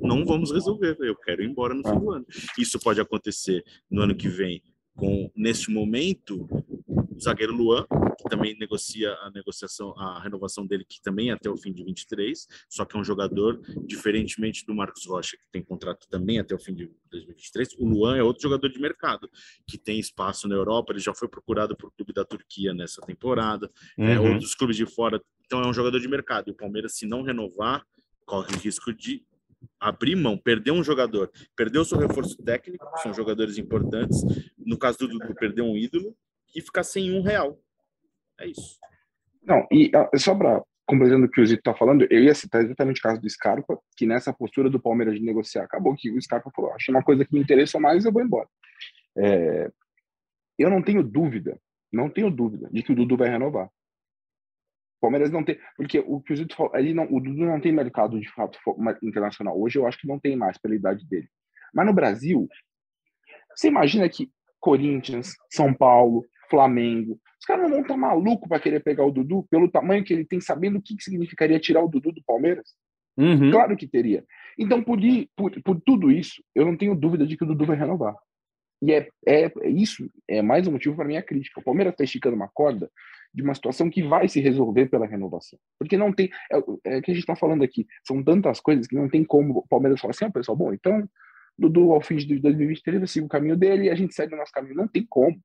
não 0.00 0.24
vamos 0.24 0.50
resolver, 0.50 0.96
eu 1.00 1.16
quero 1.16 1.42
ir 1.42 1.50
embora 1.50 1.74
no 1.74 1.86
fim 1.86 1.98
do 1.98 2.10
ano. 2.10 2.26
Isso 2.58 2.78
pode 2.78 3.00
acontecer 3.00 3.64
no 3.90 4.02
ano 4.02 4.14
que 4.14 4.28
vem 4.28 4.62
com, 4.94 5.30
neste 5.34 5.70
momento, 5.70 6.46
o 6.86 7.18
zagueiro 7.18 7.54
Luan, 7.54 7.86
que 8.18 8.28
também 8.28 8.56
negocia 8.58 9.12
a 9.22 9.30
negociação, 9.30 9.98
a 9.98 10.20
renovação 10.20 10.66
dele, 10.66 10.84
que 10.86 11.00
também 11.00 11.30
é 11.30 11.32
até 11.32 11.48
o 11.48 11.56
fim 11.56 11.72
de 11.72 11.82
23, 11.82 12.46
só 12.68 12.84
que 12.84 12.96
é 12.96 13.00
um 13.00 13.04
jogador, 13.04 13.60
diferentemente 13.86 14.66
do 14.66 14.74
Marcos 14.74 15.06
Rocha, 15.06 15.38
que 15.38 15.50
tem 15.50 15.62
contrato 15.62 16.06
também 16.08 16.38
até 16.38 16.54
o 16.54 16.58
fim 16.58 16.74
de 16.74 16.90
2023, 17.10 17.76
o 17.78 17.86
Luan 17.86 18.16
é 18.16 18.22
outro 18.22 18.42
jogador 18.42 18.68
de 18.68 18.78
mercado, 18.78 19.28
que 19.66 19.78
tem 19.78 19.98
espaço 19.98 20.46
na 20.46 20.54
Europa, 20.54 20.92
ele 20.92 21.00
já 21.00 21.14
foi 21.14 21.28
procurado 21.28 21.74
por 21.76 21.90
clube 21.92 22.12
da 22.12 22.24
Turquia 22.24 22.74
nessa 22.74 23.00
temporada, 23.00 23.70
é, 23.98 24.18
uhum. 24.18 24.26
é, 24.26 24.32
outros 24.32 24.54
clubes 24.54 24.76
de 24.76 24.84
fora, 24.84 25.20
então 25.46 25.62
é 25.62 25.66
um 25.66 25.72
jogador 25.72 25.98
de 25.98 26.08
mercado, 26.08 26.48
e 26.48 26.50
o 26.52 26.56
Palmeiras, 26.56 26.94
se 26.94 27.06
não 27.06 27.22
renovar, 27.22 27.84
corre 28.26 28.54
o 28.54 28.58
risco 28.58 28.92
de 28.92 29.24
abrir 29.78 30.16
mão, 30.16 30.36
perder 30.36 30.72
um 30.72 30.82
jogador, 30.82 31.30
perder 31.56 31.78
o 31.78 31.84
seu 31.84 31.98
reforço 31.98 32.36
técnico, 32.42 32.86
são 32.98 33.12
jogadores 33.12 33.58
importantes, 33.58 34.22
no 34.58 34.78
caso 34.78 34.98
do 34.98 35.08
Dudu, 35.08 35.34
perder 35.34 35.62
um 35.62 35.76
ídolo 35.76 36.14
e 36.54 36.60
ficar 36.60 36.82
sem 36.82 37.12
um 37.12 37.22
real. 37.22 37.58
É 38.38 38.46
isso. 38.46 38.78
Não, 39.42 39.66
e 39.70 39.90
uh, 39.94 40.18
só 40.18 40.34
para 40.34 40.62
completando 40.90 41.26
o 41.26 41.30
que 41.30 41.40
o 41.40 41.46
Zito 41.46 41.60
está 41.60 41.72
falando, 41.72 42.04
eu 42.10 42.20
ia 42.20 42.34
citar 42.34 42.64
exatamente 42.64 42.98
o 42.98 43.02
caso 43.02 43.20
do 43.20 43.30
Scarpa, 43.30 43.78
que 43.96 44.04
nessa 44.04 44.32
postura 44.32 44.68
do 44.68 44.80
Palmeiras 44.80 45.14
de 45.14 45.24
negociar, 45.24 45.62
acabou 45.62 45.94
que 45.94 46.10
o 46.10 46.20
Scarpa 46.20 46.50
falou, 46.50 46.72
acho 46.74 46.90
uma 46.90 47.02
coisa 47.02 47.24
que 47.24 47.32
me 47.32 47.40
interessa 47.40 47.78
mais, 47.78 48.04
eu 48.04 48.12
vou 48.12 48.20
embora. 48.20 48.48
É, 49.16 49.70
eu 50.58 50.68
não 50.68 50.82
tenho 50.82 51.04
dúvida, 51.04 51.56
não 51.92 52.10
tenho 52.10 52.28
dúvida 52.28 52.68
de 52.72 52.82
que 52.82 52.90
o 52.90 52.96
Dudu 52.96 53.16
vai 53.16 53.28
renovar. 53.28 53.70
Palmeiras 55.00 55.30
não 55.30 55.42
tem, 55.42 55.58
porque 55.76 55.98
o 56.00 56.20
que 56.20 56.32
o 56.32 56.36
Zito 56.36 56.54
falou, 56.54 56.76
ele 56.76 56.92
não, 56.94 57.04
o 57.04 57.20
Dudu 57.20 57.44
não 57.44 57.60
tem 57.60 57.72
mercado 57.72 58.20
de 58.20 58.30
fato 58.32 58.58
internacional. 59.02 59.58
Hoje 59.60 59.78
eu 59.78 59.86
acho 59.86 59.98
que 59.98 60.06
não 60.06 60.18
tem 60.18 60.36
mais 60.36 60.58
pela 60.58 60.74
idade 60.74 61.06
dele. 61.08 61.28
Mas 61.74 61.86
no 61.86 61.92
Brasil, 61.92 62.48
você 63.54 63.68
imagina 63.68 64.08
que 64.08 64.30
Corinthians, 64.60 65.34
São 65.50 65.72
Paulo, 65.72 66.24
Flamengo, 66.50 67.18
os 67.40 67.46
caras 67.46 67.62
não 67.62 67.70
vão 67.70 67.80
estar 67.80 67.96
maluco 67.96 68.48
para 68.48 68.60
querer 68.60 68.80
pegar 68.80 69.04
o 69.04 69.10
Dudu 69.10 69.46
pelo 69.50 69.70
tamanho 69.70 70.04
que 70.04 70.12
ele 70.12 70.24
tem, 70.24 70.40
sabendo 70.40 70.78
o 70.78 70.82
que, 70.82 70.96
que 70.96 71.02
significaria 71.02 71.58
tirar 71.58 71.82
o 71.82 71.88
Dudu 71.88 72.12
do 72.12 72.22
Palmeiras? 72.24 72.74
Uhum. 73.16 73.50
Claro 73.50 73.76
que 73.76 73.86
teria. 73.86 74.24
Então, 74.58 74.82
por, 74.82 74.98
por, 75.36 75.62
por 75.62 75.80
tudo 75.80 76.10
isso, 76.10 76.42
eu 76.54 76.64
não 76.64 76.76
tenho 76.76 76.94
dúvida 76.94 77.26
de 77.26 77.36
que 77.36 77.44
o 77.44 77.46
Dudu 77.46 77.64
vai 77.64 77.76
renovar. 77.76 78.14
E 78.82 78.92
é, 78.92 79.08
é, 79.26 79.44
é 79.44 79.68
isso 79.68 80.10
é 80.28 80.42
mais 80.42 80.66
um 80.66 80.72
motivo 80.72 80.96
para 80.96 81.04
minha 81.04 81.22
crítica. 81.22 81.60
O 81.60 81.64
Palmeiras 81.64 81.92
está 81.92 82.04
esticando 82.04 82.36
uma 82.36 82.48
corda 82.48 82.90
de 83.32 83.42
uma 83.42 83.54
situação 83.54 83.88
que 83.88 84.02
vai 84.02 84.28
se 84.28 84.40
resolver 84.40 84.86
pela 84.86 85.06
renovação. 85.06 85.58
Porque 85.78 85.96
não 85.96 86.12
tem. 86.12 86.30
É, 86.52 86.96
é 86.96 87.00
que 87.00 87.10
a 87.10 87.14
gente 87.14 87.22
está 87.22 87.36
falando 87.36 87.62
aqui. 87.62 87.86
São 88.06 88.22
tantas 88.22 88.60
coisas 88.60 88.86
que 88.86 88.96
não 88.96 89.08
tem 89.08 89.24
como 89.24 89.58
o 89.58 89.68
Palmeiras 89.68 90.00
falar 90.00 90.10
assim, 90.10 90.24
ah, 90.24 90.30
pessoal, 90.30 90.56
bom, 90.56 90.72
então, 90.72 91.08
Dudu, 91.56 91.92
ao 91.92 92.00
fim 92.00 92.16
de 92.16 92.38
2023, 92.38 92.98
vai 92.98 93.06
seguir 93.06 93.26
o 93.26 93.28
caminho 93.28 93.56
dele 93.56 93.84
e 93.84 93.90
a 93.90 93.94
gente 93.94 94.14
segue 94.14 94.34
o 94.34 94.36
nosso 94.36 94.52
caminho. 94.52 94.74
Não 94.74 94.88
tem 94.88 95.06
como. 95.08 95.38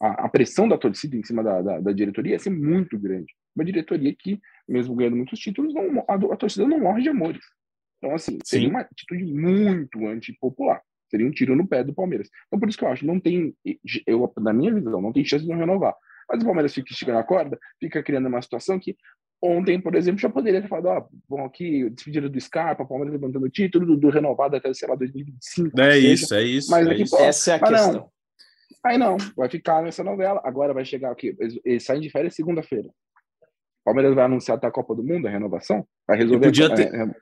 A, 0.00 0.26
a 0.26 0.28
pressão 0.28 0.68
da 0.68 0.76
torcida 0.76 1.16
em 1.16 1.24
cima 1.24 1.42
da, 1.42 1.62
da, 1.62 1.80
da, 1.80 1.92
diretoria 1.92 2.32
ia 2.32 2.38
ser 2.38 2.50
muito 2.50 2.98
grande. 2.98 3.32
Uma 3.56 3.64
diretoria 3.64 4.14
que, 4.14 4.40
mesmo 4.68 4.94
ganhando 4.94 5.16
muitos 5.16 5.38
títulos, 5.38 5.72
não, 5.72 6.04
a, 6.08 6.14
a 6.14 6.36
torcida 6.36 6.66
não 6.66 6.80
morre 6.80 7.02
de 7.02 7.08
amores. 7.08 7.44
Então, 7.98 8.14
assim, 8.14 8.38
seria 8.44 8.68
uma 8.68 8.80
atitude 8.80 9.24
muito 9.24 10.06
antipopular. 10.06 10.82
Seria 11.08 11.26
um 11.26 11.30
tiro 11.30 11.56
no 11.56 11.66
pé 11.66 11.82
do 11.82 11.94
Palmeiras. 11.94 12.28
Então, 12.46 12.58
por 12.58 12.68
isso 12.68 12.76
que 12.76 12.84
eu 12.84 12.88
acho, 12.88 13.06
não 13.06 13.18
tem, 13.18 13.56
eu, 14.06 14.30
na 14.38 14.52
minha 14.52 14.74
visão, 14.74 15.00
não 15.00 15.12
tem 15.12 15.24
chance 15.24 15.44
de 15.44 15.50
não 15.50 15.58
renovar. 15.58 15.94
Mas 16.28 16.42
o 16.42 16.44
Palmeiras 16.44 16.74
fica 16.74 16.92
esticando 16.92 17.18
a 17.18 17.24
corda, 17.24 17.58
fica 17.80 18.02
criando 18.02 18.28
uma 18.28 18.42
situação 18.42 18.78
que 18.78 18.96
ontem, 19.42 19.80
por 19.80 19.94
exemplo, 19.94 20.20
já 20.20 20.30
poderia 20.30 20.62
ter 20.62 20.68
falado, 20.68 20.86
ó, 20.86 21.06
bom, 21.28 21.44
aqui, 21.44 21.90
despedida 21.90 22.28
do 22.28 22.40
Scarpa, 22.40 22.82
o 22.82 22.88
Palmeiras 22.88 23.12
levantando 23.12 23.44
o 23.44 23.50
título, 23.50 23.84
do, 23.84 23.96
do, 23.96 24.08
renovado 24.08 24.56
até, 24.56 24.72
sei 24.72 24.88
lá, 24.88 24.94
2025. 24.94 25.80
É 25.80 25.98
isso, 25.98 26.26
seja. 26.28 26.40
é 26.40 26.44
isso. 26.44 26.70
Mas 26.70 26.86
é 26.86 26.90
aqui, 26.90 27.02
isso. 27.02 27.16
Pô, 27.16 27.22
Essa 27.22 27.52
é 27.52 27.54
a 27.54 27.58
questão. 27.58 27.92
Não. 27.92 28.14
Aí 28.84 28.98
não, 28.98 29.16
vai 29.36 29.48
ficar 29.48 29.82
nessa 29.82 30.04
novela. 30.04 30.40
Agora 30.44 30.74
vai 30.74 30.84
chegar 30.84 31.10
aqui, 31.10 31.34
eles, 31.38 31.58
eles 31.64 31.84
saem 31.84 32.00
de 32.00 32.10
férias 32.10 32.34
segunda-feira. 32.34 32.88
O 32.88 33.84
Palmeiras 33.84 34.14
vai 34.14 34.24
anunciar 34.24 34.56
até 34.56 34.66
a 34.66 34.70
Copa 34.70 34.94
do 34.94 35.04
Mundo, 35.04 35.26
a 35.26 35.30
renovação? 35.30 35.86
Vai 36.06 36.18
resolver. 36.18 36.46
E 36.46 36.48
podia 36.48 36.74
ter, 36.74 36.94
é, 36.94 37.14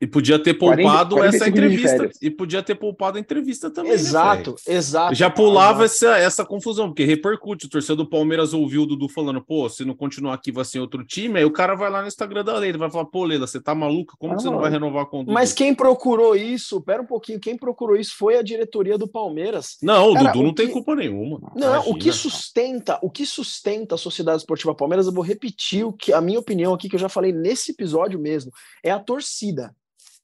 e 0.00 0.06
podia 0.06 0.38
ter 0.38 0.54
poupado 0.54 1.16
40, 1.16 1.36
essa 1.36 1.48
entrevista. 1.48 2.10
E 2.20 2.30
podia 2.30 2.62
ter 2.62 2.74
poupado 2.74 3.16
a 3.16 3.20
entrevista 3.20 3.70
também. 3.70 3.92
Né, 3.92 3.94
exato, 3.94 4.50
né, 4.50 4.74
exato. 4.74 5.14
Já 5.14 5.30
pulava 5.30 5.84
essa, 5.84 6.18
essa 6.18 6.44
confusão, 6.44 6.88
porque 6.88 7.04
repercute. 7.04 7.66
O 7.66 7.70
torcedor 7.70 8.04
do 8.04 8.10
Palmeiras 8.10 8.52
ouviu 8.52 8.82
o 8.82 8.86
Dudu 8.86 9.08
falando, 9.08 9.40
pô, 9.40 9.68
se 9.68 9.84
não 9.84 9.94
continuar 9.94 10.34
aqui 10.34 10.50
vai 10.50 10.64
ser 10.64 10.80
outro 10.80 11.04
time. 11.04 11.38
Aí 11.38 11.44
o 11.44 11.52
cara 11.52 11.74
vai 11.74 11.90
lá 11.90 12.02
no 12.02 12.08
Instagram 12.08 12.44
da 12.44 12.58
Leila, 12.58 12.78
vai 12.78 12.90
falar, 12.90 13.06
pô, 13.06 13.24
Leila, 13.24 13.46
você 13.46 13.60
tá 13.60 13.74
maluca? 13.74 14.16
Como 14.18 14.34
ah, 14.34 14.38
você 14.38 14.50
não 14.50 14.58
vai 14.58 14.70
renovar 14.70 15.06
com 15.06 15.18
o 15.18 15.20
Dudu? 15.20 15.32
Mas 15.32 15.52
quem 15.52 15.74
procurou 15.74 16.34
isso, 16.34 16.80
pera 16.80 17.00
um 17.00 17.06
pouquinho, 17.06 17.38
quem 17.38 17.56
procurou 17.56 17.96
isso 17.96 18.16
foi 18.16 18.36
a 18.36 18.42
diretoria 18.42 18.98
do 18.98 19.06
Palmeiras. 19.06 19.76
Não, 19.80 20.10
o 20.10 20.14
Dudu 20.14 20.40
o 20.40 20.42
não 20.42 20.54
que... 20.54 20.62
tem 20.62 20.72
culpa 20.72 20.94
nenhuma. 20.96 21.40
Não, 21.54 21.68
Imagina. 21.68 21.94
o 21.94 21.98
que 21.98 22.12
sustenta, 22.12 22.98
o 23.00 23.08
que 23.08 23.24
sustenta 23.24 23.94
a 23.94 23.98
Sociedade 23.98 24.38
Esportiva 24.38 24.74
Palmeiras, 24.74 25.06
eu 25.06 25.12
vou 25.12 25.24
repetir 25.24 25.86
o 25.86 25.92
que 25.92 26.12
a 26.12 26.20
minha 26.20 26.38
opinião 26.38 26.74
aqui, 26.74 26.88
que 26.88 26.96
eu 26.96 27.00
já 27.00 27.08
falei 27.08 27.32
nesse 27.32 27.70
episódio 27.70 28.18
mesmo, 28.18 28.50
é 28.82 28.90
a 28.90 28.98
torcida 28.98 29.72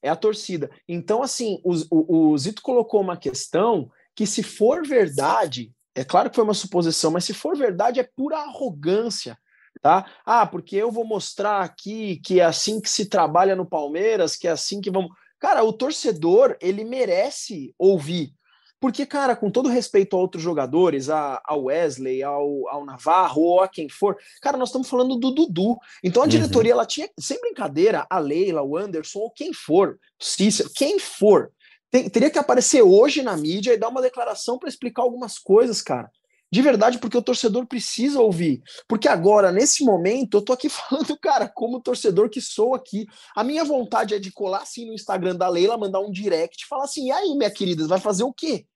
é 0.03 0.09
a 0.09 0.17
torcida. 0.17 0.71
Então, 0.89 1.23
assim, 1.23 1.61
o, 1.65 1.75
o, 1.91 2.31
o 2.31 2.39
Zito 2.39 2.63
colocou 2.63 3.01
uma 3.01 3.17
questão 3.17 3.91
que, 4.15 4.27
se 4.27 4.43
for 4.43 4.87
verdade, 4.87 5.73
é 5.95 6.05
claro 6.05 6.31
que 6.31 6.37
foi 6.37 6.45
uma 6.45 6.55
suposição, 6.55 7.11
mas 7.11 7.25
se 7.25 7.35
for 7.35 7.57
verdade, 7.57 8.01
é 8.01 8.09
pura 8.17 8.39
arrogância. 8.39 9.39
Tá? 9.81 10.05
Ah, 10.27 10.47
porque 10.47 10.77
eu 10.77 10.91
vou 10.91 11.05
mostrar 11.05 11.63
aqui 11.63 12.21
que 12.25 12.41
é 12.41 12.45
assim 12.45 12.81
que 12.81 12.91
se 12.91 13.07
trabalha 13.07 13.57
no 13.57 13.65
Palmeiras, 13.65 14.37
que 14.37 14.47
é 14.47 14.51
assim 14.51 14.81
que 14.81 14.91
vamos. 14.91 15.11
Cara, 15.39 15.65
o 15.65 15.73
torcedor 15.73 16.57
ele 16.61 16.85
merece 16.85 17.75
ouvir. 17.79 18.35
Porque, 18.81 19.05
cara, 19.05 19.37
com 19.37 19.51
todo 19.51 19.69
respeito 19.69 20.17
a 20.17 20.19
outros 20.19 20.43
jogadores, 20.43 21.11
a, 21.11 21.41
a 21.45 21.55
Wesley, 21.55 22.23
ao, 22.23 22.67
ao 22.69 22.85
Navarro 22.87 23.43
ou 23.43 23.61
a 23.61 23.69
quem 23.69 23.91
for, 23.91 24.17
cara, 24.41 24.57
nós 24.57 24.71
estamos 24.71 24.89
falando 24.89 25.17
do 25.17 25.31
Dudu. 25.31 25.77
Então 26.03 26.23
a 26.23 26.25
Uhum. 26.25 26.31
diretoria, 26.31 26.73
ela 26.73 26.87
tinha, 26.87 27.09
sem 27.19 27.39
brincadeira, 27.41 28.07
a 28.09 28.19
Leila, 28.19 28.63
o 28.63 28.77
Anderson, 28.79 29.19
ou 29.19 29.31
quem 29.31 29.53
for, 29.53 29.99
Cícero, 30.19 30.71
quem 30.75 30.99
for, 30.99 31.53
tem- 31.91 32.09
teria 32.09 32.31
que 32.31 32.39
aparecer 32.39 32.81
hoje 32.83 33.21
na 33.23 33.37
mídia 33.37 33.75
e 33.75 33.77
dar 33.77 33.89
uma 33.89 34.01
declaração 34.01 34.59
para 34.59 34.69
explicar 34.71 35.03
algumas 35.03 35.39
coisas, 35.39 35.83
cara. 35.83 36.11
De 36.53 36.61
verdade, 36.63 36.99
porque 36.99 37.17
o 37.17 37.23
torcedor 37.23 37.65
precisa 37.67 38.21
ouvir. 38.21 38.61
Porque 38.89 39.07
agora, 39.09 39.53
nesse 39.53 39.85
momento, 39.85 40.37
eu 40.39 40.43
tô 40.43 40.53
aqui 40.53 40.69
falando, 40.71 41.17
cara, 41.19 41.49
como 41.49 41.81
torcedor 41.81 42.29
que 42.29 42.41
sou 42.41 42.75
aqui. 42.75 43.07
A 43.37 43.45
minha 43.45 43.65
vontade 43.65 44.15
é 44.15 44.19
de 44.19 44.33
colar 44.33 44.63
assim 44.63 44.87
no 44.87 44.93
Instagram 44.93 45.37
da 45.37 45.49
Leila, 45.49 45.79
mandar 45.79 46.01
um 46.01 46.11
direct, 46.11 46.67
falar 46.67 46.85
assim: 46.85 47.07
e 47.07 47.13
aí, 47.13 47.37
minha 47.37 47.51
querida, 47.51 47.87
vai 47.87 48.01
fazer 48.01 48.25
o 48.25 48.33
quê? 48.33 48.67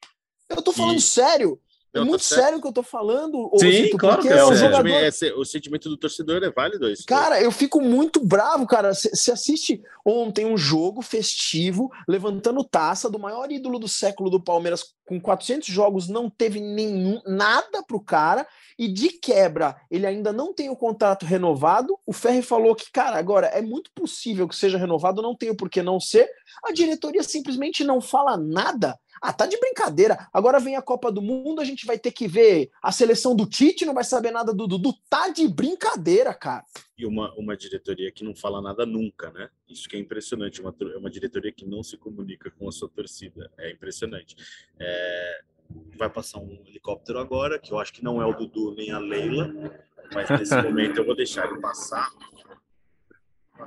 Eu 0.48 0.62
tô 0.62 0.72
falando 0.72 0.98
E- 0.98 1.02
sério. 1.02 1.60
É 1.94 2.00
tá 2.00 2.04
muito 2.04 2.24
certo. 2.24 2.42
sério 2.42 2.58
o 2.58 2.60
que 2.60 2.66
eu 2.66 2.72
tô 2.72 2.82
falando, 2.82 3.50
Sim, 3.56 3.88
claro 3.96 4.20
que 4.20 4.28
é 4.28 4.44
o 4.44 4.54
jogador. 4.54 4.88
É, 4.88 5.10
se- 5.12 5.32
o 5.32 5.44
sentimento 5.44 5.88
do 5.88 5.96
torcedor 5.96 6.42
é 6.42 6.50
válido 6.50 6.90
isso. 6.90 7.04
Cara, 7.06 7.40
eu 7.40 7.52
fico 7.52 7.80
muito 7.80 8.24
bravo, 8.24 8.66
cara. 8.66 8.92
Você 8.92 9.30
assiste 9.30 9.80
ontem 10.04 10.44
um 10.44 10.56
jogo 10.56 11.02
festivo, 11.02 11.90
levantando 12.08 12.64
taça 12.64 13.08
do 13.08 13.18
maior 13.18 13.50
ídolo 13.50 13.78
do 13.78 13.86
século 13.86 14.28
do 14.28 14.42
Palmeiras, 14.42 14.92
com 15.06 15.20
400 15.20 15.68
jogos, 15.68 16.08
não 16.08 16.28
teve 16.28 16.60
nenhum, 16.60 17.20
nada 17.26 17.82
pro 17.86 18.00
cara, 18.00 18.46
e 18.78 18.88
de 18.88 19.10
quebra, 19.10 19.76
ele 19.90 20.06
ainda 20.06 20.32
não 20.32 20.52
tem 20.52 20.70
o 20.70 20.76
contrato 20.76 21.24
renovado. 21.24 21.96
O 22.06 22.12
Ferri 22.12 22.42
falou 22.42 22.74
que, 22.74 22.90
cara, 22.90 23.16
agora 23.18 23.46
é 23.48 23.62
muito 23.62 23.90
possível 23.94 24.48
que 24.48 24.56
seja 24.56 24.78
renovado, 24.78 25.22
não 25.22 25.36
tenho 25.36 25.54
por 25.56 25.70
que 25.70 25.82
não 25.82 26.00
ser. 26.00 26.28
A 26.64 26.72
diretoria 26.72 27.22
simplesmente 27.22 27.84
não 27.84 28.00
fala 28.00 28.36
nada. 28.36 28.98
Ah, 29.26 29.32
tá 29.32 29.46
de 29.46 29.58
brincadeira. 29.58 30.28
Agora 30.30 30.60
vem 30.60 30.76
a 30.76 30.82
Copa 30.82 31.10
do 31.10 31.22
Mundo, 31.22 31.58
a 31.62 31.64
gente 31.64 31.86
vai 31.86 31.98
ter 31.98 32.12
que 32.12 32.28
ver 32.28 32.70
a 32.82 32.92
seleção 32.92 33.34
do 33.34 33.46
Tite, 33.46 33.86
não 33.86 33.94
vai 33.94 34.04
saber 34.04 34.30
nada 34.30 34.52
do 34.52 34.66
Dudu. 34.66 34.92
Tá 35.08 35.30
de 35.30 35.48
brincadeira, 35.48 36.34
cara. 36.34 36.62
E 36.98 37.06
uma, 37.06 37.32
uma 37.34 37.56
diretoria 37.56 38.12
que 38.12 38.22
não 38.22 38.34
fala 38.34 38.60
nada 38.60 38.84
nunca, 38.84 39.30
né? 39.30 39.48
Isso 39.66 39.88
que 39.88 39.96
é 39.96 39.98
impressionante. 39.98 40.60
Uma, 40.60 40.74
tor- 40.74 40.94
uma 40.98 41.08
diretoria 41.08 41.50
que 41.50 41.64
não 41.64 41.82
se 41.82 41.96
comunica 41.96 42.50
com 42.50 42.68
a 42.68 42.72
sua 42.72 42.86
torcida. 42.90 43.50
É 43.56 43.72
impressionante. 43.72 44.36
É, 44.78 45.40
vai 45.96 46.10
passar 46.10 46.38
um 46.40 46.62
helicóptero 46.66 47.18
agora, 47.18 47.58
que 47.58 47.72
eu 47.72 47.78
acho 47.78 47.94
que 47.94 48.04
não 48.04 48.20
é 48.20 48.26
o 48.26 48.34
Dudu 48.36 48.74
nem 48.74 48.90
a 48.90 48.98
Leila, 48.98 49.50
mas 50.12 50.28
nesse 50.28 50.54
momento 50.60 50.98
eu 50.98 51.06
vou 51.06 51.16
deixar 51.16 51.50
ele 51.50 51.62
passar. 51.62 52.10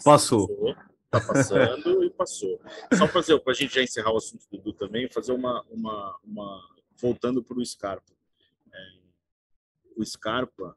Passou. 0.04 0.76
Tá 1.10 1.22
passando 1.22 2.04
e 2.04 2.10
passou. 2.10 2.60
Só 2.98 3.08
fazer, 3.08 3.40
para 3.40 3.54
a 3.54 3.56
gente 3.56 3.76
já 3.76 3.82
encerrar 3.82 4.12
o 4.12 4.18
assunto 4.18 4.46
do 4.52 4.58
Dudu 4.58 4.74
também, 4.74 5.10
fazer 5.10 5.32
uma. 5.32 5.64
uma, 5.70 6.20
uma 6.24 6.78
voltando 6.98 7.44
para 7.44 7.58
o 7.58 7.66
Scarpa. 7.66 8.12
É, 8.74 9.00
o 9.96 10.06
Scarpa, 10.06 10.76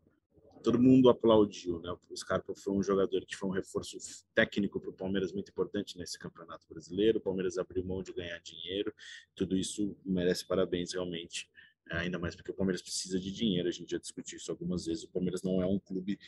todo 0.63 0.79
mundo 0.79 1.09
aplaudiu, 1.09 1.81
né? 1.81 1.95
O 2.09 2.17
Scarpa 2.17 2.55
foi 2.55 2.73
um 2.75 2.83
jogador 2.83 3.25
que 3.25 3.37
foi 3.37 3.49
um 3.49 3.53
reforço 3.53 3.97
técnico 4.35 4.79
para 4.79 4.91
o 4.91 4.93
Palmeiras 4.93 5.33
muito 5.33 5.51
importante 5.51 5.99
nesse 5.99 6.19
campeonato 6.19 6.67
brasileiro. 6.69 7.19
O 7.19 7.23
Palmeiras 7.23 7.59
abriu 7.59 7.85
mão 7.85 8.03
de 8.03 8.13
ganhar 8.13 8.39
dinheiro, 8.41 8.95
tudo 9.35 9.57
isso 9.57 9.97
merece 10.05 10.47
parabéns 10.47 10.93
realmente. 10.93 11.51
É, 11.91 11.97
Ainda 11.99 12.19
mais 12.19 12.37
porque 12.37 12.51
o 12.51 12.55
Palmeiras 12.55 12.83
precisa 12.83 13.19
de 13.19 13.33
dinheiro, 13.33 13.69
a 13.69 13.73
gente 13.73 13.91
já 13.91 13.99
discutiu 13.99 14.37
isso 14.37 14.51
algumas 14.51 14.87
vezes. 14.87 15.05
O 15.05 15.09
Palmeiras 15.09 15.43
não 15.43 15.61
é 15.61 15.67
um 15.67 15.79
clube 15.79 16.19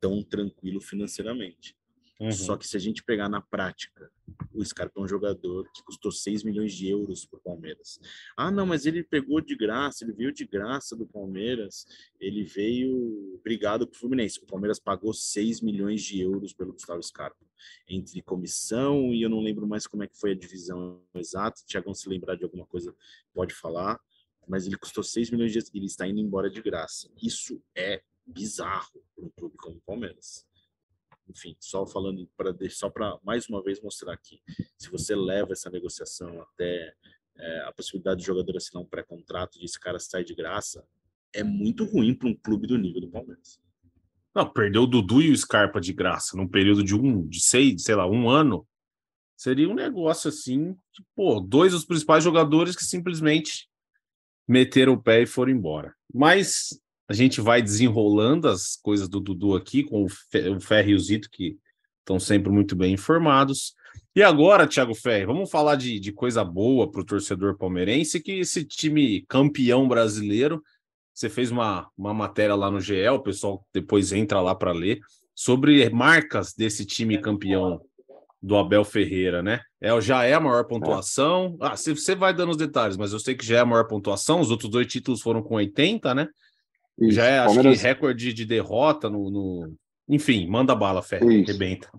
tão 0.00 0.22
tranquilo 0.22 0.80
financeiramente. 0.80 1.76
Uhum. 2.22 2.30
Só 2.30 2.56
que 2.56 2.68
se 2.68 2.76
a 2.76 2.80
gente 2.80 3.02
pegar 3.02 3.28
na 3.28 3.40
prática, 3.40 4.08
o 4.54 4.64
Scarpa 4.64 5.00
é 5.00 5.02
um 5.02 5.08
jogador 5.08 5.68
que 5.74 5.82
custou 5.82 6.12
6 6.12 6.44
milhões 6.44 6.72
de 6.72 6.88
euros 6.88 7.26
para 7.26 7.36
o 7.36 7.42
Palmeiras. 7.42 7.98
Ah, 8.36 8.48
não, 8.48 8.64
mas 8.64 8.86
ele 8.86 9.02
pegou 9.02 9.40
de 9.40 9.56
graça, 9.56 10.04
ele 10.04 10.12
veio 10.12 10.32
de 10.32 10.46
graça 10.46 10.94
do 10.94 11.04
Palmeiras, 11.04 11.84
ele 12.20 12.44
veio 12.44 13.40
brigado 13.42 13.88
para 13.88 13.96
o 13.96 13.98
Fluminense. 13.98 14.38
O 14.38 14.46
Palmeiras 14.46 14.78
pagou 14.78 15.12
6 15.12 15.62
milhões 15.62 16.00
de 16.00 16.20
euros 16.20 16.52
pelo 16.52 16.72
Gustavo 16.72 17.02
Scarpa, 17.02 17.44
entre 17.88 18.22
comissão 18.22 19.12
e 19.12 19.20
eu 19.20 19.28
não 19.28 19.40
lembro 19.40 19.66
mais 19.66 19.88
como 19.88 20.04
é 20.04 20.06
que 20.06 20.16
foi 20.16 20.30
a 20.30 20.36
divisão 20.36 21.02
exata. 21.16 21.60
Tiagão, 21.66 21.92
se 21.92 22.08
lembrar 22.08 22.36
de 22.36 22.44
alguma 22.44 22.66
coisa, 22.66 22.94
pode 23.34 23.52
falar. 23.52 24.00
Mas 24.46 24.64
ele 24.64 24.76
custou 24.76 25.02
6 25.02 25.32
milhões 25.32 25.50
de 25.50 25.58
euros 25.58 25.70
e 25.74 25.78
ele 25.78 25.86
está 25.86 26.06
indo 26.06 26.20
embora 26.20 26.48
de 26.48 26.62
graça. 26.62 27.10
Isso 27.20 27.60
é 27.76 28.00
bizarro 28.24 29.02
para 29.16 29.24
um 29.24 29.30
clube 29.30 29.56
como 29.56 29.78
o 29.78 29.80
Palmeiras 29.80 30.46
enfim, 31.32 31.56
só 31.58 31.86
falando 31.86 32.28
para 32.36 32.54
só 32.70 32.90
para 32.90 33.18
mais 33.24 33.48
uma 33.48 33.62
vez 33.62 33.80
mostrar 33.80 34.12
aqui, 34.12 34.40
se 34.78 34.90
você 34.90 35.16
leva 35.16 35.52
essa 35.52 35.70
negociação 35.70 36.40
até 36.42 36.94
é, 37.36 37.60
a 37.60 37.72
possibilidade 37.72 38.20
do 38.20 38.26
jogador 38.26 38.56
assinar 38.56 38.82
um 38.82 38.86
pré-contrato 38.86 39.58
e 39.58 39.64
esse 39.64 39.80
cara 39.80 39.98
sai 39.98 40.22
de 40.22 40.34
graça, 40.34 40.86
é 41.34 41.42
muito 41.42 41.84
ruim 41.84 42.14
para 42.14 42.28
um 42.28 42.34
clube 42.34 42.66
do 42.66 42.76
nível 42.76 43.00
do 43.00 43.08
Palmeiras. 43.08 43.60
Não, 44.34 44.50
perdeu 44.50 44.82
o 44.82 44.86
Dudu 44.86 45.22
e 45.22 45.30
o 45.30 45.36
Scarpa 45.36 45.80
de 45.80 45.92
graça 45.92 46.36
num 46.36 46.48
período 46.48 46.84
de 46.84 46.94
um, 46.94 47.26
de 47.26 47.40
seis, 47.40 47.82
sei 47.82 47.94
lá, 47.94 48.06
um 48.06 48.28
ano. 48.28 48.66
Seria 49.36 49.68
um 49.68 49.74
negócio 49.74 50.28
assim, 50.28 50.76
pô, 51.14 51.40
dois 51.40 51.72
dos 51.72 51.84
principais 51.84 52.22
jogadores 52.22 52.76
que 52.76 52.84
simplesmente 52.84 53.68
meteram 54.46 54.92
o 54.92 55.02
pé 55.02 55.22
e 55.22 55.26
foram 55.26 55.52
embora. 55.52 55.94
Mas 56.12 56.80
a 57.08 57.12
gente 57.12 57.40
vai 57.40 57.60
desenrolando 57.60 58.48
as 58.48 58.76
coisas 58.76 59.08
do 59.08 59.20
Dudu 59.20 59.54
aqui 59.54 59.82
com 59.82 60.04
o, 60.04 60.08
Fe, 60.08 60.48
o 60.48 60.60
Ferri 60.60 60.92
e 60.92 60.94
o 60.94 60.98
Zito, 60.98 61.28
que 61.30 61.56
estão 62.00 62.18
sempre 62.18 62.50
muito 62.50 62.74
bem 62.74 62.94
informados. 62.94 63.74
E 64.14 64.22
agora, 64.22 64.66
Thiago 64.66 64.94
Ferri, 64.94 65.26
vamos 65.26 65.50
falar 65.50 65.76
de, 65.76 65.98
de 65.98 66.12
coisa 66.12 66.44
boa 66.44 66.90
para 66.90 67.00
o 67.00 67.04
torcedor 67.04 67.56
palmeirense, 67.56 68.20
que 68.20 68.32
esse 68.32 68.64
time 68.64 69.24
campeão 69.28 69.88
brasileiro 69.88 70.62
você 71.14 71.28
fez 71.28 71.50
uma, 71.50 71.88
uma 71.96 72.14
matéria 72.14 72.54
lá 72.54 72.70
no 72.70 72.80
GE, 72.80 73.06
o 73.08 73.20
pessoal 73.20 73.66
depois 73.72 74.12
entra 74.12 74.40
lá 74.40 74.54
para 74.54 74.72
ler, 74.72 75.00
sobre 75.34 75.88
marcas 75.90 76.54
desse 76.54 76.86
time 76.86 77.18
campeão 77.18 77.80
do 78.40 78.56
Abel 78.56 78.84
Ferreira, 78.84 79.42
né? 79.42 79.60
É, 79.80 79.98
já 80.00 80.24
é 80.24 80.34
a 80.34 80.40
maior 80.40 80.64
pontuação. 80.64 81.56
Ah, 81.60 81.76
você, 81.76 81.94
você 81.94 82.14
vai 82.14 82.34
dando 82.34 82.50
os 82.50 82.56
detalhes, 82.56 82.96
mas 82.96 83.12
eu 83.12 83.20
sei 83.20 83.34
que 83.34 83.46
já 83.46 83.58
é 83.58 83.60
a 83.60 83.66
maior 83.66 83.86
pontuação. 83.86 84.40
Os 84.40 84.50
outros 84.50 84.70
dois 84.70 84.86
títulos 84.86 85.20
foram 85.20 85.42
com 85.42 85.54
80, 85.54 86.14
né? 86.14 86.28
Isso. 86.98 87.12
Já 87.12 87.26
é, 87.26 87.38
acho 87.38 87.54
Palmeiras- 87.54 87.80
que, 87.80 87.86
recorde 87.86 88.32
de 88.32 88.44
derrota 88.44 89.08
no. 89.08 89.30
no... 89.30 89.74
Enfim, 90.08 90.46
manda 90.46 90.74
bala, 90.74 91.02
Fé. 91.02 91.18
Rebenta. 91.18 91.90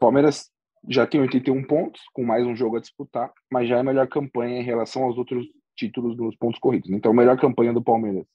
Palmeiras 0.00 0.50
já 0.88 1.06
tem 1.06 1.20
81 1.20 1.64
pontos, 1.64 2.00
com 2.12 2.24
mais 2.24 2.46
um 2.46 2.56
jogo 2.56 2.76
a 2.76 2.80
disputar, 2.80 3.30
mas 3.50 3.68
já 3.68 3.76
é 3.76 3.80
a 3.80 3.84
melhor 3.84 4.08
campanha 4.08 4.60
em 4.60 4.64
relação 4.64 5.04
aos 5.04 5.18
outros 5.18 5.46
títulos 5.76 6.16
nos 6.16 6.36
pontos 6.36 6.58
corridos. 6.58 6.90
Então, 6.90 7.12
a 7.12 7.14
melhor 7.14 7.38
campanha 7.38 7.72
do 7.72 7.82
Palmeiras 7.82 8.26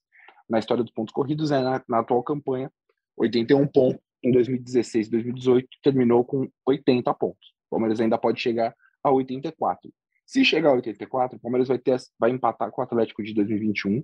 na 0.49 0.59
história 0.59 0.83
dos 0.83 0.93
pontos 0.93 1.13
corridos 1.13 1.51
é 1.51 1.61
na, 1.61 1.83
na 1.87 1.99
atual 1.99 2.23
campanha, 2.23 2.71
81 3.17 3.65
pontos 3.67 4.01
em 4.23 4.31
2016 4.31 5.07
e 5.07 5.11
2018, 5.11 5.67
terminou 5.81 6.23
com 6.23 6.47
80 6.65 7.13
pontos. 7.13 7.49
O 7.67 7.71
Palmeiras 7.71 7.99
ainda 7.99 8.17
pode 8.17 8.39
chegar 8.39 8.73
a 9.03 9.11
84. 9.11 9.91
Se 10.25 10.45
chegar 10.45 10.69
a 10.69 10.73
84, 10.73 11.37
o 11.37 11.41
Palmeiras 11.41 11.67
vai, 11.67 11.77
ter, 11.77 11.97
vai 12.17 12.31
empatar 12.31 12.71
com 12.71 12.81
o 12.81 12.83
Atlético 12.83 13.21
de 13.21 13.33
2021, 13.33 14.03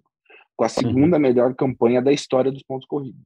com 0.60 0.66
a 0.66 0.70
segunda 0.70 1.18
melhor 1.18 1.56
campanha 1.56 2.02
da 2.02 2.12
história 2.12 2.52
dos 2.52 2.64
pontos 2.64 2.86
corridos. 2.86 3.22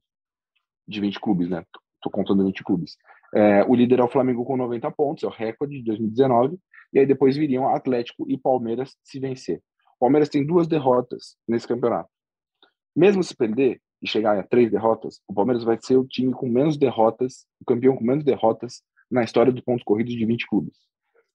De 0.86 1.00
20 1.00 1.18
clubes, 1.18 1.48
né? 1.50 1.64
Tô 2.00 2.08
contando 2.08 2.44
20 2.44 2.62
clubes. 2.62 2.96
É, 3.34 3.64
o 3.64 3.74
líder 3.74 3.98
é 3.98 4.04
o 4.04 4.08
Flamengo 4.08 4.44
com 4.44 4.56
90 4.56 4.88
pontos, 4.92 5.24
é 5.24 5.26
o 5.26 5.30
recorde 5.30 5.78
de 5.78 5.82
2019. 5.82 6.56
E 6.92 7.00
aí 7.00 7.04
depois 7.04 7.36
viriam 7.36 7.74
Atlético 7.74 8.24
e 8.30 8.38
Palmeiras 8.38 8.96
se 9.02 9.18
vencer. 9.18 9.60
O 9.96 10.04
Palmeiras 10.04 10.28
tem 10.28 10.46
duas 10.46 10.68
derrotas 10.68 11.34
nesse 11.48 11.66
campeonato. 11.66 12.08
Mesmo 12.94 13.20
se 13.24 13.34
perder 13.34 13.80
e 14.00 14.08
chegar 14.08 14.38
a 14.38 14.44
três 14.44 14.70
derrotas, 14.70 15.20
o 15.26 15.34
Palmeiras 15.34 15.64
vai 15.64 15.76
ser 15.82 15.96
o 15.96 16.06
time 16.06 16.32
com 16.32 16.48
menos 16.48 16.76
derrotas, 16.76 17.46
o 17.60 17.64
campeão 17.64 17.96
com 17.96 18.04
menos 18.04 18.22
derrotas 18.22 18.80
na 19.10 19.24
história 19.24 19.50
dos 19.50 19.64
pontos 19.64 19.82
corridos 19.82 20.14
de 20.14 20.24
20 20.24 20.46
clubes. 20.46 20.78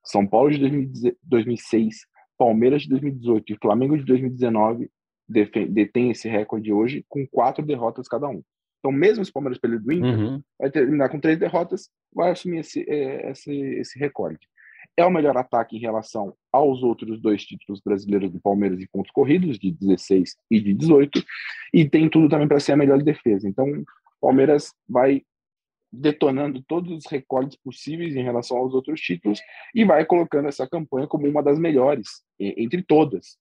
São 0.05 0.25
Paulo 0.25 0.49
de 0.49 1.13
2006, 1.23 1.97
Palmeiras 2.37 2.83
de 2.83 2.89
2018 2.89 3.51
e 3.51 3.57
Flamengo 3.57 3.97
de 3.97 4.05
2019 4.05 4.89
detém 5.29 6.11
esse 6.11 6.27
recorde 6.27 6.73
hoje 6.73 7.05
com 7.07 7.25
quatro 7.27 7.63
derrotas 7.65 8.07
cada 8.07 8.27
um. 8.27 8.41
Então, 8.79 8.91
mesmo 8.91 9.23
se 9.23 9.29
o 9.31 9.33
Palmeiras 9.33 9.59
perder 9.59 9.79
do 9.79 9.91
Inter, 9.91 10.17
Uhum. 10.17 10.41
vai 10.57 10.71
terminar 10.71 11.09
com 11.09 11.19
três 11.19 11.37
derrotas, 11.37 11.89
vai 12.13 12.31
assumir 12.31 12.59
esse, 12.59 12.85
é, 12.89 13.29
esse, 13.31 13.51
esse 13.53 13.99
recorde. 13.99 14.39
É 14.97 15.05
o 15.05 15.11
melhor 15.11 15.35
ataque 15.37 15.75
em 15.77 15.79
relação 15.79 16.33
aos 16.51 16.81
outros 16.81 17.21
dois 17.21 17.43
títulos 17.43 17.81
brasileiros 17.81 18.31
do 18.31 18.39
Palmeiras 18.39 18.79
em 18.79 18.87
pontos 18.87 19.11
corridos, 19.11 19.59
de 19.59 19.71
16 19.71 20.35
e 20.49 20.59
de 20.61 20.73
18, 20.73 21.23
e 21.73 21.87
tem 21.87 22.09
tudo 22.09 22.27
também 22.29 22.47
para 22.47 22.59
ser 22.59 22.71
a 22.73 22.77
melhor 22.77 23.01
defesa. 23.03 23.47
Então, 23.47 23.65
o 23.69 23.85
Palmeiras 24.21 24.73
vai 24.87 25.21
detonando 25.91 26.61
todos 26.67 26.91
os 26.91 27.05
recordes 27.11 27.57
possíveis 27.63 28.15
em 28.15 28.23
relação 28.23 28.57
aos 28.57 28.73
outros 28.73 29.01
títulos 29.01 29.41
e 29.73 29.83
vai 29.83 30.05
colocando 30.05 30.47
essa 30.47 30.67
campanha 30.67 31.07
como 31.07 31.27
uma 31.27 31.41
das 31.43 31.57
melhores, 31.59 32.23
entre 32.39 32.83
todas, 32.83 33.37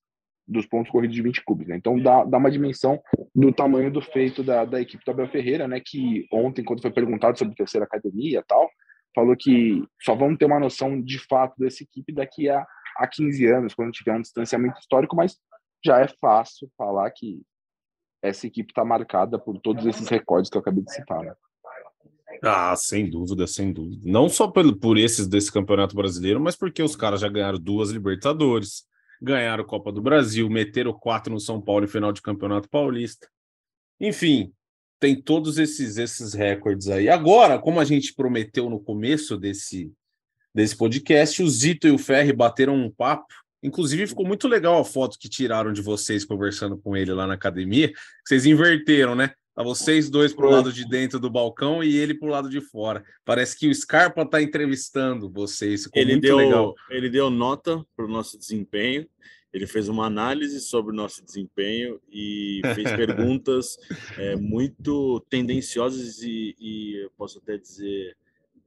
dos 0.49 0.65
pontos 0.65 0.91
corridos 0.91 1.15
de 1.15 1.21
20 1.21 1.43
clubes. 1.45 1.67
Né? 1.67 1.77
Então, 1.77 1.97
dá, 1.99 2.23
dá 2.23 2.37
uma 2.37 2.51
dimensão 2.51 2.99
do 3.33 3.53
tamanho 3.53 3.91
do 3.91 4.01
feito 4.01 4.43
da, 4.43 4.65
da 4.65 4.81
equipe 4.81 5.03
do 5.05 5.11
Abel 5.11 5.29
Ferreira, 5.29 5.67
né? 5.67 5.79
que 5.83 6.27
ontem, 6.31 6.63
quando 6.63 6.81
foi 6.81 6.91
perguntado 6.91 7.37
sobre 7.37 7.55
terceira 7.55 7.85
academia 7.85 8.39
e 8.39 8.43
tal, 8.43 8.69
falou 9.13 9.35
que 9.37 9.83
só 10.01 10.15
vamos 10.15 10.37
ter 10.37 10.45
uma 10.45 10.59
noção 10.59 11.01
de 11.01 11.19
fato 11.19 11.55
dessa 11.57 11.83
equipe 11.83 12.11
daqui 12.13 12.49
a, 12.49 12.65
a 12.97 13.07
15 13.07 13.45
anos, 13.45 13.73
quando 13.73 13.91
tiver 13.91 14.15
um 14.15 14.21
distanciamento 14.21 14.79
histórico, 14.79 15.15
mas 15.15 15.37
já 15.83 15.99
é 15.99 16.07
fácil 16.19 16.69
falar 16.77 17.09
que 17.11 17.41
essa 18.21 18.47
equipe 18.47 18.71
está 18.71 18.83
marcada 18.83 19.39
por 19.39 19.59
todos 19.59 19.85
esses 19.85 20.07
recordes 20.09 20.49
que 20.49 20.57
eu 20.57 20.61
acabei 20.61 20.83
de 20.83 20.93
citar. 20.93 21.23
Né? 21.23 21.33
Ah, 22.43 22.75
sem 22.75 23.09
dúvida, 23.09 23.47
sem 23.47 23.71
dúvida. 23.71 24.01
Não 24.05 24.29
só 24.29 24.47
por, 24.47 24.77
por 24.77 24.97
esses 24.97 25.27
desse 25.27 25.51
Campeonato 25.51 25.95
Brasileiro, 25.95 26.39
mas 26.39 26.55
porque 26.55 26.83
os 26.83 26.95
caras 26.95 27.21
já 27.21 27.29
ganharam 27.29 27.59
duas 27.59 27.89
Libertadores, 27.89 28.83
ganharam 29.21 29.63
Copa 29.63 29.91
do 29.91 30.01
Brasil, 30.01 30.49
meteram 30.49 30.93
quatro 30.93 31.33
no 31.33 31.39
São 31.39 31.61
Paulo 31.61 31.85
em 31.85 31.89
final 31.89 32.11
de 32.11 32.21
Campeonato 32.21 32.69
Paulista. 32.69 33.27
Enfim, 33.99 34.53
tem 34.99 35.19
todos 35.19 35.57
esses, 35.57 35.97
esses 35.97 36.33
recordes 36.33 36.87
aí. 36.87 37.09
Agora, 37.09 37.59
como 37.59 37.79
a 37.79 37.85
gente 37.85 38.13
prometeu 38.13 38.69
no 38.69 38.79
começo 38.79 39.37
desse, 39.37 39.91
desse 40.53 40.75
podcast, 40.75 41.41
o 41.41 41.49
Zito 41.49 41.87
e 41.87 41.91
o 41.91 41.97
Ferri 41.97 42.33
bateram 42.33 42.75
um 42.75 42.91
papo. 42.91 43.33
Inclusive, 43.61 44.07
ficou 44.07 44.25
muito 44.25 44.47
legal 44.47 44.79
a 44.79 44.85
foto 44.85 45.17
que 45.19 45.27
tiraram 45.27 45.73
de 45.73 45.81
vocês 45.81 46.23
conversando 46.23 46.77
com 46.77 46.95
ele 46.95 47.13
lá 47.13 47.27
na 47.27 47.33
academia. 47.33 47.91
Vocês 48.25 48.45
inverteram, 48.45 49.15
né? 49.15 49.33
Tá 49.55 49.63
vocês 49.63 50.09
dois 50.09 50.33
pro 50.33 50.49
lado 50.49 50.71
de 50.71 50.87
dentro 50.87 51.19
do 51.19 51.29
balcão 51.29 51.83
e 51.83 51.97
ele 51.97 52.13
pro 52.13 52.29
lado 52.29 52.49
de 52.49 52.61
fora. 52.61 53.03
Parece 53.25 53.57
que 53.57 53.67
o 53.67 53.75
Scarpa 53.75 54.25
tá 54.25 54.41
entrevistando 54.41 55.29
vocês. 55.29 55.83
Ficou 55.83 56.01
Ele 56.01 56.13
muito 56.13 56.21
deu, 56.23 56.37
legal. 56.37 56.75
ele 56.89 57.09
deu 57.09 57.29
nota 57.29 57.85
para 57.95 58.05
o 58.05 58.09
nosso 58.09 58.37
desempenho, 58.37 59.05
ele 59.51 59.67
fez 59.67 59.89
uma 59.89 60.05
análise 60.05 60.61
sobre 60.61 60.93
o 60.93 60.95
nosso 60.95 61.23
desempenho 61.25 61.99
e 62.11 62.61
fez 62.75 62.91
perguntas 62.95 63.77
é, 64.17 64.35
muito 64.35 65.19
tendenciosas 65.29 66.21
e, 66.21 66.55
e 66.59 67.03
eu 67.03 67.11
posso 67.17 67.39
até 67.39 67.57
dizer 67.57 68.15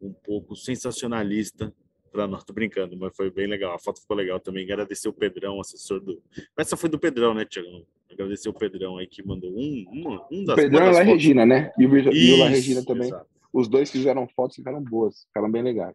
um 0.01 0.13
pouco 0.13 0.57
sensacionalista 0.57 1.73
para 2.11 2.27
nós. 2.27 2.45
Tô 2.45 2.53
brincando, 2.53 2.97
mas 2.97 3.17
foi 3.17 3.31
bem 3.31 3.47
legal. 3.47 3.75
A 3.75 3.79
foto 3.79 4.01
ficou 4.01 4.17
legal 4.17 4.39
também. 4.41 4.65
Agradecer 4.65 5.09
o 5.09 5.13
Pedrão, 5.13 5.61
assessor 5.61 6.01
do. 6.01 6.23
Essa 6.57 6.77
foi 6.77 6.91
do 6.91 6.99
Pedrão, 6.99 7.33
né, 7.33 7.45
Tiago? 7.45 7.87
Agradecer 8.13 8.49
o 8.49 8.53
Pedrão 8.55 8.99
aí 8.99 9.07
que 9.07 9.23
mandou 9.27 9.51
um, 9.51 9.85
uma, 9.91 10.27
um 10.31 10.45
das. 10.45 10.55
O 10.55 10.57
Pedrão 10.61 10.93
e 10.93 10.97
a. 10.99 11.03
Regina, 11.03 11.47
né? 11.47 11.73
E 11.79 11.87
o, 11.87 11.97
e 11.97 12.43
Regina 12.49 12.85
também. 12.85 13.09
exato. 13.09 13.27
Os 13.53 13.69
dois 13.69 13.91
fizeram 13.91 14.27
fotos, 14.29 14.57
ficaram 14.57 14.83
boas, 14.83 15.25
ficaram 15.27 15.51
bem 15.51 15.63
legais. 15.63 15.95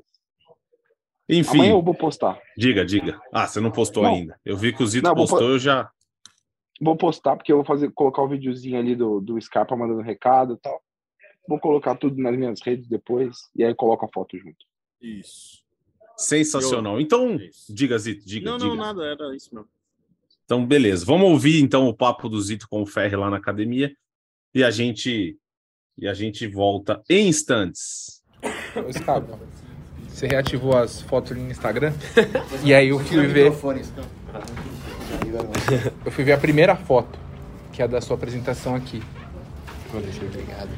Enfim, 1.30 1.58
Amanhã 1.58 1.72
eu 1.72 1.82
vou 1.82 1.94
postar. 1.94 2.40
diga, 2.58 2.86
diga. 2.86 3.20
Ah, 3.34 3.48
você 3.48 3.60
não 3.60 3.72
postou 3.72 4.04
Não. 4.04 4.14
ainda. 4.14 4.40
Eu 4.46 4.56
vi 4.56 4.72
que 4.72 4.82
o 4.82 4.88
Zito 4.88 5.08
Não, 5.08 5.16
postou, 5.16 5.40
po- 5.40 5.44
eu 5.46 5.60
já. 5.60 5.90
Vou 6.80 6.96
postar 6.96 7.36
porque 7.36 7.52
eu 7.52 7.58
vou 7.58 7.66
fazer, 7.66 7.92
colocar 7.92 8.22
o 8.22 8.28
videozinho 8.30 8.78
ali 8.80 8.96
do, 8.96 9.20
do 9.20 9.42
Scarpa 9.42 9.76
mandando 9.76 10.02
recado 10.02 10.54
e 10.54 10.58
tal. 10.58 10.82
Vou 11.48 11.60
colocar 11.60 11.96
tudo 11.96 12.22
nas 12.22 12.38
minhas 12.38 12.62
redes 12.62 12.88
depois 12.88 13.36
e 13.56 13.64
aí 13.64 13.74
coloco 13.74 14.06
a 14.06 14.10
foto 14.10 14.38
junto. 14.38 14.58
Isso. 15.02 15.64
Sensacional. 16.16 17.00
Então, 17.02 17.36
Isso. 17.36 17.74
diga, 17.74 17.98
Zito, 17.98 18.26
diga, 18.26 18.50
Não, 18.52 18.58
diga. 18.58 18.70
não, 18.70 18.76
nada, 18.76 19.04
era 19.06 19.36
isso 19.36 19.54
mesmo. 19.54 19.70
Então, 20.48 20.66
beleza. 20.66 21.06
Vamos 21.06 21.30
ouvir 21.30 21.62
então 21.62 21.90
o 21.90 21.94
papo 21.94 22.30
do 22.30 22.42
Zito 22.42 22.70
com 22.70 22.82
o 22.82 22.86
Ferri 22.86 23.18
lá 23.18 23.30
na 23.30 23.36
academia 23.36 23.92
e 24.56 24.64
a 24.64 24.72
gente 24.72 25.38
e 25.98 26.08
a 26.08 26.14
gente 26.14 26.48
volta 26.48 27.04
em 27.10 27.28
instantes. 27.28 28.24
Ô, 28.74 28.94
Scarpa, 28.94 29.38
você 30.08 30.26
reativou 30.26 30.78
as 30.78 31.02
fotos 31.02 31.36
no 31.36 31.52
Instagram? 31.52 31.92
e 32.64 32.74
aí 32.74 32.88
eu 32.88 33.00
fui 33.00 33.28
ver. 33.28 33.52
Eu 36.06 36.12
fui 36.12 36.24
ver 36.24 36.32
a 36.32 36.38
primeira 36.38 36.78
foto, 36.78 37.20
que 37.74 37.82
é 37.82 37.86
a 37.86 37.88
da 37.88 38.00
sua 38.00 38.16
apresentação 38.16 38.74
aqui. 38.74 39.04
Obrigado. 39.94 40.70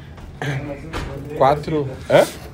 Quatro. 1.38 1.88
Hã? 2.10 2.49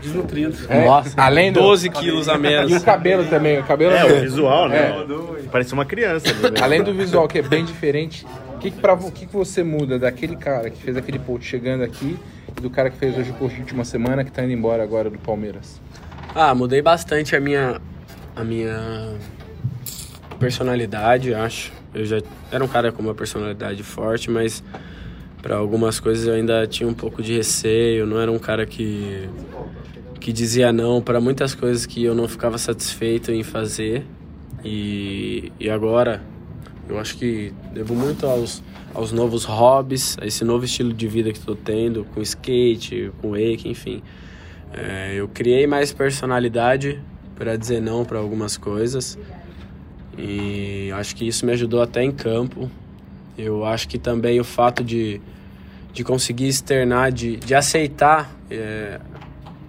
Desnutrido. 0.00 0.56
É, 0.68 0.84
Nossa, 0.84 1.14
além 1.20 1.52
do- 1.52 1.60
12 1.60 1.90
quilos 1.90 2.28
a 2.28 2.36
menos. 2.38 2.70
E 2.70 2.76
o 2.76 2.80
cabelo 2.80 3.24
também, 3.26 3.58
o 3.58 3.64
cabelo 3.64 3.92
É, 3.92 4.00
é- 4.00 4.04
o 4.04 4.20
visual, 4.20 4.68
né? 4.68 4.78
É. 4.78 5.42
Parece 5.50 5.72
uma 5.72 5.84
criança. 5.84 6.26
né? 6.34 6.50
Além 6.60 6.82
do 6.82 6.92
visual, 6.94 7.26
que 7.28 7.38
é 7.38 7.42
bem 7.42 7.64
diferente, 7.64 8.26
o 8.54 8.58
que, 8.58 8.70
que, 8.70 8.80
pra 8.80 8.96
que, 8.96 9.26
que 9.26 9.32
você 9.32 9.62
muda 9.62 9.98
daquele 9.98 10.36
cara 10.36 10.70
que 10.70 10.80
fez 10.82 10.96
aquele 10.96 11.18
post 11.18 11.46
chegando 11.46 11.82
aqui 11.82 12.16
e 12.56 12.60
do 12.60 12.70
cara 12.70 12.90
que 12.90 12.96
fez 12.98 13.16
hoje 13.18 13.30
o 13.30 13.34
post 13.34 13.54
de 13.56 13.60
última 13.62 13.84
semana 13.84 14.24
que 14.24 14.30
tá 14.30 14.42
indo 14.42 14.52
embora 14.52 14.82
agora 14.82 15.08
do 15.10 15.18
Palmeiras? 15.18 15.80
Ah, 16.34 16.54
mudei 16.54 16.82
bastante 16.82 17.34
a 17.34 17.40
minha 17.40 17.80
a 18.34 18.44
minha 18.44 19.14
personalidade, 20.38 21.32
acho. 21.34 21.72
Eu 21.94 22.04
já 22.04 22.20
era 22.52 22.62
um 22.62 22.68
cara 22.68 22.92
com 22.92 23.00
uma 23.02 23.14
personalidade 23.14 23.82
forte, 23.82 24.30
mas 24.30 24.62
para 25.40 25.56
algumas 25.56 25.98
coisas 26.00 26.26
eu 26.26 26.34
ainda 26.34 26.66
tinha 26.66 26.88
um 26.88 26.92
pouco 26.94 27.22
de 27.22 27.36
receio, 27.36 28.06
não 28.06 28.20
era 28.20 28.30
um 28.30 28.38
cara 28.38 28.66
que 28.66 29.28
que 30.26 30.32
dizia 30.32 30.72
não 30.72 31.00
para 31.00 31.20
muitas 31.20 31.54
coisas 31.54 31.86
que 31.86 32.02
eu 32.02 32.12
não 32.12 32.26
ficava 32.26 32.58
satisfeito 32.58 33.30
em 33.30 33.44
fazer. 33.44 34.04
E, 34.64 35.52
e 35.60 35.70
agora 35.70 36.20
eu 36.88 36.98
acho 36.98 37.16
que 37.16 37.54
devo 37.72 37.94
muito 37.94 38.26
aos, 38.26 38.60
aos 38.92 39.12
novos 39.12 39.44
hobbies, 39.44 40.18
a 40.20 40.26
esse 40.26 40.44
novo 40.44 40.64
estilo 40.64 40.92
de 40.92 41.06
vida 41.06 41.30
que 41.30 41.38
estou 41.38 41.54
tendo, 41.54 42.04
com 42.06 42.20
skate, 42.20 43.12
com 43.22 43.30
wake, 43.30 43.68
enfim. 43.68 44.02
É, 44.74 45.14
eu 45.14 45.28
criei 45.28 45.64
mais 45.64 45.92
personalidade 45.92 47.00
para 47.36 47.54
dizer 47.54 47.80
não 47.80 48.04
para 48.04 48.18
algumas 48.18 48.56
coisas 48.56 49.16
e 50.18 50.90
acho 50.96 51.14
que 51.14 51.28
isso 51.28 51.46
me 51.46 51.52
ajudou 51.52 51.80
até 51.80 52.02
em 52.02 52.10
campo. 52.10 52.68
Eu 53.38 53.64
acho 53.64 53.86
que 53.86 53.96
também 53.96 54.40
o 54.40 54.44
fato 54.44 54.82
de, 54.82 55.20
de 55.92 56.02
conseguir 56.02 56.48
externar, 56.48 57.12
de, 57.12 57.36
de 57.36 57.54
aceitar 57.54 58.28
é, 58.50 58.98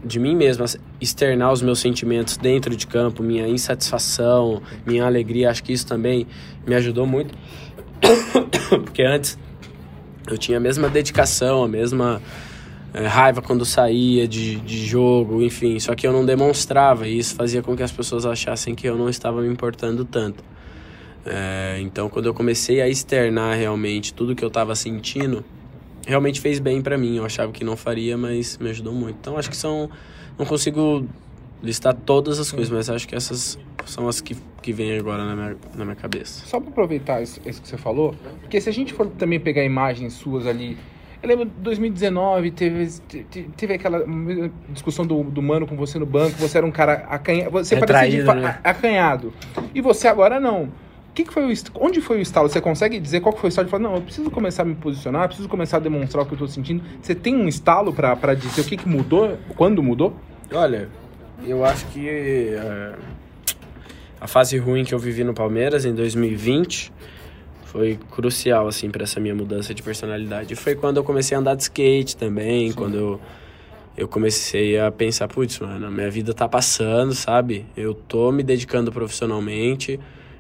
de 0.08 0.20
mim 0.20 0.36
mesmo, 0.36 0.66
externar 0.99 1.51
os 1.51 1.62
meus 1.62 1.80
sentimentos 1.80 2.38
dentro 2.38 2.76
de 2.76 2.88
campo, 2.88 3.22
minha 3.22 3.47
insatisfação, 3.47 4.62
minha 4.86 5.05
alegria, 5.05 5.49
acho 5.49 5.64
que 5.64 5.74
isso 5.74 5.86
também 5.86 6.26
me 6.66 6.74
ajudou 6.76 7.05
muito. 7.05 7.36
Porque 8.70 9.03
antes 9.03 9.38
eu 10.28 10.38
tinha 10.38 10.58
a 10.58 10.62
mesma 10.62 10.89
dedicação, 10.89 11.64
a 11.64 11.68
mesma 11.68 12.22
é, 12.93 13.05
raiva 13.05 13.41
quando 13.41 13.66
saía 13.66 14.28
de, 14.28 14.55
de 14.55 14.86
jogo, 14.86 15.43
enfim, 15.43 15.80
só 15.80 15.93
que 15.93 16.08
eu 16.08 16.12
não 16.12 16.26
demonstrava 16.26 17.08
e 17.08 17.18
isso 17.18 17.36
fazia 17.36 17.62
com 17.62 17.76
que 17.76 17.84
as 17.84 17.91
pessoas 17.91 18.26
achassem 18.26 18.74
que 18.74 18.88
eu 18.88 18.97
não 18.97 19.10
estava 19.10 19.41
me 19.41 19.47
importando 19.47 20.03
tanto. 20.05 20.43
É, 21.26 21.78
então, 21.82 22.08
quando 22.08 22.28
eu 22.28 22.34
comecei 22.34 22.82
a 22.82 22.88
externar 22.88 23.58
realmente 23.58 24.14
tudo 24.14 24.34
que 24.34 24.43
eu 24.43 24.47
estava 24.47 24.74
sentindo, 24.76 25.43
realmente 26.08 26.39
fez 26.41 26.58
bem 26.60 26.82
para 26.82 26.97
mim. 26.97 27.18
Eu 27.18 27.26
achava 27.26 27.51
que 27.51 27.64
não 27.64 27.76
faria, 27.78 28.18
mas 28.18 28.58
me 28.58 28.70
ajudou 28.70 28.93
muito. 28.93 29.18
Então, 29.22 29.38
acho 29.38 29.49
que 29.49 29.58
são. 29.58 29.89
Não 30.39 30.45
consigo 30.45 31.05
listar 31.62 31.93
todas 31.93 32.39
as 32.39 32.51
coisas, 32.51 32.70
mas 32.72 32.89
acho 32.89 33.08
que 33.08 33.16
essas 33.16 33.58
são 33.86 34.08
as 34.08 34.22
que, 34.22 34.36
que 34.62 34.72
vêm 34.72 34.97
agora 34.97 35.24
na 35.26 35.36
minha, 35.36 35.58
na 35.76 35.84
minha 35.86 35.95
cabeça. 35.95 36.45
Só 36.45 36.60
para 36.60 36.70
aproveitar 36.70 37.22
isso, 37.22 37.39
isso 37.45 37.62
que 37.62 37.68
você 37.68 37.78
falou, 37.78 38.14
porque 38.41 38.62
se 38.62 38.70
a 38.70 38.72
gente 38.72 38.93
for 38.93 39.08
também 39.08 39.39
pegar 39.39 39.64
imagens 39.64 40.14
suas 40.14 40.45
ali, 40.45 40.78
eu 41.24 41.28
lembro 41.30 41.45
de 41.45 41.51
2019, 41.62 42.51
teve, 42.51 42.88
te- 43.08 43.49
teve 43.58 43.74
aquela 43.74 44.05
discussão 44.70 45.03
do, 45.05 45.24
do 45.24 45.41
mano 45.41 45.66
com 45.66 45.76
você 45.76 45.97
no 45.97 46.05
banco, 46.05 46.38
você 46.38 46.60
era 46.60 46.68
um 46.68 46.72
cara 46.72 47.05
acanhado, 47.10 47.49
você 47.49 47.76
parecia 47.78 48.10
de 48.12 48.18
Retraído, 48.18 48.26
fa- 48.26 48.36
né? 48.36 48.60
a- 48.64 48.70
acanhado. 48.70 49.34
E 49.74 49.82
você 49.82 50.08
agora 50.08 50.39
não. 50.39 50.70
Que, 51.18 51.24
que 51.24 51.34
foi 51.34 51.51
o 51.51 51.57
onde 51.82 51.99
foi 51.99 52.20
o 52.20 52.22
estalo? 52.22 52.47
Você 52.47 52.61
consegue 52.61 52.99
dizer 52.99 53.22
qual 53.22 53.36
foi 53.36 53.47
o 53.47 53.49
estalo 53.49 53.68
falar, 53.68 53.82
não, 53.82 53.95
eu 53.95 54.01
preciso 54.03 54.30
começar 54.30 54.61
a 54.61 54.65
me 54.65 54.76
posicionar, 54.76 55.26
preciso 55.26 55.49
começar 55.49 55.78
a 55.78 55.80
demonstrar 55.80 56.24
o 56.24 56.28
que 56.28 56.36
eu 56.36 56.38
tô 56.38 56.47
sentindo. 56.47 56.84
Você 57.01 57.15
tem 57.15 57.36
um 57.36 57.47
estalo 57.47 57.91
pra 57.91 58.36
dizer 58.36 58.61
o 58.61 58.63
que, 58.63 58.78
que 58.78 58.88
mudou, 58.88 59.36
quando 59.55 59.82
mudou? 59.82 60.15
Olha, 60.53 60.88
eu 61.43 61.65
acho 61.65 61.88
que 61.88 62.07
é, 62.07 62.93
a 64.22 64.28
fase 64.28 64.59
ruim 64.59 64.86
que 64.86 64.93
eu 64.93 64.99
vivi 64.99 65.24
no 65.24 65.34
Palmeiras 65.34 65.86
em 65.86 65.95
2020 65.95 66.93
foi 67.63 67.97
crucial 68.11 68.68
assim 68.68 68.91
para 68.91 69.01
essa 69.01 69.20
minha 69.20 69.34
mudança 69.34 69.74
de 69.74 69.82
personalidade. 69.82 70.55
Foi 70.55 70.76
quando 70.76 70.97
eu 70.97 71.03
comecei 71.03 71.36
a 71.36 71.39
andar 71.39 71.55
de 71.55 71.63
skate 71.63 72.15
também, 72.15 72.72
quando 72.74 72.95
eu 72.95 73.22
eu 73.97 74.07
comecei 74.07 74.80
a 74.80 74.91
pensar, 74.91 75.28
putz, 75.28 75.57
mano, 75.57 75.89
minha 75.89 76.11
vida 76.11 76.32
tá 76.32 76.47
passando, 76.47 77.15
sabe? 77.15 77.65
Eu 77.76 77.95
tô 77.95 78.32
me 78.32 78.43
dedicando 78.43 78.91
profissionalmente, 78.91 79.99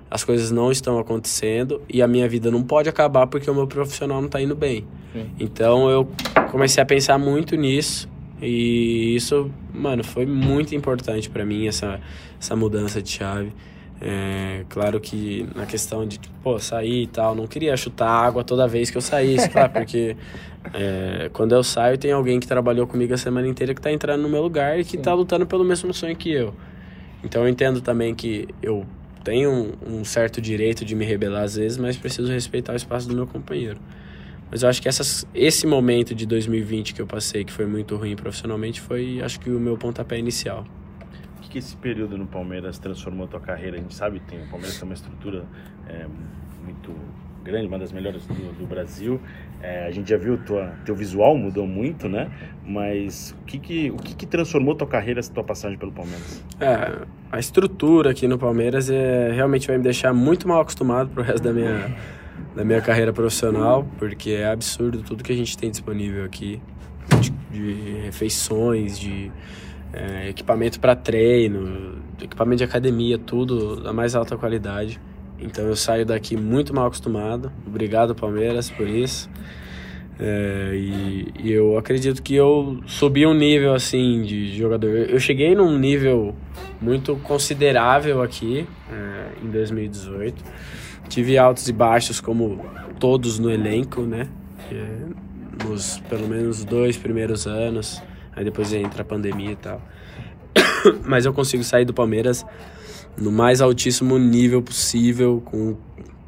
as 0.09 0.23
coisas 0.23 0.51
não 0.51 0.71
estão 0.71 0.99
acontecendo 0.99 1.81
e 1.89 2.01
a 2.01 2.07
minha 2.07 2.27
vida 2.27 2.49
não 2.49 2.63
pode 2.63 2.87
acabar 2.87 3.27
porque 3.27 3.49
o 3.49 3.55
meu 3.55 3.67
profissional 3.67 4.21
não 4.21 4.29
tá 4.29 4.41
indo 4.41 4.55
bem. 4.55 4.85
Sim. 5.13 5.29
Então 5.39 5.89
eu 5.89 6.07
comecei 6.51 6.81
a 6.81 6.85
pensar 6.85 7.17
muito 7.17 7.55
nisso 7.55 8.07
e 8.41 9.15
isso, 9.15 9.51
mano, 9.73 10.03
foi 10.03 10.25
muito 10.25 10.75
importante 10.75 11.29
pra 11.29 11.45
mim 11.45 11.67
essa 11.67 11.99
essa 12.39 12.55
mudança 12.55 13.01
de 13.01 13.09
chave. 13.09 13.51
É, 13.99 14.63
claro 14.69 14.99
que 14.99 15.47
na 15.55 15.65
questão 15.65 16.05
de, 16.05 16.19
tipo, 16.19 16.35
pô, 16.43 16.59
sair 16.59 17.03
e 17.03 17.07
tal, 17.07 17.33
não 17.33 17.47
queria 17.47 17.75
chutar 17.75 18.07
água 18.07 18.43
toda 18.43 18.67
vez 18.67 18.91
que 18.91 18.97
eu 18.97 19.01
saísse, 19.01 19.49
claro, 19.49 19.71
porque 19.73 20.15
é, 20.71 21.31
quando 21.33 21.53
eu 21.55 21.63
saio 21.63 21.97
tem 21.97 22.11
alguém 22.11 22.39
que 22.39 22.47
trabalhou 22.47 22.85
comigo 22.85 23.13
a 23.13 23.17
semana 23.17 23.47
inteira 23.47 23.73
que 23.73 23.81
tá 23.81 23.91
entrando 23.91 24.21
no 24.21 24.29
meu 24.29 24.43
lugar 24.43 24.79
e 24.79 24.83
que 24.83 24.97
tá 24.97 25.13
lutando 25.13 25.47
pelo 25.47 25.63
mesmo 25.63 25.91
sonho 25.93 26.15
que 26.15 26.31
eu. 26.31 26.53
Então 27.23 27.41
eu 27.41 27.49
entendo 27.49 27.81
também 27.81 28.13
que 28.13 28.47
eu 28.61 28.85
tenho 29.27 29.73
um, 29.85 30.05
certo 30.05 30.39
direito 30.39 30.85
de 30.85 30.95
me 30.95 31.03
rebelar 31.03 31.43
às 31.43 31.57
vezes, 31.57 31.77
mas 31.77 31.97
preciso 31.97 32.31
respeitar 32.31 32.71
o 32.71 32.75
espaço 32.77 33.09
do 33.09 33.13
meu 33.13 33.27
companheiro. 33.27 33.77
Mas 34.49 34.63
eu 34.63 34.69
acho 34.69 34.81
que 34.81 34.87
essas, 34.87 35.27
esse 35.35 35.67
momento 35.67 36.15
de 36.15 36.25
2020 36.25 36.93
que 36.93 37.01
eu 37.01 37.05
passei, 37.05 37.43
que 37.43 37.51
foi 37.51 37.65
muito 37.65 37.97
ruim 37.97 38.15
profissionalmente, 38.15 38.79
foi 38.79 39.21
acho 39.21 39.37
que 39.41 39.49
o 39.49 39.59
meu 39.59 39.77
pontapé 39.77 40.17
inicial. 40.17 40.65
O 41.37 41.41
que, 41.41 41.49
que 41.49 41.57
esse 41.57 41.75
período 41.75 42.17
no 42.17 42.25
Palmeiras 42.25 42.79
transformou 42.79 43.25
a 43.25 43.27
tua 43.27 43.41
carreira? 43.41 43.75
A 43.75 43.81
gente 43.81 43.93
sabe 43.93 44.21
que 44.21 44.27
tem, 44.27 44.41
o 44.41 44.49
Palmeiras 44.49 44.79
tem 44.79 44.87
uma 44.87 44.95
estrutura 44.95 45.45
é, 45.89 46.07
muito 46.63 46.95
grande, 47.47 47.67
uma 47.67 47.79
das 47.79 47.91
melhores 47.91 48.25
do, 48.27 48.53
do 48.59 48.67
Brasil. 48.67 49.19
É, 49.61 49.87
a 49.87 49.91
gente 49.91 50.09
já 50.09 50.17
viu 50.17 50.37
tua, 50.37 50.73
teu 50.85 50.95
visual 50.95 51.35
mudou 51.35 51.65
muito, 51.65 52.07
né? 52.07 52.29
Mas 52.65 53.35
o 53.41 53.45
que 53.45 53.57
que, 53.57 53.89
o 53.89 53.95
que 53.95 54.15
que 54.15 54.25
transformou 54.25 54.75
tua 54.75 54.85
carreira, 54.85 55.19
essa 55.19 55.33
tua 55.33 55.43
passagem 55.43 55.77
pelo 55.77 55.91
Palmeiras? 55.91 56.43
É, 56.59 57.05
a 57.31 57.39
estrutura 57.39 58.11
aqui 58.11 58.27
no 58.27 58.37
Palmeiras 58.37 58.89
é, 58.89 59.31
realmente 59.31 59.67
vai 59.67 59.77
me 59.77 59.83
deixar 59.83 60.13
muito 60.13 60.47
mal 60.47 60.61
acostumado 60.61 61.09
pro 61.09 61.23
resto 61.23 61.43
da 61.43 61.53
minha, 61.53 61.95
da 62.55 62.63
minha 62.65 62.81
carreira 62.81 63.13
profissional, 63.13 63.87
porque 63.97 64.31
é 64.31 64.51
absurdo 64.51 65.01
tudo 65.01 65.23
que 65.23 65.31
a 65.31 65.35
gente 65.35 65.57
tem 65.57 65.71
disponível 65.71 66.25
aqui, 66.25 66.61
de, 67.21 67.31
de 67.51 68.01
refeições, 68.01 68.99
de 68.99 69.31
é, 69.93 70.29
equipamento 70.29 70.79
para 70.79 70.95
treino, 70.95 71.95
equipamento 72.21 72.57
de 72.57 72.63
academia, 72.63 73.17
tudo 73.17 73.81
da 73.81 73.93
mais 73.93 74.15
alta 74.15 74.37
qualidade. 74.37 74.99
Então 75.39 75.65
eu 75.65 75.75
saio 75.75 76.05
daqui 76.05 76.35
muito 76.35 76.73
mal 76.73 76.87
acostumado. 76.87 77.51
Obrigado, 77.65 78.15
Palmeiras, 78.15 78.69
por 78.69 78.87
isso. 78.87 79.29
É, 80.19 80.71
e, 80.73 81.31
e, 81.39 81.51
eu 81.51 81.77
acredito 81.77 82.23
que 82.23 82.33
eu 82.33 82.79
subi 82.87 83.25
um 83.25 83.35
nível 83.35 83.73
assim 83.73 84.23
de 84.23 84.57
jogador. 84.57 84.89
Eu 84.89 85.19
cheguei 85.19 85.53
num 85.53 85.77
nível 85.77 86.35
muito 86.81 87.15
considerável 87.17 88.21
aqui 88.21 88.67
é, 88.91 89.45
em 89.45 89.49
2018. 89.49 90.43
Tive 91.07 91.37
altos 91.37 91.67
e 91.69 91.73
baixos, 91.73 92.19
como 92.19 92.65
todos 92.99 93.37
no 93.37 93.51
elenco, 93.51 94.01
né? 94.01 94.27
É, 94.71 95.65
nos 95.65 95.99
pelo 96.09 96.27
menos 96.27 96.65
dois 96.65 96.97
primeiros 96.97 97.45
anos. 97.45 98.01
Aí 98.35 98.43
depois 98.43 98.73
entra 98.73 99.03
a 99.03 99.05
pandemia 99.05 99.51
e 99.51 99.55
tal. 99.55 99.81
Mas 101.05 101.25
eu 101.25 101.33
consigo 101.33 101.63
sair 101.63 101.85
do 101.85 101.93
Palmeiras 101.93 102.43
no 103.17 103.31
mais 103.31 103.61
altíssimo 103.61 104.17
nível 104.17 104.61
possível, 104.61 105.41
com 105.43 105.75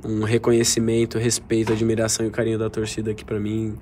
um 0.04 0.24
reconhecimento, 0.24 1.18
respeito, 1.18 1.74
admiração 1.74 2.26
e 2.26 2.30
carinho 2.30 2.58
da 2.58 2.70
torcida 2.70 3.14
que 3.14 3.24
para 3.24 3.40
mim 3.40 3.76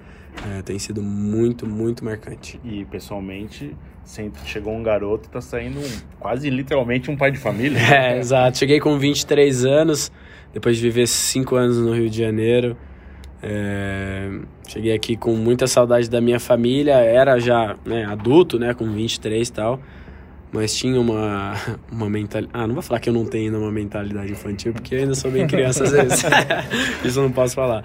é, 0.46 0.62
tem 0.62 0.78
sido 0.78 1.02
muito, 1.02 1.66
muito 1.68 2.04
marcante. 2.04 2.60
E 2.64 2.86
pessoalmente, 2.86 3.76
sempre 4.04 4.42
chegou 4.46 4.74
um 4.74 4.84
garoto, 4.84 5.30
tá 5.30 5.40
saindo 5.40 5.80
um, 5.80 5.90
quase 6.20 6.50
literalmente 6.50 7.10
um 7.10 7.16
pai 7.16 7.32
de 7.32 7.38
família. 7.38 7.80
É, 7.92 8.18
exato. 8.18 8.58
Cheguei 8.58 8.80
com 8.80 8.98
23 8.98 9.66
anos, 9.66 10.12
depois 10.54 10.78
de 10.78 10.84
viver 10.84 11.08
5 11.08 11.56
anos 11.56 11.78
no 11.78 11.94
Rio 11.94 12.10
de 12.10 12.18
Janeiro. 12.18 12.76
É, 13.42 14.40
cheguei 14.68 14.94
aqui 14.94 15.16
com 15.16 15.36
muita 15.36 15.68
saudade 15.68 16.10
da 16.10 16.20
minha 16.20 16.40
família, 16.40 16.96
era 16.96 17.40
já 17.40 17.78
né, 17.86 18.04
adulto, 18.06 18.58
né, 18.58 18.74
com 18.74 18.92
23 18.92 19.48
e 19.48 19.54
tal 19.54 19.80
mas 20.52 20.76
tinha 20.76 21.00
uma, 21.00 21.54
uma 21.92 22.10
mentalidade. 22.10 22.58
Ah, 22.58 22.68
não 22.68 22.74
vou 22.74 22.84
falar 22.84 23.00
que 23.00 23.10
eu 23.10 23.14
não 23.14 23.26
tenho 23.26 23.46
ainda 23.46 23.60
uma 23.60 23.72
mentalidade 23.72 24.32
infantil, 24.32 24.74
porque 24.74 24.96
eu 24.96 25.00
ainda 25.00 25.16
sou 25.16 25.32
bem 25.32 25.48
criança 25.48 25.84
às 25.84 25.92
vezes. 25.92 26.24
Isso 27.04 27.20
eu 27.20 27.24
não 27.24 27.32
posso 27.32 27.56
falar. 27.56 27.84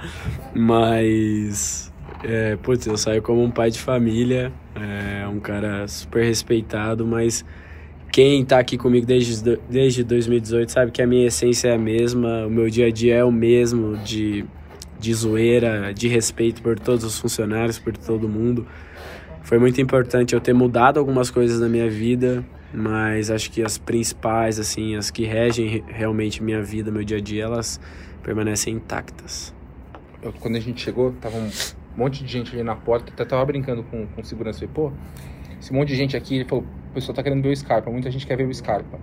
Mas, 0.54 1.92
é, 2.22 2.56
putz, 2.56 2.86
eu 2.86 2.96
saio 2.96 3.22
como 3.22 3.42
um 3.42 3.50
pai 3.50 3.70
de 3.70 3.78
família, 3.78 4.52
é, 4.74 5.26
um 5.28 5.40
cara 5.40 5.86
super 5.88 6.24
respeitado, 6.24 7.06
mas 7.06 7.44
quem 8.12 8.44
tá 8.44 8.58
aqui 8.58 8.76
comigo 8.76 9.06
desde, 9.06 9.58
desde 9.70 10.04
2018 10.04 10.70
sabe 10.70 10.92
que 10.92 11.00
a 11.00 11.06
minha 11.06 11.26
essência 11.26 11.68
é 11.68 11.74
a 11.74 11.78
mesma, 11.78 12.46
o 12.46 12.50
meu 12.50 12.68
dia 12.68 12.88
a 12.88 12.90
dia 12.90 13.14
é 13.16 13.24
o 13.24 13.32
mesmo, 13.32 13.96
de, 13.96 14.44
de 15.00 15.14
zoeira, 15.14 15.94
de 15.94 16.08
respeito 16.08 16.60
por 16.60 16.78
todos 16.78 17.04
os 17.04 17.18
funcionários, 17.18 17.78
por 17.78 17.96
todo 17.96 18.28
mundo. 18.28 18.66
Foi 19.43 19.59
muito 19.59 19.80
importante 19.80 20.34
eu 20.34 20.40
ter 20.40 20.53
mudado 20.53 20.99
algumas 20.99 21.30
coisas 21.30 21.61
na 21.61 21.68
minha 21.68 21.90
vida, 21.90 22.45
mas 22.72 23.30
acho 23.30 23.51
que 23.51 23.62
as 23.62 23.76
principais, 23.76 24.59
assim, 24.59 24.97
as 24.97 25.11
que 25.11 25.24
regem 25.24 25.84
realmente 25.88 26.43
minha 26.43 26.62
vida, 26.62 26.90
meu 26.90 27.05
dia 27.05 27.18
a 27.18 27.20
dia, 27.20 27.45
elas 27.45 27.80
permanecem 28.22 28.74
intactas. 28.74 29.55
Eu, 30.22 30.32
quando 30.32 30.57
a 30.57 30.61
gente 30.61 30.80
chegou, 30.80 31.12
tava 31.20 31.36
um 31.36 31.51
monte 31.97 32.22
de 32.24 32.32
gente 32.32 32.55
ali 32.55 32.62
na 32.62 32.76
porta, 32.76 33.12
até 33.12 33.24
tava 33.24 33.45
brincando 33.45 33.82
com, 33.82 34.07
com 34.07 34.22
segurança. 34.22 34.61
Falei, 34.61 34.72
pô, 34.72 34.93
esse 35.61 35.72
monte 35.72 35.88
de 35.88 35.97
gente 35.97 36.16
aqui, 36.16 36.36
ele 36.36 36.45
falou, 36.45 36.64
o 36.90 36.95
pessoal 36.95 37.14
tá 37.14 37.22
querendo 37.22 37.43
ver 37.43 37.51
o 37.51 37.57
Scarpa, 37.57 37.90
muita 37.90 38.11
gente 38.11 38.26
quer 38.26 38.36
ver 38.36 38.47
o 38.47 38.55
Scarpa 38.55 38.99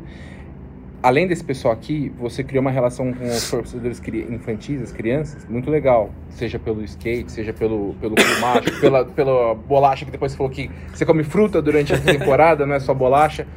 além 1.01 1.27
desse 1.27 1.43
pessoal 1.43 1.73
aqui, 1.73 2.11
você 2.17 2.43
criou 2.43 2.61
uma 2.61 2.71
relação 2.71 3.13
com 3.13 3.25
os 3.25 3.49
torcedores 3.49 4.01
infantis, 4.29 4.81
as 4.81 4.91
crianças, 4.91 5.45
muito 5.47 5.69
legal. 5.69 6.11
Seja 6.29 6.59
pelo 6.59 6.83
skate, 6.83 7.31
seja 7.31 7.53
pelo, 7.53 7.95
pelo 7.95 8.15
macho, 8.41 8.69
pela, 8.79 9.05
pela 9.05 9.55
bolacha 9.55 10.05
que 10.05 10.11
depois 10.11 10.31
você 10.31 10.37
falou 10.37 10.51
que 10.51 10.69
você 10.93 11.05
come 11.05 11.23
fruta 11.23 11.61
durante 11.61 11.93
a 11.93 11.99
temporada, 11.99 12.65
não 12.65 12.75
é 12.75 12.79
só 12.79 12.93
bolacha. 12.93 13.47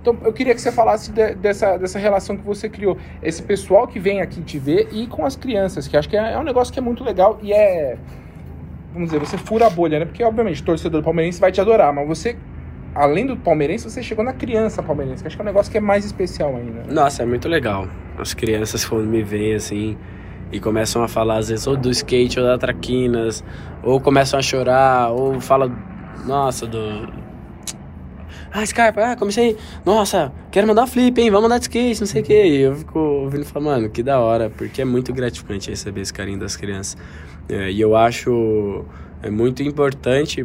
Então, 0.00 0.16
eu 0.24 0.32
queria 0.32 0.54
que 0.54 0.60
você 0.60 0.72
falasse 0.72 1.12
de, 1.12 1.34
dessa, 1.34 1.76
dessa 1.76 1.98
relação 1.98 2.36
que 2.36 2.44
você 2.44 2.68
criou. 2.68 2.96
Esse 3.22 3.42
pessoal 3.42 3.86
que 3.86 3.98
vem 3.98 4.22
aqui 4.22 4.40
te 4.40 4.58
ver 4.58 4.88
e 4.92 5.06
com 5.06 5.26
as 5.26 5.36
crianças, 5.36 5.86
que 5.86 5.96
acho 5.96 6.08
que 6.08 6.16
é, 6.16 6.32
é 6.32 6.38
um 6.38 6.42
negócio 6.42 6.72
que 6.72 6.78
é 6.78 6.82
muito 6.82 7.04
legal 7.04 7.38
e 7.42 7.52
é. 7.52 7.98
Vamos 8.92 9.10
dizer, 9.10 9.20
você 9.20 9.38
fura 9.38 9.66
a 9.66 9.70
bolha, 9.70 10.00
né? 10.00 10.04
Porque, 10.06 10.24
obviamente, 10.24 10.62
o 10.62 10.64
torcedor 10.64 11.02
palmeirense 11.02 11.38
vai 11.38 11.52
te 11.52 11.60
adorar, 11.60 11.92
mas 11.92 12.08
você 12.08 12.36
além 12.94 13.26
do 13.26 13.36
palmeirense, 13.36 13.88
você 13.88 14.02
chegou 14.02 14.24
na 14.24 14.32
criança 14.32 14.82
palmeirense, 14.82 15.22
que 15.22 15.28
acho 15.28 15.36
que 15.36 15.42
é 15.42 15.44
um 15.44 15.46
negócio 15.46 15.70
que 15.70 15.78
é 15.78 15.80
mais 15.80 16.04
especial 16.04 16.56
ainda. 16.56 16.84
Nossa, 16.92 17.22
é 17.22 17.26
muito 17.26 17.48
legal. 17.48 17.88
As 18.18 18.34
crianças 18.34 18.84
quando 18.84 19.06
me 19.06 19.22
veem 19.22 19.54
assim 19.54 19.96
e 20.52 20.58
começam 20.58 21.02
a 21.02 21.08
falar 21.08 21.38
às 21.38 21.48
vezes 21.48 21.66
ou 21.66 21.76
do 21.76 21.90
skate 21.90 22.40
ou 22.40 22.46
da 22.46 22.58
traquinas, 22.58 23.44
ou 23.82 24.00
começam 24.00 24.38
a 24.38 24.42
chorar, 24.42 25.10
ou 25.10 25.40
fala, 25.40 25.70
nossa, 26.26 26.66
do 26.66 27.08
ah, 28.52 28.66
Scarpa, 28.66 29.12
ah, 29.12 29.16
comecei, 29.16 29.56
nossa, 29.86 30.32
quero 30.50 30.66
mandar 30.66 30.88
flip, 30.88 31.20
hein, 31.20 31.30
vamos 31.30 31.46
andar 31.46 31.58
de 31.58 31.64
skate, 31.64 32.00
não 32.00 32.06
sei 32.06 32.20
o 32.20 32.24
que. 32.24 32.32
E 32.32 32.62
eu 32.62 32.74
fico 32.74 32.98
ouvindo 32.98 33.42
e 33.42 33.44
falo, 33.44 33.66
mano, 33.66 33.88
que 33.88 34.02
da 34.02 34.18
hora, 34.18 34.50
porque 34.50 34.82
é 34.82 34.84
muito 34.84 35.12
gratificante 35.12 35.70
receber 35.70 36.00
esse 36.00 36.12
carinho 36.12 36.38
das 36.40 36.56
crianças. 36.56 36.96
É, 37.48 37.70
e 37.70 37.80
eu 37.80 37.94
acho 37.94 38.84
é 39.22 39.30
muito 39.30 39.62
importante 39.62 40.44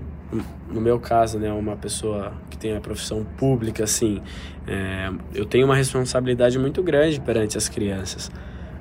no 0.69 0.81
meu 0.81 0.99
caso, 0.99 1.39
né, 1.39 1.51
uma 1.51 1.75
pessoa 1.75 2.33
que 2.49 2.57
tem 2.57 2.75
a 2.75 2.81
profissão 2.81 3.25
pública, 3.37 3.83
assim, 3.83 4.21
é, 4.67 5.09
eu 5.33 5.45
tenho 5.45 5.65
uma 5.65 5.75
responsabilidade 5.75 6.57
muito 6.57 6.81
grande 6.81 7.19
perante 7.21 7.57
as 7.57 7.69
crianças, 7.69 8.31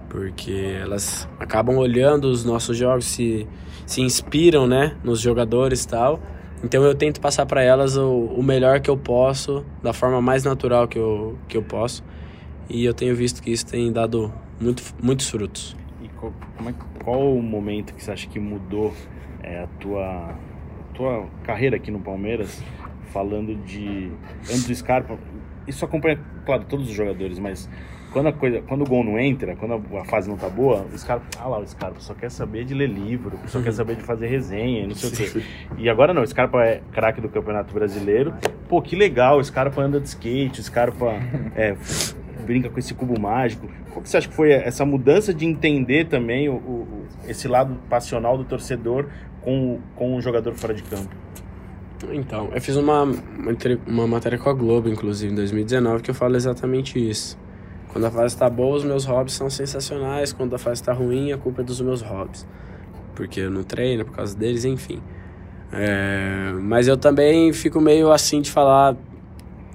porque 0.09 0.77
elas 0.81 1.29
acabam 1.39 1.77
olhando 1.77 2.25
os 2.25 2.45
nossos 2.45 2.77
jogos, 2.77 3.05
se, 3.05 3.47
se 3.87 4.01
inspiram, 4.01 4.67
né, 4.67 4.97
nos 5.05 5.21
jogadores 5.21 5.85
e 5.85 5.89
tal. 5.89 6.21
Então 6.63 6.83
eu 6.83 6.95
tento 6.95 7.21
passar 7.21 7.45
para 7.45 7.63
elas 7.63 7.97
o, 7.97 8.27
o 8.27 8.43
melhor 8.43 8.81
que 8.81 8.89
eu 8.89 8.97
posso, 8.97 9.65
da 9.83 9.93
forma 9.93 10.23
mais 10.23 10.45
natural 10.45 10.89
que 10.89 10.99
eu, 10.99 11.39
que 11.47 11.57
eu 11.57 11.63
posso. 11.63 12.03
E 12.69 12.85
eu 12.85 12.95
tenho 12.95 13.15
visto 13.15 13.43
que 13.43 13.51
isso 13.51 13.67
tem 13.67 13.93
dado 13.93 14.33
muito, 14.59 14.83
muitos 15.03 15.29
frutos. 15.29 15.77
E 16.03 16.09
qual, 16.09 16.33
é, 16.67 16.75
qual 17.05 17.37
o 17.37 17.43
momento 17.43 17.93
que 17.93 18.03
você 18.03 18.13
acha 18.13 18.27
que 18.27 18.41
mudou 18.41 18.95
é, 19.43 19.65
a 19.65 19.67
tua 19.79 20.35
tua 20.95 21.27
carreira 21.43 21.77
aqui 21.77 21.91
no 21.91 22.01
Palmeiras, 22.01 22.63
falando 23.13 23.55
de 23.65 24.11
antes 24.43 24.67
do 24.67 24.75
Scarpa, 24.75 25.19
isso 25.67 25.85
acompanha, 25.85 26.19
claro, 26.45 26.65
todos 26.65 26.89
os 26.89 26.95
jogadores, 26.95 27.39
mas 27.39 27.69
quando 28.13 28.29
a 28.29 28.33
coisa, 28.33 28.63
quando 28.63 28.83
o 28.83 28.87
gol 28.87 29.03
não 29.03 29.19
entra, 29.19 29.57
quando 29.57 29.83
a 29.99 30.05
fase 30.05 30.29
não 30.29 30.37
tá 30.37 30.49
boa, 30.49 30.87
o 30.93 30.97
Scarpa, 30.97 31.27
ah 31.39 31.49
lá, 31.49 31.59
o 31.59 31.67
Scarpa 31.67 31.99
só 31.99 32.15
quer 32.15 32.31
saber 32.31 32.65
de 32.65 32.73
ler 32.73 32.89
livro, 32.89 33.39
só 33.47 33.61
quer 33.61 33.73
saber 33.73 33.97
de 33.97 34.03
fazer 34.03 34.29
resenha, 34.29 34.87
não 34.87 34.95
sei 34.95 35.11
o 35.11 35.13
quê. 35.33 35.43
E 35.77 35.89
agora 35.89 36.15
não, 36.15 36.23
o 36.23 36.27
Scarpa 36.27 36.63
é 36.65 36.81
craque 36.93 37.21
do 37.21 37.29
Campeonato 37.29 37.75
Brasileiro. 37.75 38.33
Pô, 38.69 38.81
que 38.81 38.95
legal, 38.95 39.39
o 39.39 39.45
Scarpa 39.45 39.83
anda 39.83 39.99
de 40.01 40.07
skate, 40.07 40.61
o 40.61 40.63
Scarpa 40.63 41.15
é, 41.57 41.77
brinca 42.47 42.71
com 42.71 42.79
esse 42.79 42.95
cubo 42.95 43.19
mágico. 43.21 43.67
Qual 43.91 44.01
que 44.01 44.09
você 44.09 44.19
acha 44.19 44.29
que 44.29 44.35
foi 44.35 44.53
essa 44.53 44.85
mudança 44.85 45.35
de 45.35 45.45
entender 45.45 46.07
também 46.07 46.49
o, 46.49 46.55
o 46.55 47.05
esse 47.27 47.49
lado 47.49 47.77
passional 47.89 48.37
do 48.37 48.45
torcedor 48.45 49.09
com, 49.45 49.79
com 49.95 50.17
um 50.17 50.21
jogador 50.21 50.55
fora 50.55 50.75
de 50.75 50.83
campo? 50.83 51.15
Então, 52.13 52.51
eu 52.53 52.61
fiz 52.61 52.77
uma, 52.77 53.03
uma 53.87 54.07
matéria 54.07 54.39
com 54.39 54.51
a 54.51 54.53
Globo, 54.53 54.89
inclusive, 54.89 55.33
em 55.33 55.37
2019, 55.37 56.03
que 56.03 56.11
eu 56.11 56.15
falo 56.15 56.37
exatamente 56.37 56.99
isso. 56.99 57.39
Quando 57.93 58.07
a 58.07 58.11
fase 58.11 58.35
está 58.35 58.51
boa, 58.51 58.77
os 58.77 58.85
meus 58.85 59.05
hobbies 59.05 59.35
são 59.35 59.49
sensacionais. 59.49 60.33
Quando 60.33 60.55
a 60.55 60.59
fase 60.59 60.81
está 60.81 60.93
ruim, 60.93 61.33
a 61.33 61.39
culpa 61.39 61.63
é 61.63 61.65
dos 61.65 61.81
meus 61.81 62.03
hobbies. 62.03 62.47
Porque 63.15 63.41
eu 63.41 63.51
não 63.51 63.63
treino 63.63 64.05
por 64.05 64.15
causa 64.15 64.37
deles, 64.37 64.65
enfim. 64.65 65.01
É, 65.73 66.53
mas 66.61 66.89
eu 66.89 66.97
também 66.97 67.53
fico 67.53 67.81
meio 67.81 68.11
assim 68.11 68.41
de 68.41 68.51
falar, 68.51 68.97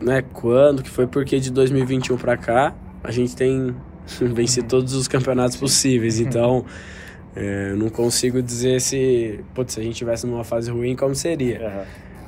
né, 0.01 0.21
quando, 0.33 0.83
que 0.83 0.89
foi 0.89 1.07
porque 1.07 1.39
de 1.39 1.51
2021 1.51 2.17
para 2.17 2.37
cá, 2.37 2.75
a 3.03 3.11
gente 3.11 3.35
tem 3.35 3.75
vencido 4.21 4.67
todos 4.67 4.93
os 4.93 5.07
campeonatos 5.07 5.55
possíveis. 5.55 6.19
Então, 6.29 6.65
é, 7.35 7.73
não 7.73 7.89
consigo 7.89 8.41
dizer 8.41 8.81
se, 8.81 9.39
putz, 9.53 9.73
se 9.73 9.79
a 9.79 9.83
gente 9.83 9.95
tivesse 9.95 10.25
numa 10.25 10.43
fase 10.43 10.71
ruim, 10.71 10.95
como 10.95 11.15
seria. 11.15 11.61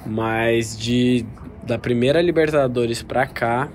Uhum. 0.06 0.12
Mas 0.14 0.78
de 0.78 1.26
da 1.64 1.78
primeira 1.78 2.22
Libertadores 2.22 3.04
pra 3.04 3.26
cá, 3.28 3.70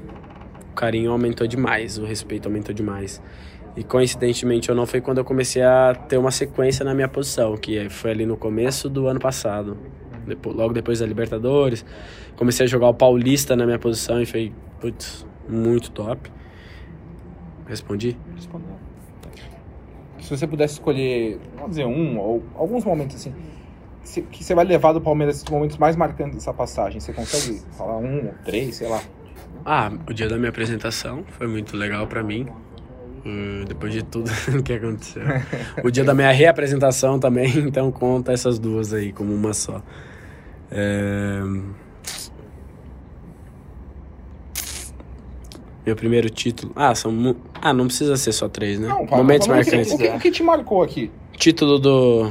o 0.70 0.74
carinho 0.74 1.12
aumentou 1.12 1.47
demais, 1.47 1.99
o 1.99 2.05
respeito 2.05 2.47
aumentou 2.47 2.74
demais. 2.74 3.22
E 3.77 3.85
coincidentemente 3.85 4.70
ou 4.70 4.77
não, 4.77 4.87
foi 4.87 5.01
quando 5.01 5.18
eu 5.18 5.24
comecei 5.24 5.62
a 5.62 5.95
ter 5.95 6.16
uma 6.16 6.31
sequência 6.31 6.85
na 6.85 6.95
minha 6.95 7.09
posição, 7.09 7.57
que 7.57 7.89
foi 7.91 8.11
ali 8.11 8.27
no 8.27 8.37
começo 8.37 8.89
do 8.89 9.07
ano 9.07 9.20
passado. 9.20 9.77
Depois, 10.27 10.57
logo 10.57 10.72
depois 10.72 10.99
da 10.99 11.07
Libertadores. 11.07 11.85
Comecei 12.37 12.64
a 12.64 12.68
jogar 12.68 12.89
o 12.89 12.95
Paulista 12.95 13.55
na 13.55 13.64
minha 13.64 13.79
posição 13.79 14.20
e 14.20 14.27
foi, 14.27 14.53
putz, 14.81 15.27
muito 15.49 15.91
top. 15.91 16.31
Respondi? 17.66 18.16
Respondeu. 18.35 18.76
Se 20.27 20.37
você 20.37 20.47
pudesse 20.47 20.74
escolher, 20.74 21.39
vamos 21.55 21.70
dizer, 21.70 21.87
um 21.87 22.18
ou 22.18 22.43
alguns 22.57 22.85
momentos 22.85 23.14
assim, 23.14 23.33
que 24.31 24.43
você 24.43 24.55
vai 24.55 24.64
levar 24.64 24.93
do 24.93 25.01
Palmeiras 25.01 25.37
esses 25.37 25.49
momentos 25.49 25.77
mais 25.79 25.95
marcantes 25.95 26.35
dessa 26.35 26.53
passagem, 26.53 26.99
você 26.99 27.12
consegue 27.12 27.61
falar 27.77 27.97
um, 27.99 28.31
três, 28.45 28.77
sei 28.77 28.89
lá. 28.89 29.01
Ah, 29.64 29.93
o 30.09 30.12
dia 30.12 30.29
da 30.29 30.37
minha 30.37 30.49
apresentação 30.51 31.24
foi 31.39 31.47
muito 31.47 31.77
legal 31.77 32.09
pra 32.09 32.24
mim. 32.24 32.49
hum, 33.24 33.64
depois 33.68 33.93
de 33.93 34.03
tudo 34.05 34.31
que 34.64 34.72
aconteceu. 34.72 35.22
O 35.85 35.91
dia 35.91 36.03
da 36.03 36.14
minha 36.14 36.33
reapresentação 36.33 37.20
também, 37.20 37.59
então 37.66 37.91
conta 37.93 38.33
essas 38.33 38.59
duas 38.59 38.93
aí 38.93 39.12
como 39.12 39.33
uma 39.33 39.55
só. 39.55 39.81
É, 40.72 41.41
Meu 45.87 45.95
primeiro 45.95 46.28
título. 46.28 46.72
Ah, 46.74 46.93
são. 46.97 47.37
Ah, 47.62 47.72
não 47.72 47.87
precisa 47.87 48.16
ser 48.16 48.32
só 48.32 48.49
três, 48.49 48.80
né? 48.80 48.89
Não, 48.89 49.07
Momentos 49.07 49.47
marcantes. 49.47 49.93
O 49.93 49.97
que, 49.97 50.09
o 50.09 50.18
que 50.18 50.30
te 50.32 50.43
marcou 50.43 50.82
aqui? 50.82 51.12
Título 51.37 51.78
do, 51.78 52.28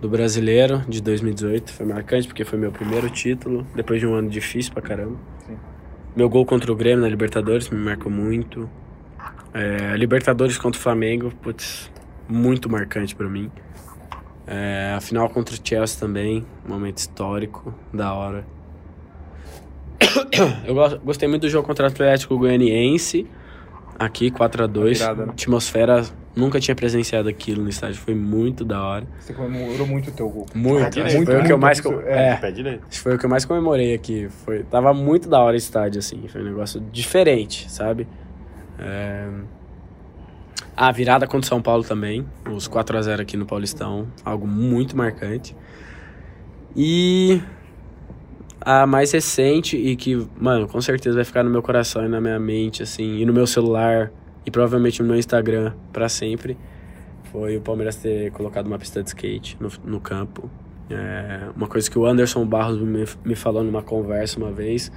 do 0.00 0.08
brasileiro 0.08 0.82
de 0.88 1.02
2018 1.02 1.72
foi 1.74 1.84
marcante 1.84 2.26
porque 2.26 2.42
foi 2.42 2.58
meu 2.58 2.72
primeiro 2.72 3.10
título, 3.10 3.66
depois 3.74 4.00
de 4.00 4.06
um 4.06 4.14
ano 4.14 4.30
difícil 4.30 4.72
pra 4.72 4.80
caramba. 4.80 5.18
Sim. 5.46 5.58
Meu 6.16 6.30
gol 6.30 6.46
contra 6.46 6.72
o 6.72 6.74
Grêmio 6.74 7.02
na 7.02 7.08
Libertadores 7.08 7.68
me 7.68 7.78
marcou 7.78 8.10
muito. 8.10 8.66
É, 9.52 9.94
Libertadores 9.98 10.56
contra 10.56 10.78
o 10.80 10.82
Flamengo, 10.82 11.30
putz, 11.42 11.90
muito 12.26 12.70
marcante 12.70 13.14
pra 13.14 13.28
mim. 13.28 13.50
É, 14.46 14.94
a 14.96 15.00
final 15.02 15.28
contra 15.28 15.54
o 15.54 15.58
Chelsea 15.62 16.00
também, 16.00 16.46
momento 16.66 16.96
histórico, 16.96 17.74
da 17.92 18.14
hora. 18.14 18.55
Eu 20.66 20.74
go- 20.74 20.98
gostei 21.04 21.28
muito 21.28 21.42
do 21.42 21.48
jogo 21.48 21.66
contra 21.66 21.84
o 21.84 21.88
Atlético 21.88 22.36
Goianiense, 22.38 23.26
aqui 23.98 24.30
4 24.30 24.64
a 24.64 24.66
2 24.66 24.98
Virada, 24.98 25.26
né? 25.26 25.32
Atmosfera, 25.32 26.04
nunca 26.34 26.60
tinha 26.60 26.74
presenciado 26.74 27.28
aquilo 27.28 27.62
no 27.62 27.68
estádio, 27.70 27.96
foi 27.96 28.14
muito 28.14 28.64
da 28.64 28.82
hora. 28.82 29.06
Você 29.18 29.32
comemorou 29.32 29.86
muito 29.86 30.10
o 30.10 30.12
teu 30.12 30.28
gol. 30.28 30.46
Muito, 30.54 30.84
Ah, 30.86 30.90
que 30.90 31.24
foi 31.24 31.36
o 31.38 31.44
que 31.44 31.52
eu 31.52 31.58
mais 31.58 31.80
co- 31.80 32.00
é. 32.02 32.38
é, 32.42 32.80
foi 32.90 33.14
o 33.14 33.18
que 33.18 33.24
eu 33.24 33.30
mais 33.30 33.44
comemorei 33.44 33.94
aqui. 33.94 34.28
Foi, 34.44 34.62
tava 34.64 34.92
muito 34.92 35.28
da 35.28 35.40
hora 35.40 35.54
o 35.54 35.56
estádio, 35.56 35.98
assim. 35.98 36.22
Foi 36.28 36.42
um 36.42 36.44
negócio 36.44 36.80
diferente, 36.92 37.70
sabe? 37.70 38.06
É... 38.78 39.28
A 40.76 40.92
virada 40.92 41.26
contra 41.26 41.46
o 41.46 41.48
São 41.48 41.62
Paulo 41.62 41.82
também. 41.82 42.26
Os 42.50 42.68
4 42.68 42.98
a 42.98 43.00
0 43.02 43.22
aqui 43.22 43.34
no 43.34 43.46
Paulistão. 43.46 44.08
Algo 44.22 44.46
muito 44.46 44.94
marcante. 44.94 45.56
E 46.76 47.40
a 48.60 48.86
mais 48.86 49.12
recente 49.12 49.76
e 49.76 49.96
que, 49.96 50.26
mano, 50.38 50.66
com 50.66 50.80
certeza 50.80 51.16
vai 51.16 51.24
ficar 51.24 51.42
no 51.42 51.50
meu 51.50 51.62
coração 51.62 52.04
e 52.04 52.08
na 52.08 52.20
minha 52.20 52.38
mente, 52.38 52.82
assim, 52.82 53.18
e 53.18 53.26
no 53.26 53.32
meu 53.32 53.46
celular 53.46 54.10
e 54.44 54.50
provavelmente 54.50 55.02
no 55.02 55.08
meu 55.08 55.18
Instagram 55.18 55.72
pra 55.92 56.08
sempre, 56.08 56.56
foi 57.32 57.56
o 57.56 57.60
Palmeiras 57.60 57.96
ter 57.96 58.30
colocado 58.32 58.66
uma 58.66 58.78
pista 58.78 59.02
de 59.02 59.08
skate 59.08 59.56
no, 59.60 59.70
no 59.84 60.00
campo. 60.00 60.48
É, 60.88 61.48
uma 61.56 61.66
coisa 61.66 61.90
que 61.90 61.98
o 61.98 62.06
Anderson 62.06 62.46
Barros 62.46 62.80
me, 62.80 63.04
me 63.24 63.34
falou 63.34 63.64
numa 63.64 63.82
conversa 63.82 64.38
uma 64.38 64.52
vez, 64.52 64.92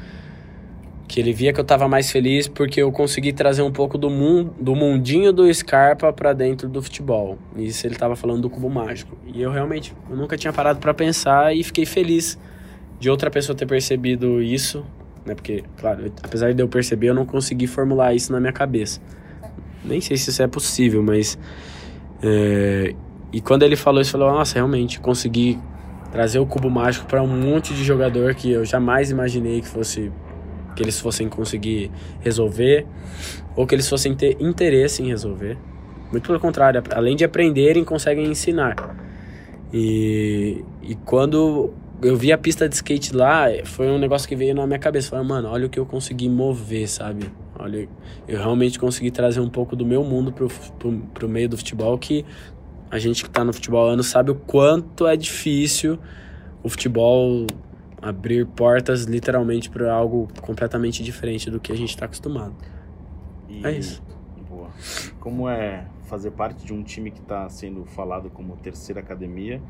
que 1.08 1.20
ele 1.20 1.34
via 1.34 1.52
que 1.52 1.60
eu 1.60 1.64
tava 1.64 1.88
mais 1.88 2.12
feliz 2.12 2.48
porque 2.48 2.80
eu 2.80 2.92
consegui 2.92 3.34
trazer 3.34 3.64
um 3.64 3.72
pouco 3.72 3.98
do, 3.98 4.12
mundo, 4.12 4.54
do 4.62 4.76
mundinho 4.76 5.34
do 5.34 5.52
Scarpa 5.52 6.14
pra 6.14 6.32
dentro 6.34 6.70
do 6.70 6.82
futebol. 6.84 7.40
Isso 7.56 7.88
ele 7.88 7.96
tava 7.96 8.16
falando 8.16 8.44
do 8.44 8.50
cubo 8.50 8.70
mágico. 8.70 9.18
E 9.26 9.42
eu 9.42 9.52
realmente 9.52 9.96
eu 10.08 10.16
nunca 10.16 10.38
tinha 10.38 10.54
parado 10.54 10.80
pra 10.80 10.94
pensar 10.94 11.56
e 11.56 11.64
fiquei 11.64 11.88
feliz 11.88 12.38
de 13.00 13.10
outra 13.10 13.32
pessoa 13.32 13.56
ter 13.56 13.66
percebido 13.66 14.42
isso, 14.42 14.86
né? 15.26 15.34
Porque, 15.36 15.64
claro, 15.78 16.12
apesar 16.22 16.54
de 16.54 16.62
eu 16.62 16.68
perceber, 16.68 17.08
eu 17.08 17.14
não 17.14 17.26
consegui 17.26 17.68
formular 17.68 18.14
isso 18.14 18.32
na 18.32 18.40
minha 18.40 18.54
cabeça. 18.54 19.00
Nem 19.84 20.02
sei 20.02 20.18
se 20.18 20.30
isso 20.30 20.42
é 20.42 20.48
possível, 20.48 21.02
mas 21.02 21.38
é, 22.22 22.94
e 23.32 23.40
quando 23.40 23.64
ele 23.64 23.76
falou 23.76 24.02
isso, 24.02 24.12
falou: 24.12 24.32
Nossa, 24.32 24.56
realmente 24.56 25.00
consegui 25.00 25.60
trazer 26.12 26.40
o 26.40 26.46
cubo 26.46 26.70
mágico 26.70 27.06
para 27.06 27.22
um 27.22 27.28
monte 27.28 27.74
de 27.74 27.84
jogador 27.84 28.34
que 28.34 28.52
eu 28.52 28.66
jamais 28.66 29.12
imaginei 29.12 29.62
que 29.62 29.68
fosse 29.68 30.12
que 30.76 30.84
eles 30.84 31.00
fossem 31.00 31.28
conseguir 31.28 31.92
resolver 32.22 32.86
ou 33.56 33.68
que 33.68 33.76
eles 33.76 33.88
fossem 33.88 34.16
ter 34.16 34.38
interesse 34.40 35.04
em 35.04 35.08
resolver. 35.08 35.58
Muito 36.12 36.26
pelo 36.26 36.40
contrário, 36.40 36.82
além 36.92 37.16
de 37.16 37.24
aprenderem, 37.24 37.84
conseguem 37.84 38.26
ensinar. 38.26 38.96
E, 39.72 40.64
e 40.82 40.96
quando 40.96 41.72
eu 42.02 42.16
vi 42.16 42.32
a 42.32 42.38
pista 42.38 42.68
de 42.68 42.76
skate 42.76 43.14
lá, 43.16 43.46
foi 43.66 43.88
um 43.88 43.98
negócio 43.98 44.28
que 44.28 44.36
veio 44.36 44.56
na 44.56 44.66
minha 44.66 44.80
cabeça. 44.80 45.10
Falei, 45.10 45.26
mano, 45.26 45.50
olha 45.50 45.68
o 45.68 45.70
que 45.70 45.80
eu 45.80 45.86
consegui 45.86 46.30
mover, 46.30 46.88
sabe? 46.88 47.32
Olha, 47.58 47.88
eu 48.28 48.38
realmente 48.38 48.80
consegui 48.80 49.12
trazer 49.12 49.40
um 49.42 49.50
pouco 49.50 49.76
do 49.76 49.86
meu 49.86 50.04
mundo 50.04 50.32
pro, 50.32 50.48
pro, 50.78 50.98
pro 51.14 51.30
meio 51.30 51.50
do 51.50 51.58
futebol, 51.58 51.98
que 51.98 52.26
a 52.90 52.98
gente 52.98 53.24
que 53.24 53.30
tá 53.30 53.44
no 53.44 53.54
futebol 53.54 53.88
há 53.90 53.94
anos 53.94 54.08
sabe 54.08 54.32
o 54.32 54.36
quanto 54.36 55.06
é 55.06 55.16
difícil 55.16 56.00
o 56.64 56.70
futebol 56.70 57.46
abrir 58.02 58.46
portas 58.46 59.04
literalmente 59.04 59.70
para 59.70 59.92
algo 59.94 60.28
completamente 60.42 61.04
diferente 61.04 61.50
do 61.52 61.60
que 61.60 61.72
a 61.72 61.76
gente 61.76 61.96
tá 61.98 62.06
acostumado. 62.06 62.56
E- 63.50 63.66
É 63.66 63.72
isso. 63.72 64.02
Boa. 64.50 64.70
Como 65.20 65.48
é 65.50 65.86
fazer 66.06 66.32
parte 66.32 66.66
de 66.66 66.74
um 66.74 66.82
time 66.82 67.12
que 67.12 67.20
está 67.20 67.48
sendo 67.50 67.86
falado 67.86 68.30
como 68.30 68.56
terceira 68.58 69.00
academia? 69.02 69.62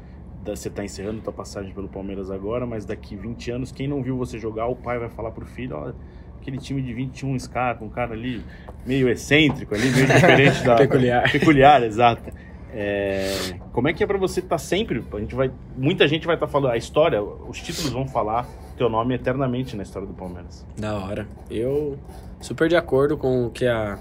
Da- 0.49 0.55
Você 0.55 0.67
está 0.67 0.83
encerrando 0.83 1.21
tua 1.21 1.33
passagem 1.33 1.71
pelo 1.73 1.87
Palmeiras 1.87 2.29
agora, 2.31 2.65
mas 2.65 2.85
daqui 2.85 3.15
20 3.15 3.51
anos, 3.51 3.71
quem 3.71 3.87
não 3.87 4.01
viu 4.01 4.17
você 4.17 4.37
jogar, 4.39 4.67
o 4.67 4.75
pai 4.75 4.97
vai 4.99 5.09
falar 5.09 5.31
pro 5.31 5.45
filho, 5.45 5.75
ó, 5.75 5.91
aquele 6.41 6.57
time 6.57 6.81
de 6.81 6.93
21 6.93 7.37
Scarpa, 7.39 7.83
um 7.83 7.89
cara 7.89 8.13
ali 8.13 8.43
meio 8.85 9.09
excêntrico 9.09 9.73
ali, 9.75 9.89
meio 9.91 10.05
diferente 10.07 10.63
da... 10.63 10.75
Peculiar. 10.75 11.31
Peculiar, 11.31 11.83
exato. 11.83 12.31
É, 12.71 13.33
como 13.73 13.87
é 13.87 13.93
que 13.93 14.03
é 14.03 14.07
para 14.07 14.17
você 14.17 14.39
estar 14.41 14.57
sempre? 14.59 15.03
A 15.11 15.19
gente 15.19 15.33
vai, 15.33 15.51
muita 15.75 16.07
gente 16.07 16.25
vai 16.27 16.35
estar 16.35 16.47
falando 16.47 16.71
a 16.71 16.77
história, 16.77 17.21
os 17.21 17.59
títulos 17.59 17.89
vão 17.91 18.07
falar 18.07 18.47
teu 18.77 18.87
nome 18.89 19.15
eternamente 19.15 19.75
na 19.75 19.81
história 19.83 20.07
do 20.07 20.13
Palmeiras. 20.13 20.65
Da 20.77 20.93
hora. 20.99 21.27
Eu 21.49 21.97
super 22.39 22.69
de 22.69 22.75
acordo 22.75 23.17
com 23.17 23.47
o 23.47 23.49
que 23.49 23.65
a 23.65 23.97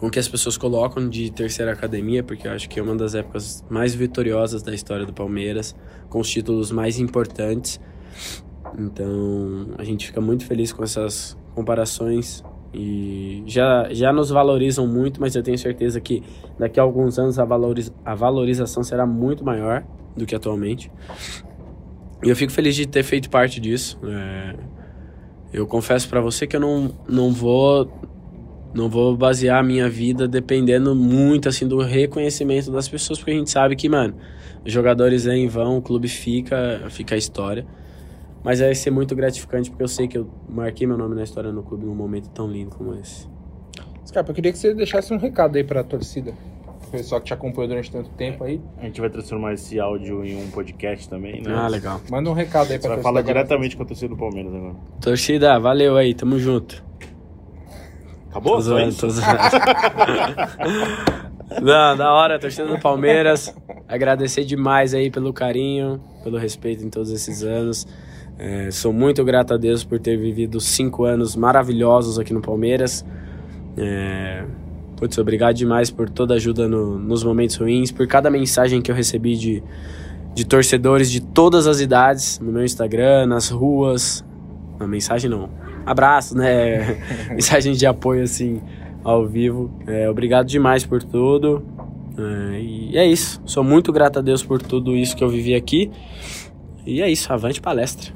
o 0.00 0.10
que 0.10 0.18
as 0.18 0.28
pessoas 0.28 0.56
colocam 0.56 1.08
de 1.08 1.30
terceira 1.30 1.72
academia, 1.72 2.22
porque 2.22 2.46
eu 2.46 2.52
acho 2.52 2.68
que 2.68 2.78
é 2.78 2.82
uma 2.82 2.94
das 2.94 3.14
épocas 3.14 3.64
mais 3.68 3.94
vitoriosas 3.94 4.62
da 4.62 4.74
história 4.74 5.04
do 5.04 5.12
Palmeiras, 5.12 5.74
com 6.08 6.20
os 6.20 6.30
títulos 6.30 6.70
mais 6.70 6.98
importantes. 6.98 7.80
Então, 8.78 9.68
a 9.78 9.84
gente 9.84 10.06
fica 10.06 10.20
muito 10.20 10.44
feliz 10.44 10.72
com 10.72 10.84
essas 10.84 11.36
comparações 11.54 12.44
e 12.72 13.42
já, 13.46 13.88
já 13.90 14.12
nos 14.12 14.30
valorizam 14.30 14.86
muito, 14.86 15.20
mas 15.20 15.34
eu 15.34 15.42
tenho 15.42 15.56
certeza 15.56 16.00
que 16.00 16.22
daqui 16.58 16.78
a 16.78 16.82
alguns 16.82 17.18
anos 17.18 17.38
a, 17.38 17.44
valoriz, 17.44 17.92
a 18.04 18.14
valorização 18.14 18.82
será 18.82 19.06
muito 19.06 19.44
maior 19.44 19.84
do 20.16 20.26
que 20.26 20.34
atualmente. 20.34 20.90
E 22.22 22.28
eu 22.28 22.36
fico 22.36 22.52
feliz 22.52 22.74
de 22.74 22.86
ter 22.86 23.02
feito 23.02 23.30
parte 23.30 23.60
disso. 23.60 23.98
É, 24.04 24.56
eu 25.52 25.66
confesso 25.66 26.08
para 26.08 26.20
você 26.20 26.46
que 26.46 26.56
eu 26.56 26.60
não, 26.60 26.94
não 27.08 27.32
vou 27.32 27.90
não 28.74 28.88
vou 28.88 29.16
basear 29.16 29.58
a 29.58 29.62
minha 29.62 29.88
vida 29.88 30.28
dependendo 30.28 30.94
muito 30.94 31.48
assim 31.48 31.66
do 31.66 31.78
reconhecimento 31.80 32.70
das 32.70 32.88
pessoas, 32.88 33.18
porque 33.18 33.30
a 33.32 33.34
gente 33.34 33.50
sabe 33.50 33.74
que, 33.76 33.88
mano, 33.88 34.14
os 34.64 34.72
jogadores 34.72 35.24
vêm 35.24 35.48
vão, 35.48 35.78
o 35.78 35.82
clube 35.82 36.08
fica, 36.08 36.82
fica 36.90 37.14
a 37.14 37.18
história. 37.18 37.66
Mas 38.44 38.60
vai 38.60 38.74
ser 38.74 38.90
muito 38.90 39.14
gratificante 39.16 39.68
porque 39.70 39.82
eu 39.82 39.88
sei 39.88 40.06
que 40.06 40.16
eu 40.16 40.28
marquei 40.48 40.86
meu 40.86 40.96
nome 40.96 41.14
na 41.14 41.24
história 41.24 41.50
no 41.52 41.62
clube 41.62 41.84
num 41.84 41.94
momento 41.94 42.28
tão 42.30 42.48
lindo 42.48 42.70
como 42.70 42.94
esse. 42.94 43.26
Scarpa, 44.06 44.30
eu 44.30 44.34
queria 44.34 44.52
que 44.52 44.58
você 44.58 44.72
deixasse 44.72 45.12
um 45.12 45.18
recado 45.18 45.56
aí 45.56 45.64
pra 45.64 45.82
torcida. 45.82 46.32
O 46.86 46.90
pessoal 46.90 47.20
que 47.20 47.26
te 47.26 47.34
acompanhou 47.34 47.68
durante 47.68 47.90
tanto 47.90 48.08
tempo 48.10 48.44
aí. 48.44 48.58
A 48.78 48.84
gente 48.86 48.98
vai 49.00 49.10
transformar 49.10 49.52
esse 49.52 49.78
áudio 49.78 50.24
em 50.24 50.42
um 50.42 50.50
podcast 50.50 51.06
também, 51.06 51.42
né? 51.42 51.52
Ah, 51.54 51.68
legal. 51.68 52.00
Manda 52.10 52.30
um 52.30 52.32
recado 52.32 52.70
aí 52.72 52.78
Você 52.78 52.78
pra 52.78 52.88
vai 52.88 52.96
torcida. 52.96 53.02
falar 53.02 53.20
diretamente 53.22 53.76
com 53.76 53.82
a 53.82 53.86
torcida 53.86 54.08
do 54.08 54.16
Palmeiras 54.16 54.54
agora. 54.54 54.74
Torcida, 54.98 55.58
valeu 55.58 55.96
aí, 55.98 56.14
tamo 56.14 56.38
junto. 56.38 56.82
Acabou? 58.30 58.54
Tô 58.56 58.60
zoando, 58.60 58.94
tô 58.94 59.08
zoando. 59.10 59.38
Não, 61.62 61.96
da 61.96 62.12
hora, 62.12 62.38
torcida 62.38 62.66
do 62.68 62.78
Palmeiras. 62.78 63.54
Agradecer 63.88 64.44
demais 64.44 64.92
aí 64.94 65.10
pelo 65.10 65.32
carinho, 65.32 66.00
pelo 66.22 66.36
respeito 66.36 66.84
em 66.84 66.90
todos 66.90 67.10
esses 67.10 67.42
anos. 67.42 67.86
É, 68.38 68.70
sou 68.70 68.92
muito 68.92 69.24
grato 69.24 69.54
a 69.54 69.56
Deus 69.56 69.82
por 69.82 69.98
ter 69.98 70.16
vivido 70.16 70.60
cinco 70.60 71.04
anos 71.04 71.34
maravilhosos 71.34 72.18
aqui 72.18 72.32
no 72.34 72.40
Palmeiras. 72.42 73.04
É, 73.76 74.44
putz, 74.96 75.16
obrigado 75.18 75.54
demais 75.56 75.90
por 75.90 76.08
toda 76.10 76.34
a 76.34 76.36
ajuda 76.36 76.68
no- 76.68 76.98
nos 76.98 77.24
momentos 77.24 77.56
ruins, 77.56 77.90
por 77.90 78.06
cada 78.06 78.30
mensagem 78.30 78.82
que 78.82 78.90
eu 78.90 78.94
recebi 78.94 79.36
de, 79.36 79.62
de 80.34 80.44
torcedores 80.44 81.10
de 81.10 81.20
todas 81.20 81.66
as 81.66 81.80
idades, 81.80 82.38
no 82.40 82.52
meu 82.52 82.64
Instagram, 82.64 83.26
nas 83.26 83.48
ruas. 83.48 84.24
Não, 84.78 84.86
mensagem 84.86 85.30
não. 85.30 85.48
Abraço, 85.90 86.36
né? 86.36 87.00
mensagem 87.30 87.72
de 87.72 87.86
apoio 87.86 88.22
assim 88.22 88.60
ao 89.02 89.26
vivo. 89.26 89.72
É, 89.86 90.08
obrigado 90.08 90.46
demais 90.46 90.84
por 90.84 91.02
tudo. 91.02 91.64
É, 92.18 92.60
e 92.60 92.96
é 92.96 93.06
isso. 93.06 93.40
Sou 93.46 93.64
muito 93.64 93.92
grato 93.92 94.18
a 94.18 94.22
Deus 94.22 94.42
por 94.42 94.60
tudo 94.60 94.94
isso 94.94 95.16
que 95.16 95.24
eu 95.24 95.28
vivi 95.28 95.54
aqui. 95.54 95.90
E 96.84 97.00
é 97.00 97.10
isso. 97.10 97.32
Avante 97.32 97.60
palestra. 97.60 98.12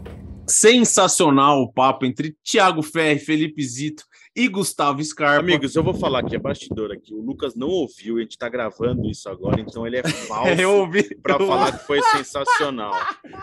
Sensacional 0.46 1.62
o 1.62 1.72
papo 1.72 2.04
entre 2.04 2.36
Thiago 2.44 2.82
Ferri, 2.82 3.18
Felipe 3.18 3.62
Zito 3.62 4.04
e 4.34 4.48
Gustavo 4.48 5.02
Scarpa. 5.04 5.40
Amigos, 5.40 5.76
eu 5.76 5.82
vou 5.82 5.92
falar 5.94 6.20
aqui, 6.20 6.34
é 6.34 6.38
bastidor 6.38 6.90
aqui. 6.90 7.12
O 7.14 7.20
Lucas 7.20 7.54
não 7.54 7.68
ouviu, 7.68 8.16
a 8.16 8.20
gente 8.20 8.38
tá 8.38 8.48
gravando 8.48 9.08
isso 9.08 9.28
agora, 9.28 9.60
então 9.60 9.86
ele 9.86 9.98
é 9.98 10.02
falso 10.26 10.48
eu 10.60 10.72
ouvi 10.78 11.14
para 11.16 11.34
eu... 11.34 11.46
falar 11.46 11.72
que 11.78 11.86
foi 11.86 12.00
sensacional, 12.02 12.92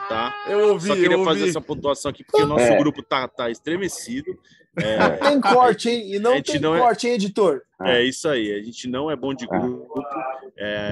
tá? 0.08 0.36
Eu 0.50 0.70
ouvi, 0.70 0.88
Só 0.88 0.96
queria 0.96 1.16
eu 1.16 1.24
fazer 1.24 1.40
ouvi. 1.42 1.50
essa 1.52 1.62
pontuação 1.62 2.10
aqui, 2.10 2.24
porque 2.24 2.42
o 2.42 2.48
nosso 2.48 2.64
É. 2.64 2.78
grupo 2.78 3.04
tá, 3.04 3.28
tá 3.28 3.50
estremecido. 3.52 4.36
É, 4.78 5.10
Tem 5.18 5.40
corte, 5.42 5.90
hein? 5.90 6.14
E 6.16 6.20
não 6.20 6.42
tem 6.42 6.60
não 6.60 6.76
é- 6.76 6.80
corte, 6.80 7.08
hein, 7.08 7.14
editor? 7.14 7.62
é 7.84 8.04
isso 8.04 8.28
aí, 8.28 8.54
a 8.54 8.62
gente 8.62 8.88
não 8.88 9.12
é 9.12 9.16
bom 9.16 9.34
de 9.34 9.46
grupo. 9.46 10.02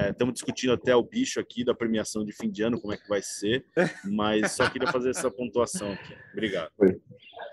Estamos 0.09 0.33
discutindo 0.35 0.73
até 0.73 0.95
o 0.95 1.01
bicho 1.03 1.39
aqui 1.39 1.63
da 1.63 1.73
premiação 1.73 2.23
de 2.23 2.31
fim 2.31 2.49
de 2.49 2.61
ano, 2.63 2.79
como 2.79 2.93
é 2.93 2.97
que 2.97 3.07
vai 3.09 3.21
ser, 3.21 3.65
mas 4.05 4.51
só 4.51 4.69
queria 4.69 4.91
fazer 4.91 5.09
essa 5.09 5.31
pontuação 5.31 5.91
aqui. 5.91 6.13
Obrigado. 6.33 6.71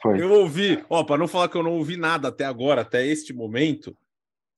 Foi. 0.03 0.21
Eu 0.21 0.31
ouvi, 0.33 0.83
ó, 0.89 1.03
para 1.05 1.19
não 1.19 1.29
falar 1.29 1.49
que 1.49 1.57
eu 1.57 1.63
não 1.63 1.73
ouvi 1.73 1.97
nada 1.97 2.29
até 2.29 2.45
agora, 2.45 2.83
até 2.83 3.07
este 3.07 3.33
momento, 3.33 3.97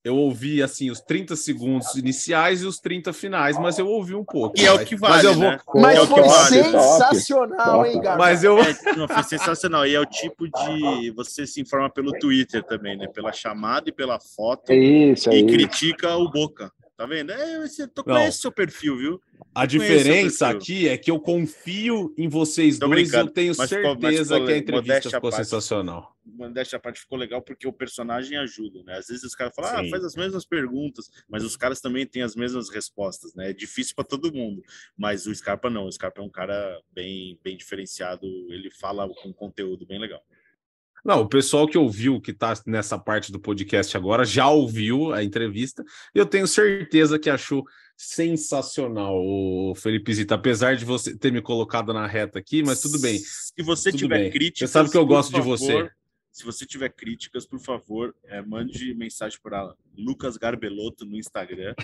eu 0.04 0.16
ouvi 0.16 0.62
assim 0.62 0.88
os 0.88 1.00
30 1.00 1.34
segundos 1.34 1.96
iniciais 1.96 2.62
e 2.62 2.66
os 2.66 2.78
30 2.78 3.12
finais, 3.12 3.58
mas 3.58 3.76
eu 3.76 3.88
ouvi 3.88 4.14
um 4.14 4.24
pouco. 4.24 4.56
E 4.56 4.64
é 4.64 4.72
o 4.72 4.84
que 4.84 4.94
vale, 4.94 5.14
Mas 5.14 5.24
eu 5.24 5.34
vou, 5.34 5.42
né? 5.50 5.58
Mas 5.74 5.98
É 5.98 6.06
foi 6.06 6.22
vale. 6.22 6.62
sensacional, 6.62 7.78
Top. 7.78 7.88
hein, 7.88 8.00
Garba? 8.00 8.18
mas 8.24 8.44
eu 8.44 8.56
É, 8.58 8.76
não, 8.96 9.08
foi 9.08 9.22
sensacional. 9.24 9.84
E 9.84 9.94
é 9.94 10.00
o 10.00 10.06
tipo 10.06 10.46
de. 10.48 11.10
Você 11.16 11.44
se 11.44 11.60
informa 11.60 11.90
pelo 11.90 12.12
Twitter 12.18 12.62
também, 12.62 12.96
né? 12.96 13.08
Pela 13.08 13.32
chamada 13.32 13.88
e 13.88 13.92
pela 13.92 14.20
foto. 14.20 14.70
É 14.70 14.76
isso, 14.76 15.28
é 15.28 15.34
e 15.34 15.38
isso. 15.38 15.46
critica 15.48 16.16
o 16.16 16.30
Boca. 16.30 16.70
Tá 16.96 17.04
vendo? 17.04 17.30
É, 17.30 17.60
você 17.60 17.86
tô 17.86 18.02
conhece 18.02 18.38
seu 18.38 18.50
perfil, 18.50 18.96
viu? 18.96 19.20
a 19.54 19.66
Conheço 19.66 19.78
diferença 19.78 20.48
aqui 20.48 20.88
é 20.88 20.96
que 20.96 21.10
eu 21.10 21.20
confio 21.20 22.14
em 22.16 22.26
vocês 22.26 22.78
Tô 22.78 22.88
dois, 22.88 23.12
eu 23.12 23.28
tenho 23.28 23.54
mas 23.56 23.68
certeza 23.68 24.34
ficou 24.34 24.46
que 24.46 24.52
a 24.52 24.56
entrevista 24.56 25.10
ficou 25.10 25.30
parte. 25.30 25.44
sensacional. 25.44 26.16
Modéstia 26.24 26.76
à 26.78 26.80
parte 26.80 27.00
ficou 27.00 27.18
legal 27.18 27.42
porque 27.42 27.68
o 27.68 27.72
personagem 27.72 28.38
ajuda, 28.38 28.82
né? 28.82 28.96
Às 28.96 29.08
vezes 29.08 29.24
os 29.24 29.34
caras 29.34 29.54
falam, 29.54 29.76
ah, 29.76 29.84
Sim. 29.84 29.90
faz 29.90 30.04
as 30.04 30.16
mesmas 30.16 30.46
perguntas, 30.46 31.10
mas 31.28 31.44
os 31.44 31.54
caras 31.54 31.80
também 31.80 32.06
têm 32.06 32.22
as 32.22 32.34
mesmas 32.34 32.70
respostas, 32.70 33.34
né? 33.34 33.50
É 33.50 33.52
difícil 33.52 33.94
para 33.94 34.04
todo 34.04 34.32
mundo, 34.32 34.62
mas 34.96 35.26
o 35.26 35.34
Scarpa 35.34 35.68
não. 35.68 35.86
O 35.86 35.92
Scarpa 35.92 36.22
é 36.22 36.24
um 36.24 36.30
cara 36.30 36.80
bem, 36.92 37.38
bem 37.44 37.56
diferenciado, 37.58 38.26
ele 38.50 38.70
fala 38.70 39.06
com 39.22 39.32
conteúdo 39.34 39.86
bem 39.86 39.98
legal. 39.98 40.22
Não, 41.06 41.20
o 41.20 41.28
pessoal 41.28 41.68
que 41.68 41.78
ouviu, 41.78 42.20
que 42.20 42.32
está 42.32 42.52
nessa 42.66 42.98
parte 42.98 43.30
do 43.30 43.38
podcast 43.38 43.96
agora, 43.96 44.24
já 44.24 44.48
ouviu 44.50 45.12
a 45.12 45.22
entrevista. 45.22 45.84
e 46.12 46.18
Eu 46.18 46.26
tenho 46.26 46.48
certeza 46.48 47.16
que 47.18 47.30
achou 47.30 47.64
sensacional 47.96 49.14
o 49.16 49.72
Felipe 49.76 50.12
Zita, 50.12 50.34
apesar 50.34 50.74
de 50.76 50.84
você 50.84 51.16
ter 51.16 51.32
me 51.32 51.40
colocado 51.40 51.92
na 51.94 52.06
reta 52.06 52.38
aqui, 52.40 52.62
mas 52.62 52.80
tudo 52.80 53.00
bem. 53.00 53.18
Se 53.18 53.62
você 53.62 53.90
Tudo 53.90 54.00
tiver 54.00 54.18
bem. 54.18 54.30
críticas, 54.30 54.68
Você 54.70 54.72
sabe 54.72 54.90
que 54.90 54.96
eu 54.96 55.06
gosto 55.06 55.32
de 55.32 55.40
você. 55.40 55.72
favor, 55.72 55.92
Se 56.32 56.44
você 56.44 56.66
tiver 56.66 56.88
críticas, 56.90 57.46
por 57.46 57.60
favor, 57.60 58.14
eh, 58.24 58.42
mande 58.42 58.92
mensagem 58.94 59.38
para 59.42 59.72
Lucas 59.96 60.36
Garbelotto 60.36 61.06
no 61.06 61.16
Instagram, 61.16 61.74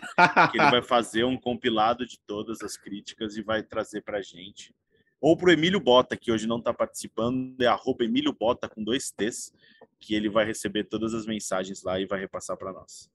que 0.51 0.59
ele 0.59 0.71
vai 0.81 0.83
fazer 0.83 1.25
um 1.25 1.39
compilado 1.39 2.05
de 2.05 2.19
todas 2.27 2.61
as 2.61 2.77
críticas 2.77 3.37
e 3.37 3.43
vai 3.43 3.63
trazer 3.63 4.03
para 4.03 4.19
a 4.19 4.23
gente. 4.23 4.75
Ou 5.23 5.37
para 5.37 5.51
o 5.51 5.53
Emílio 5.53 5.79
Bota, 5.79 6.17
que 6.17 6.33
hoje 6.33 6.49
não 6.49 6.59
está 6.59 6.75
participando, 6.75 7.55
é 7.61 7.67
arroba 7.67 8.05
Emílio 8.05 8.33
Bota 8.33 8.69
com 8.69 8.83
dois 8.83 9.13
T's, 9.13 9.55
que 10.01 10.17
ele 10.17 10.29
vai 10.29 10.45
receber 10.45 10.83
todas 10.83 11.15
as 11.15 11.25
mensagens 11.25 11.85
lá 11.85 12.01
e 12.01 12.07
vai 12.07 12.19
repassar 12.19 12.57
para 12.57 12.73
nós. 12.73 13.09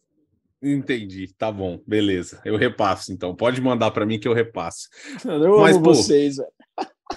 Entendi, 0.64 1.32
tá 1.38 1.52
bom, 1.52 1.80
beleza. 1.86 2.42
Eu 2.46 2.56
repasso, 2.56 3.12
então. 3.12 3.36
Pode 3.36 3.60
mandar 3.60 3.92
para 3.92 4.06
mim 4.06 4.18
que 4.18 4.28
eu 4.28 4.34
repasso. 4.34 4.88
Eu 5.26 5.60
Mas, 5.60 5.76
amo 5.76 5.84
pô, 5.84 5.94
vocês, 5.94 6.38
velho. 6.38 6.50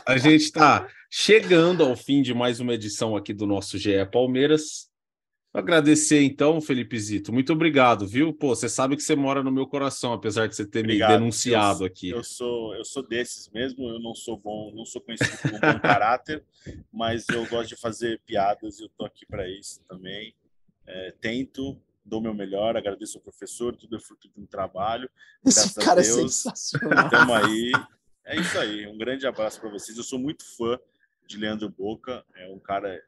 A 0.05 0.18
gente 0.18 0.43
está 0.43 0.88
chegando 1.09 1.84
ao 1.84 1.97
fim 1.97 2.20
de 2.20 2.34
mais 2.34 2.59
uma 2.59 2.74
edição 2.74 3.16
aqui 3.16 3.32
do 3.32 3.47
nosso 3.47 3.78
GE 3.78 4.05
Palmeiras. 4.12 4.89
Agradecer 5.53 6.23
então, 6.23 6.61
Felipe 6.61 6.97
Zito. 6.99 7.33
Muito 7.33 7.53
obrigado, 7.53 8.07
viu? 8.07 8.33
Pô, 8.33 8.55
você 8.55 8.69
sabe 8.69 8.95
que 8.97 9.03
você 9.03 9.17
mora 9.17 9.43
no 9.43 9.51
meu 9.51 9.67
coração, 9.67 10.13
apesar 10.13 10.47
de 10.47 10.55
você 10.55 10.65
ter 10.65 10.81
Obrigado. 10.81 11.11
me 11.11 11.19
denunciado 11.19 11.83
Eu- 11.83 11.87
aqui. 11.87 12.11
Eu 12.11 12.23
sou, 12.23 12.73
eu 12.77 12.85
sou 12.85 13.03
desses 13.03 13.49
mesmo, 13.51 13.89
eu 13.89 13.99
não 13.99 14.15
sou 14.15 14.37
bom, 14.39 14.73
não 14.73 14.85
sou 14.85 15.01
conhecido 15.01 15.37
por 15.43 15.51
um 15.55 15.59
bom 15.59 15.59
caráter, 15.83 16.45
mas 16.93 17.25
eu 17.31 17.45
gosto 17.49 17.69
de 17.71 17.77
fazer 17.77 18.21
piadas 18.25 18.79
e 18.79 18.85
eu 18.85 18.89
tô 18.97 19.05
aqui 19.05 19.27
para 19.27 19.49
isso 19.49 19.81
também. 19.89 20.33
É, 20.87 21.13
tento, 21.21 21.77
dou 22.05 22.21
meu 22.21 22.33
melhor, 22.33 22.77
agradeço 22.77 23.19
ao 23.19 23.23
professor, 23.23 23.75
tudo 23.75 23.97
é 23.97 23.99
fruto 24.01 24.29
de 24.29 24.41
um 24.41 24.47
trabalho. 24.47 25.11
Esse 25.45 25.57
Graças 25.75 25.79
a 25.79 25.81
cara 25.85 26.01
é 26.01 26.05
Deus. 26.05 26.17
sensacional. 26.35 27.05
Estamos 27.07 27.35
aí. 27.35 27.73
É 28.25 28.37
isso 28.41 28.57
aí. 28.57 28.87
Um 28.87 28.97
grande 28.97 29.27
abraço 29.27 29.61
para 29.61 29.71
vocês. 29.71 29.99
Eu 29.99 30.05
sou 30.05 30.19
muito 30.19 30.45
fã 30.57 30.79
de 31.27 31.37
Leandro 31.37 31.69
Boca. 31.69 32.25
É 32.37 32.49
um 32.49 32.59
cara 32.61 33.03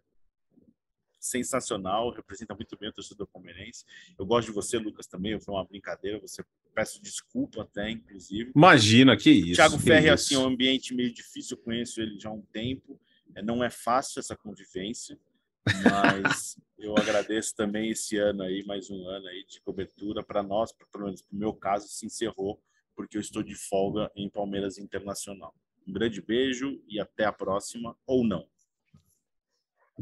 sensacional, 1.23 2.11
representa 2.11 2.55
muito 2.55 2.77
bem 2.77 2.89
o 2.89 2.93
torcedor 2.93 3.27
palmeirense. 3.29 3.85
Eu 4.19 4.27
gosto 4.27 4.49
de 4.49 4.53
você, 4.53 4.77
Lucas, 4.79 5.07
também. 5.07 5.39
Foi 5.41 5.55
uma 5.55 5.65
brincadeira. 5.65 6.19
Você 6.21 6.45
peço 6.75 7.01
desculpa 7.01 7.63
até, 7.63 7.91
inclusive. 7.91 8.53
Imagina, 8.55 9.17
que 9.17 9.31
isso. 9.31 9.55
Thiago 9.55 9.79
que 9.81 9.95
isso. 9.97 10.13
assim, 10.13 10.35
é 10.35 10.39
um 10.39 10.47
ambiente 10.47 10.95
meio 10.95 11.13
difícil. 11.13 11.57
Eu 11.57 11.63
conheço 11.63 12.01
ele 12.01 12.19
já 12.19 12.29
há 12.29 12.33
um 12.33 12.43
tempo. 12.43 13.01
É, 13.35 13.43
não 13.43 13.63
é 13.63 13.71
fácil 13.71 14.19
essa 14.19 14.37
convivência, 14.37 15.19
mas 15.85 16.59
eu 16.79 16.95
agradeço 16.99 17.55
também 17.55 17.91
esse 17.91 18.17
ano 18.19 18.43
aí, 18.43 18.65
mais 18.67 18.91
um 18.91 19.07
ano 19.09 19.27
aí 19.29 19.45
de 19.47 19.61
cobertura 19.61 20.23
para 20.23 20.43
nós, 20.43 20.73
pra- 20.73 20.87
pelo 20.93 21.05
menos 21.05 21.25
no 21.31 21.39
meu 21.39 21.55
caso, 21.55 21.89
se 21.89 22.05
encerrou 22.05 22.61
porque 22.95 23.17
eu 23.17 23.21
estou 23.23 23.43
de 23.43 23.55
folga 23.55 24.11
em 24.15 24.29
Palmeiras 24.29 24.77
Internacional. 24.77 25.55
Um 25.87 25.93
grande 25.93 26.21
beijo 26.21 26.83
e 26.87 27.01
até 27.01 27.25
a 27.25 27.33
próxima, 27.33 27.97
ou 28.07 28.23
não. 28.23 28.47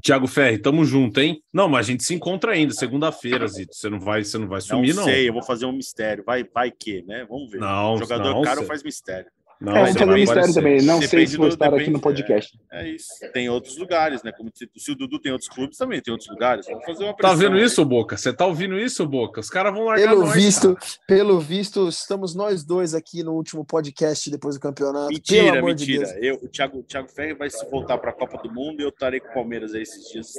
Thiago 0.01 0.27
Ferri, 0.27 0.59
tamo 0.59 0.85
junto, 0.85 1.21
hein? 1.21 1.43
Não, 1.53 1.69
mas 1.69 1.87
a 1.87 1.91
gente 1.91 2.05
se 2.05 2.15
encontra 2.15 2.53
ainda, 2.53 2.73
segunda-feira, 2.73 3.47
Zito. 3.47 3.75
Você 3.75 3.89
não 3.89 4.01
vai, 4.01 4.25
você 4.25 4.39
não 4.39 4.49
vai 4.49 4.61
sumir, 4.61 4.95
não. 4.95 5.03
não 5.05 5.05
sei, 5.13 5.29
eu 5.29 5.33
vou 5.33 5.43
fazer 5.43 5.67
um 5.67 5.73
mistério. 5.73 6.23
Vai, 6.25 6.45
vai 6.45 6.71
que, 6.71 7.03
né? 7.03 7.27
Vamos 7.29 7.51
ver. 7.51 7.59
Não, 7.59 7.95
o 7.95 7.99
jogador 7.99 8.35
não, 8.35 8.43
caro 8.43 8.61
cê- 8.61 8.67
faz 8.67 8.83
mistério. 8.83 9.31
Não, 9.61 9.77
É, 9.77 9.81
vamos 9.81 9.93
fazer 9.99 10.11
um 10.11 10.15
mistério 10.15 10.55
também. 10.55 10.83
Não 10.83 11.03
sei 11.03 11.27
se 11.27 11.37
vou 11.37 11.49
estar 11.49 11.67
aqui 11.67 11.73
depende- 11.75 11.91
no 11.93 12.01
podcast. 12.01 12.59
É 12.73 12.89
isso. 12.89 13.07
Tem 13.35 13.49
outros 13.51 13.77
lugares, 13.77 14.23
né? 14.23 14.33
Como 14.33 14.51
se, 14.55 14.69
se 14.75 14.91
o 14.93 14.95
Dudu 14.95 15.19
tem 15.19 15.33
outros 15.33 15.51
clubes, 15.51 15.77
também 15.77 16.01
tem 16.01 16.11
outros 16.13 16.31
lugares. 16.31 16.67
Vamos 16.67 16.85
fazer 16.87 17.05
uma 17.05 17.11
Tá 17.13 17.17
pressão 17.19 17.37
vendo 17.39 17.57
aí. 17.57 17.65
isso, 17.65 17.85
Boca? 17.85 18.17
Você 18.17 18.33
tá 18.33 18.47
ouvindo 18.47 18.79
isso, 18.79 19.07
Boca? 19.07 19.41
Os 19.41 19.51
caras 19.51 19.75
vão 19.75 19.85
largar 19.85 20.09
Pelo 20.09 20.23
nós, 20.23 20.33
visto, 20.35 20.75
cara. 20.75 20.87
pelo 21.07 21.39
visto, 21.41 21.89
estamos 21.89 22.35
nós 22.35 22.65
dois 22.65 22.95
aqui 22.95 23.23
no 23.23 23.33
último 23.35 23.63
podcast 23.65 24.31
depois 24.31 24.55
do 24.55 24.61
campeonato. 24.63 25.09
Pelo 25.09 25.13
Mentira, 25.13 25.57
de 25.61 25.63
mentira. 25.63 26.05
Deus. 26.07 26.25
eu, 26.25 26.35
o, 26.43 26.49
Thiago, 26.49 26.79
o 26.79 26.83
Thiago 26.83 27.09
Ferri 27.09 27.35
vai 27.35 27.51
se 27.51 27.69
voltar 27.71 27.99
para 27.99 28.11
a 28.11 28.15
Copa 28.15 28.39
do 28.43 28.51
Mundo 28.53 28.81
e 28.81 28.85
eu 28.85 28.89
estarei 28.89 29.21
com 29.21 29.29
o 29.29 29.35
Palmeiras 29.35 29.75
aí 29.75 29.83
esses 29.83 30.11
dias. 30.11 30.33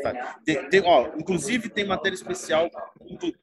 Tem, 0.43 0.67
tem- 0.69 0.81
ó, 0.83 1.09
inclusive, 1.15 1.69
tem 1.69 1.85
matéria 1.85 2.15
especial 2.15 2.69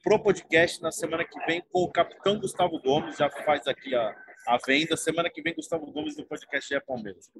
pro 0.02 0.18
podcast 0.18 0.82
na 0.82 0.90
semana 0.90 1.24
que 1.24 1.38
vem 1.46 1.62
com 1.72 1.82
o 1.84 1.88
capitão 1.92 2.38
Gustavo 2.40 2.80
Gomes. 2.82 3.16
Já 3.16 3.30
faz 3.30 3.66
aqui 3.68 3.94
a, 3.94 4.12
a 4.48 4.58
venda. 4.66 4.96
Semana 4.96 5.28
que 5.28 5.42
vem, 5.42 5.54
Gustavo 5.54 5.90
Gomes 5.92 6.16
no 6.16 6.24
podcast 6.24 6.74
é 6.74 6.80
Palmeiras. 6.80 7.30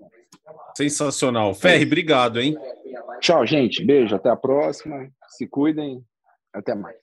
Sensacional. 0.76 1.54
Ferri, 1.54 1.86
obrigado, 1.86 2.38
hein? 2.38 2.54
Tchau, 3.20 3.46
gente. 3.46 3.82
Beijo. 3.82 4.14
Até 4.14 4.28
a 4.28 4.36
próxima. 4.36 5.10
Se 5.28 5.46
cuidem. 5.46 6.04
Até 6.52 6.74
mais. 6.74 6.96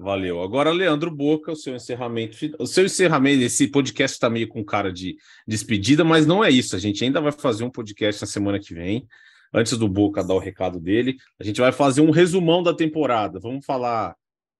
Valeu. 0.00 0.42
Agora, 0.42 0.70
Leandro 0.70 1.10
Boca, 1.10 1.52
o 1.52 1.56
seu 1.56 1.74
encerramento. 1.74 2.36
O 2.58 2.66
seu 2.66 2.86
encerramento, 2.86 3.42
esse 3.42 3.68
podcast 3.68 4.14
está 4.14 4.30
meio 4.30 4.48
com 4.48 4.64
cara 4.64 4.90
de 4.90 5.16
despedida, 5.46 6.04
mas 6.04 6.26
não 6.26 6.42
é 6.42 6.50
isso. 6.50 6.74
A 6.74 6.78
gente 6.78 7.04
ainda 7.04 7.20
vai 7.20 7.32
fazer 7.32 7.64
um 7.64 7.70
podcast 7.70 8.22
na 8.22 8.26
semana 8.26 8.58
que 8.58 8.72
vem. 8.72 9.06
Antes 9.52 9.76
do 9.76 9.88
Boca 9.88 10.24
dar 10.24 10.34
o 10.34 10.38
recado 10.38 10.78
dele, 10.78 11.16
a 11.38 11.44
gente 11.44 11.60
vai 11.60 11.72
fazer 11.72 12.00
um 12.00 12.10
resumão 12.10 12.62
da 12.62 12.74
temporada. 12.74 13.38
Vamos 13.40 13.64
falar. 13.64 14.14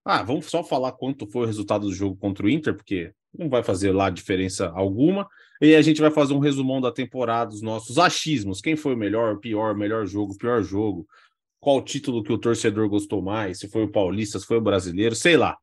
Ah, 0.04 0.22
vamos 0.22 0.46
só 0.46 0.64
falar 0.64 0.92
quanto 0.92 1.26
foi 1.26 1.42
o 1.42 1.46
resultado 1.46 1.86
do 1.86 1.94
jogo 1.94 2.16
contra 2.16 2.46
o 2.46 2.48
Inter, 2.48 2.74
porque 2.74 3.12
não 3.36 3.48
vai 3.48 3.62
fazer 3.62 3.92
lá 3.92 4.10
diferença 4.10 4.70
alguma. 4.70 5.28
E 5.60 5.74
a 5.74 5.82
gente 5.82 6.00
vai 6.00 6.10
fazer 6.10 6.34
um 6.34 6.38
resumão 6.38 6.80
da 6.80 6.92
temporada, 6.92 7.52
os 7.52 7.62
nossos 7.62 7.98
achismos. 7.98 8.60
Quem 8.60 8.76
foi 8.76 8.94
o 8.94 8.96
melhor, 8.98 9.38
pior, 9.38 9.74
melhor 9.74 10.06
jogo, 10.06 10.36
pior 10.36 10.62
jogo 10.62 11.06
qual 11.60 11.82
título 11.82 12.22
que 12.22 12.32
o 12.32 12.38
torcedor 12.38 12.88
gostou 12.88 13.20
mais, 13.20 13.58
se 13.58 13.68
foi 13.68 13.84
o 13.84 13.90
paulista, 13.90 14.38
se 14.38 14.46
foi 14.46 14.58
o 14.58 14.62
brasileiro, 14.62 15.14
sei 15.14 15.36
lá. 15.36 15.56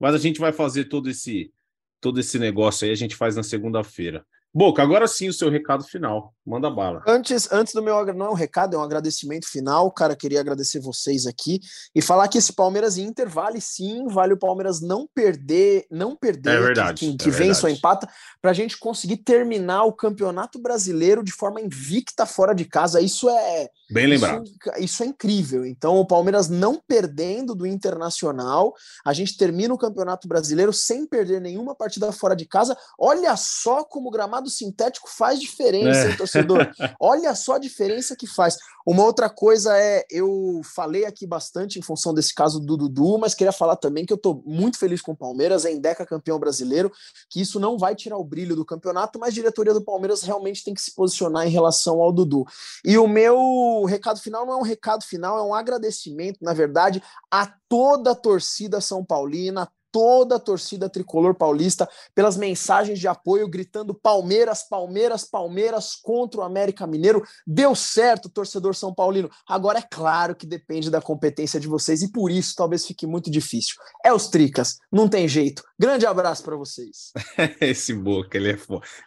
Mas 0.00 0.14
a 0.14 0.18
gente 0.18 0.40
vai 0.40 0.52
fazer 0.52 0.86
todo 0.86 1.08
esse 1.08 1.52
todo 2.00 2.18
esse 2.18 2.36
negócio 2.36 2.84
aí, 2.84 2.90
a 2.90 2.96
gente 2.96 3.14
faz 3.14 3.36
na 3.36 3.44
segunda-feira. 3.44 4.26
Boca, 4.52 4.82
agora 4.82 5.06
sim 5.06 5.28
o 5.28 5.32
seu 5.32 5.48
recado 5.48 5.84
final. 5.84 6.34
Manda 6.44 6.68
bala. 6.68 7.02
Antes, 7.06 7.50
antes 7.52 7.72
do 7.72 7.80
meu 7.80 8.04
não 8.14 8.26
é 8.26 8.30
um 8.30 8.34
recado, 8.34 8.74
é 8.74 8.78
um 8.78 8.82
agradecimento 8.82 9.46
final. 9.48 9.90
Cara, 9.92 10.16
queria 10.16 10.40
agradecer 10.40 10.80
vocês 10.80 11.24
aqui 11.24 11.60
e 11.94 12.02
falar 12.02 12.26
que 12.26 12.36
esse 12.36 12.52
Palmeiras 12.52 12.96
e 12.96 13.02
Inter 13.02 13.28
vale 13.28 13.60
sim, 13.60 14.08
vale 14.08 14.32
o 14.34 14.38
Palmeiras 14.38 14.80
não 14.80 15.06
perder, 15.14 15.86
não 15.88 16.16
perder, 16.16 16.50
É 16.50 16.56
que- 16.56 16.62
verdade, 16.62 16.98
que, 16.98 17.14
é 17.14 17.16
que 17.16 17.30
vence 17.30 17.64
ou 17.64 17.70
empata, 17.70 18.08
para 18.40 18.50
a 18.50 18.54
gente 18.54 18.76
conseguir 18.76 19.18
terminar 19.18 19.84
o 19.84 19.92
Campeonato 19.92 20.60
Brasileiro 20.60 21.22
de 21.22 21.30
forma 21.30 21.60
invicta 21.60 22.26
fora 22.26 22.52
de 22.54 22.64
casa. 22.64 23.00
Isso 23.00 23.28
é 23.30 23.68
Bem 23.90 24.06
lembrado. 24.08 24.42
Isso, 24.44 24.58
isso 24.84 25.02
é 25.04 25.06
incrível. 25.06 25.64
Então, 25.64 25.96
o 25.96 26.06
Palmeiras 26.06 26.48
não 26.48 26.80
perdendo 26.88 27.54
do 27.54 27.66
Internacional, 27.66 28.74
a 29.04 29.12
gente 29.12 29.36
termina 29.36 29.72
o 29.74 29.78
Campeonato 29.78 30.26
Brasileiro 30.26 30.72
sem 30.72 31.06
perder 31.06 31.40
nenhuma 31.40 31.74
partida 31.74 32.10
fora 32.10 32.34
de 32.34 32.46
casa. 32.46 32.76
Olha 32.98 33.36
só 33.36 33.84
como 33.84 34.08
o 34.08 34.10
gramado 34.10 34.48
sintético 34.50 35.08
faz 35.08 35.38
diferença, 35.38 36.08
É. 36.08 36.10
hein, 36.10 36.16
torcedor. 36.32 36.70
Olha 36.98 37.34
só 37.34 37.54
a 37.54 37.58
diferença 37.58 38.16
que 38.16 38.26
faz. 38.26 38.56
Uma 38.84 39.04
outra 39.04 39.30
coisa 39.30 39.76
é, 39.78 40.04
eu 40.10 40.60
falei 40.74 41.04
aqui 41.04 41.26
bastante 41.26 41.78
em 41.78 41.82
função 41.82 42.12
desse 42.12 42.34
caso 42.34 42.58
do 42.58 42.76
Dudu, 42.76 43.18
mas 43.18 43.34
queria 43.34 43.52
falar 43.52 43.76
também 43.76 44.04
que 44.04 44.12
eu 44.12 44.18
tô 44.18 44.42
muito 44.44 44.78
feliz 44.78 45.00
com 45.00 45.12
o 45.12 45.16
Palmeiras, 45.16 45.64
em 45.64 45.80
Deca 45.80 46.04
campeão 46.04 46.38
brasileiro, 46.38 46.90
que 47.30 47.40
isso 47.40 47.60
não 47.60 47.78
vai 47.78 47.94
tirar 47.94 48.16
o 48.16 48.24
brilho 48.24 48.56
do 48.56 48.64
campeonato, 48.64 49.18
mas 49.18 49.28
a 49.28 49.34
diretoria 49.34 49.74
do 49.74 49.84
Palmeiras 49.84 50.22
realmente 50.22 50.64
tem 50.64 50.74
que 50.74 50.82
se 50.82 50.94
posicionar 50.94 51.46
em 51.46 51.50
relação 51.50 52.00
ao 52.00 52.12
Dudu. 52.12 52.44
E 52.84 52.98
o 52.98 53.06
meu 53.06 53.84
recado 53.84 54.20
final 54.20 54.44
não 54.44 54.54
é 54.54 54.56
um 54.56 54.62
recado 54.62 55.04
final, 55.04 55.38
é 55.38 55.42
um 55.42 55.54
agradecimento, 55.54 56.38
na 56.42 56.52
verdade, 56.52 57.02
a 57.30 57.52
toda 57.68 58.12
a 58.12 58.16
torcida 58.16 58.80
São 58.80 59.04
Paulina, 59.04 59.70
toda 59.92 60.36
a 60.36 60.40
torcida 60.40 60.88
tricolor 60.88 61.34
paulista 61.34 61.88
pelas 62.14 62.36
mensagens 62.36 62.98
de 62.98 63.06
apoio, 63.06 63.46
gritando 63.46 63.94
Palmeiras, 63.94 64.66
Palmeiras, 64.68 65.24
Palmeiras 65.24 65.94
contra 65.94 66.40
o 66.40 66.44
América 66.44 66.86
Mineiro. 66.86 67.22
Deu 67.46 67.74
certo, 67.74 68.30
torcedor 68.30 68.74
São 68.74 68.92
Paulino. 68.94 69.30
Agora 69.46 69.78
é 69.78 69.82
claro 69.82 70.34
que 70.34 70.46
depende 70.46 70.90
da 70.90 71.00
competência 71.00 71.60
de 71.60 71.68
vocês 71.68 72.02
e 72.02 72.10
por 72.10 72.30
isso 72.30 72.54
talvez 72.56 72.86
fique 72.86 73.06
muito 73.06 73.30
difícil. 73.30 73.76
É 74.04 74.12
os 74.12 74.28
Tricas, 74.28 74.78
não 74.90 75.08
tem 75.08 75.28
jeito. 75.28 75.62
Grande 75.78 76.06
abraço 76.06 76.42
para 76.42 76.56
vocês. 76.56 77.12
Esse 77.60 77.92
Boca, 77.92 78.38
ele 78.38 78.52
é. 78.52 78.58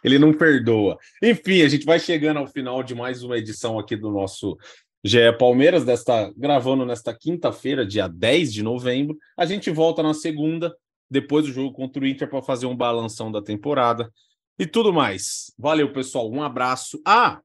Ele 0.04 0.18
não 0.18 0.32
perdoa. 0.32 0.98
Enfim, 1.22 1.62
a 1.62 1.68
gente 1.68 1.84
vai 1.84 1.98
chegando 1.98 2.38
ao 2.38 2.46
final 2.46 2.82
de 2.82 2.94
mais 2.94 3.22
uma 3.22 3.36
edição 3.36 3.78
aqui 3.78 3.96
do 3.96 4.10
nosso 4.10 4.56
GE 5.06 5.32
Palmeiras, 5.38 5.84
desta, 5.84 6.32
gravando 6.36 6.84
nesta 6.84 7.14
quinta-feira, 7.14 7.86
dia 7.86 8.08
10 8.08 8.52
de 8.52 8.62
novembro. 8.62 9.16
A 9.36 9.46
gente 9.46 9.70
volta 9.70 10.02
na 10.02 10.12
segunda, 10.12 10.76
depois 11.08 11.46
do 11.46 11.52
jogo 11.52 11.72
contra 11.72 12.02
o 12.02 12.06
Inter, 12.06 12.28
para 12.28 12.42
fazer 12.42 12.66
um 12.66 12.76
balanção 12.76 13.30
da 13.30 13.40
temporada 13.40 14.12
e 14.58 14.66
tudo 14.66 14.92
mais. 14.92 15.52
Valeu, 15.56 15.92
pessoal. 15.92 16.28
Um 16.28 16.42
abraço. 16.42 17.00
Ah, 17.06 17.40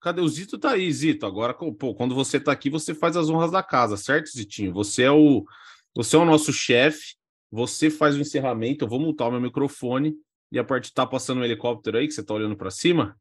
cadê 0.00 0.20
o 0.20 0.28
Zito? 0.28 0.56
Tá 0.56 0.72
aí, 0.72 0.90
Zito. 0.92 1.26
Agora, 1.26 1.52
pô, 1.52 1.94
quando 1.94 2.14
você 2.14 2.38
tá 2.38 2.52
aqui, 2.52 2.70
você 2.70 2.94
faz 2.94 3.16
as 3.16 3.28
honras 3.28 3.50
da 3.50 3.62
casa, 3.62 3.96
certo, 3.96 4.30
Zitinho? 4.30 4.72
Você 4.72 5.02
é 5.02 5.10
o, 5.10 5.44
você 5.94 6.14
é 6.14 6.18
o 6.20 6.24
nosso 6.24 6.52
chefe. 6.52 7.16
Você 7.50 7.90
faz 7.90 8.14
o 8.14 8.20
encerramento. 8.20 8.84
Eu 8.84 8.88
vou 8.88 9.00
multar 9.00 9.28
o 9.28 9.32
meu 9.32 9.40
microfone. 9.40 10.14
E 10.52 10.58
a 10.60 10.64
parte 10.64 10.94
tá 10.94 11.04
passando 11.04 11.40
um 11.40 11.44
helicóptero 11.44 11.98
aí 11.98 12.06
que 12.06 12.14
você 12.14 12.22
tá 12.22 12.34
olhando 12.34 12.56
para 12.56 12.70
cima? 12.70 13.18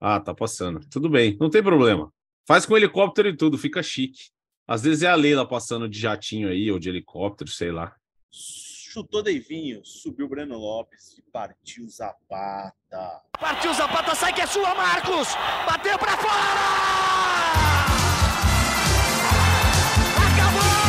Ah, 0.00 0.20
tá 0.20 0.32
passando. 0.32 0.80
Tudo 0.88 1.08
bem, 1.08 1.36
não 1.40 1.50
tem 1.50 1.62
problema. 1.62 2.12
Faz 2.48 2.64
com 2.64 2.78
helicóptero 2.78 3.28
e 3.28 3.36
tudo, 3.36 3.58
fica 3.58 3.82
chique. 3.82 4.30
Às 4.66 4.82
vezes 4.82 5.02
é 5.02 5.06
a 5.06 5.14
Leila 5.14 5.46
passando 5.46 5.86
de 5.86 6.00
jatinho 6.00 6.48
aí, 6.48 6.72
ou 6.72 6.78
de 6.78 6.88
helicóptero, 6.88 7.50
sei 7.50 7.70
lá. 7.70 7.94
Chutou 8.32 9.22
Deivinho, 9.22 9.84
subiu 9.84 10.26
Breno 10.26 10.56
Lopes 10.56 11.18
e 11.18 11.22
partiu 11.30 11.86
Zapata. 11.90 13.20
Partiu 13.38 13.74
Zapata, 13.74 14.14
sai 14.14 14.32
que 14.32 14.40
é 14.40 14.46
sua, 14.46 14.74
Marcos! 14.74 15.28
Bateu 15.66 15.98
pra 15.98 16.16
fora! 16.16 16.60
Acabou! 20.16 20.87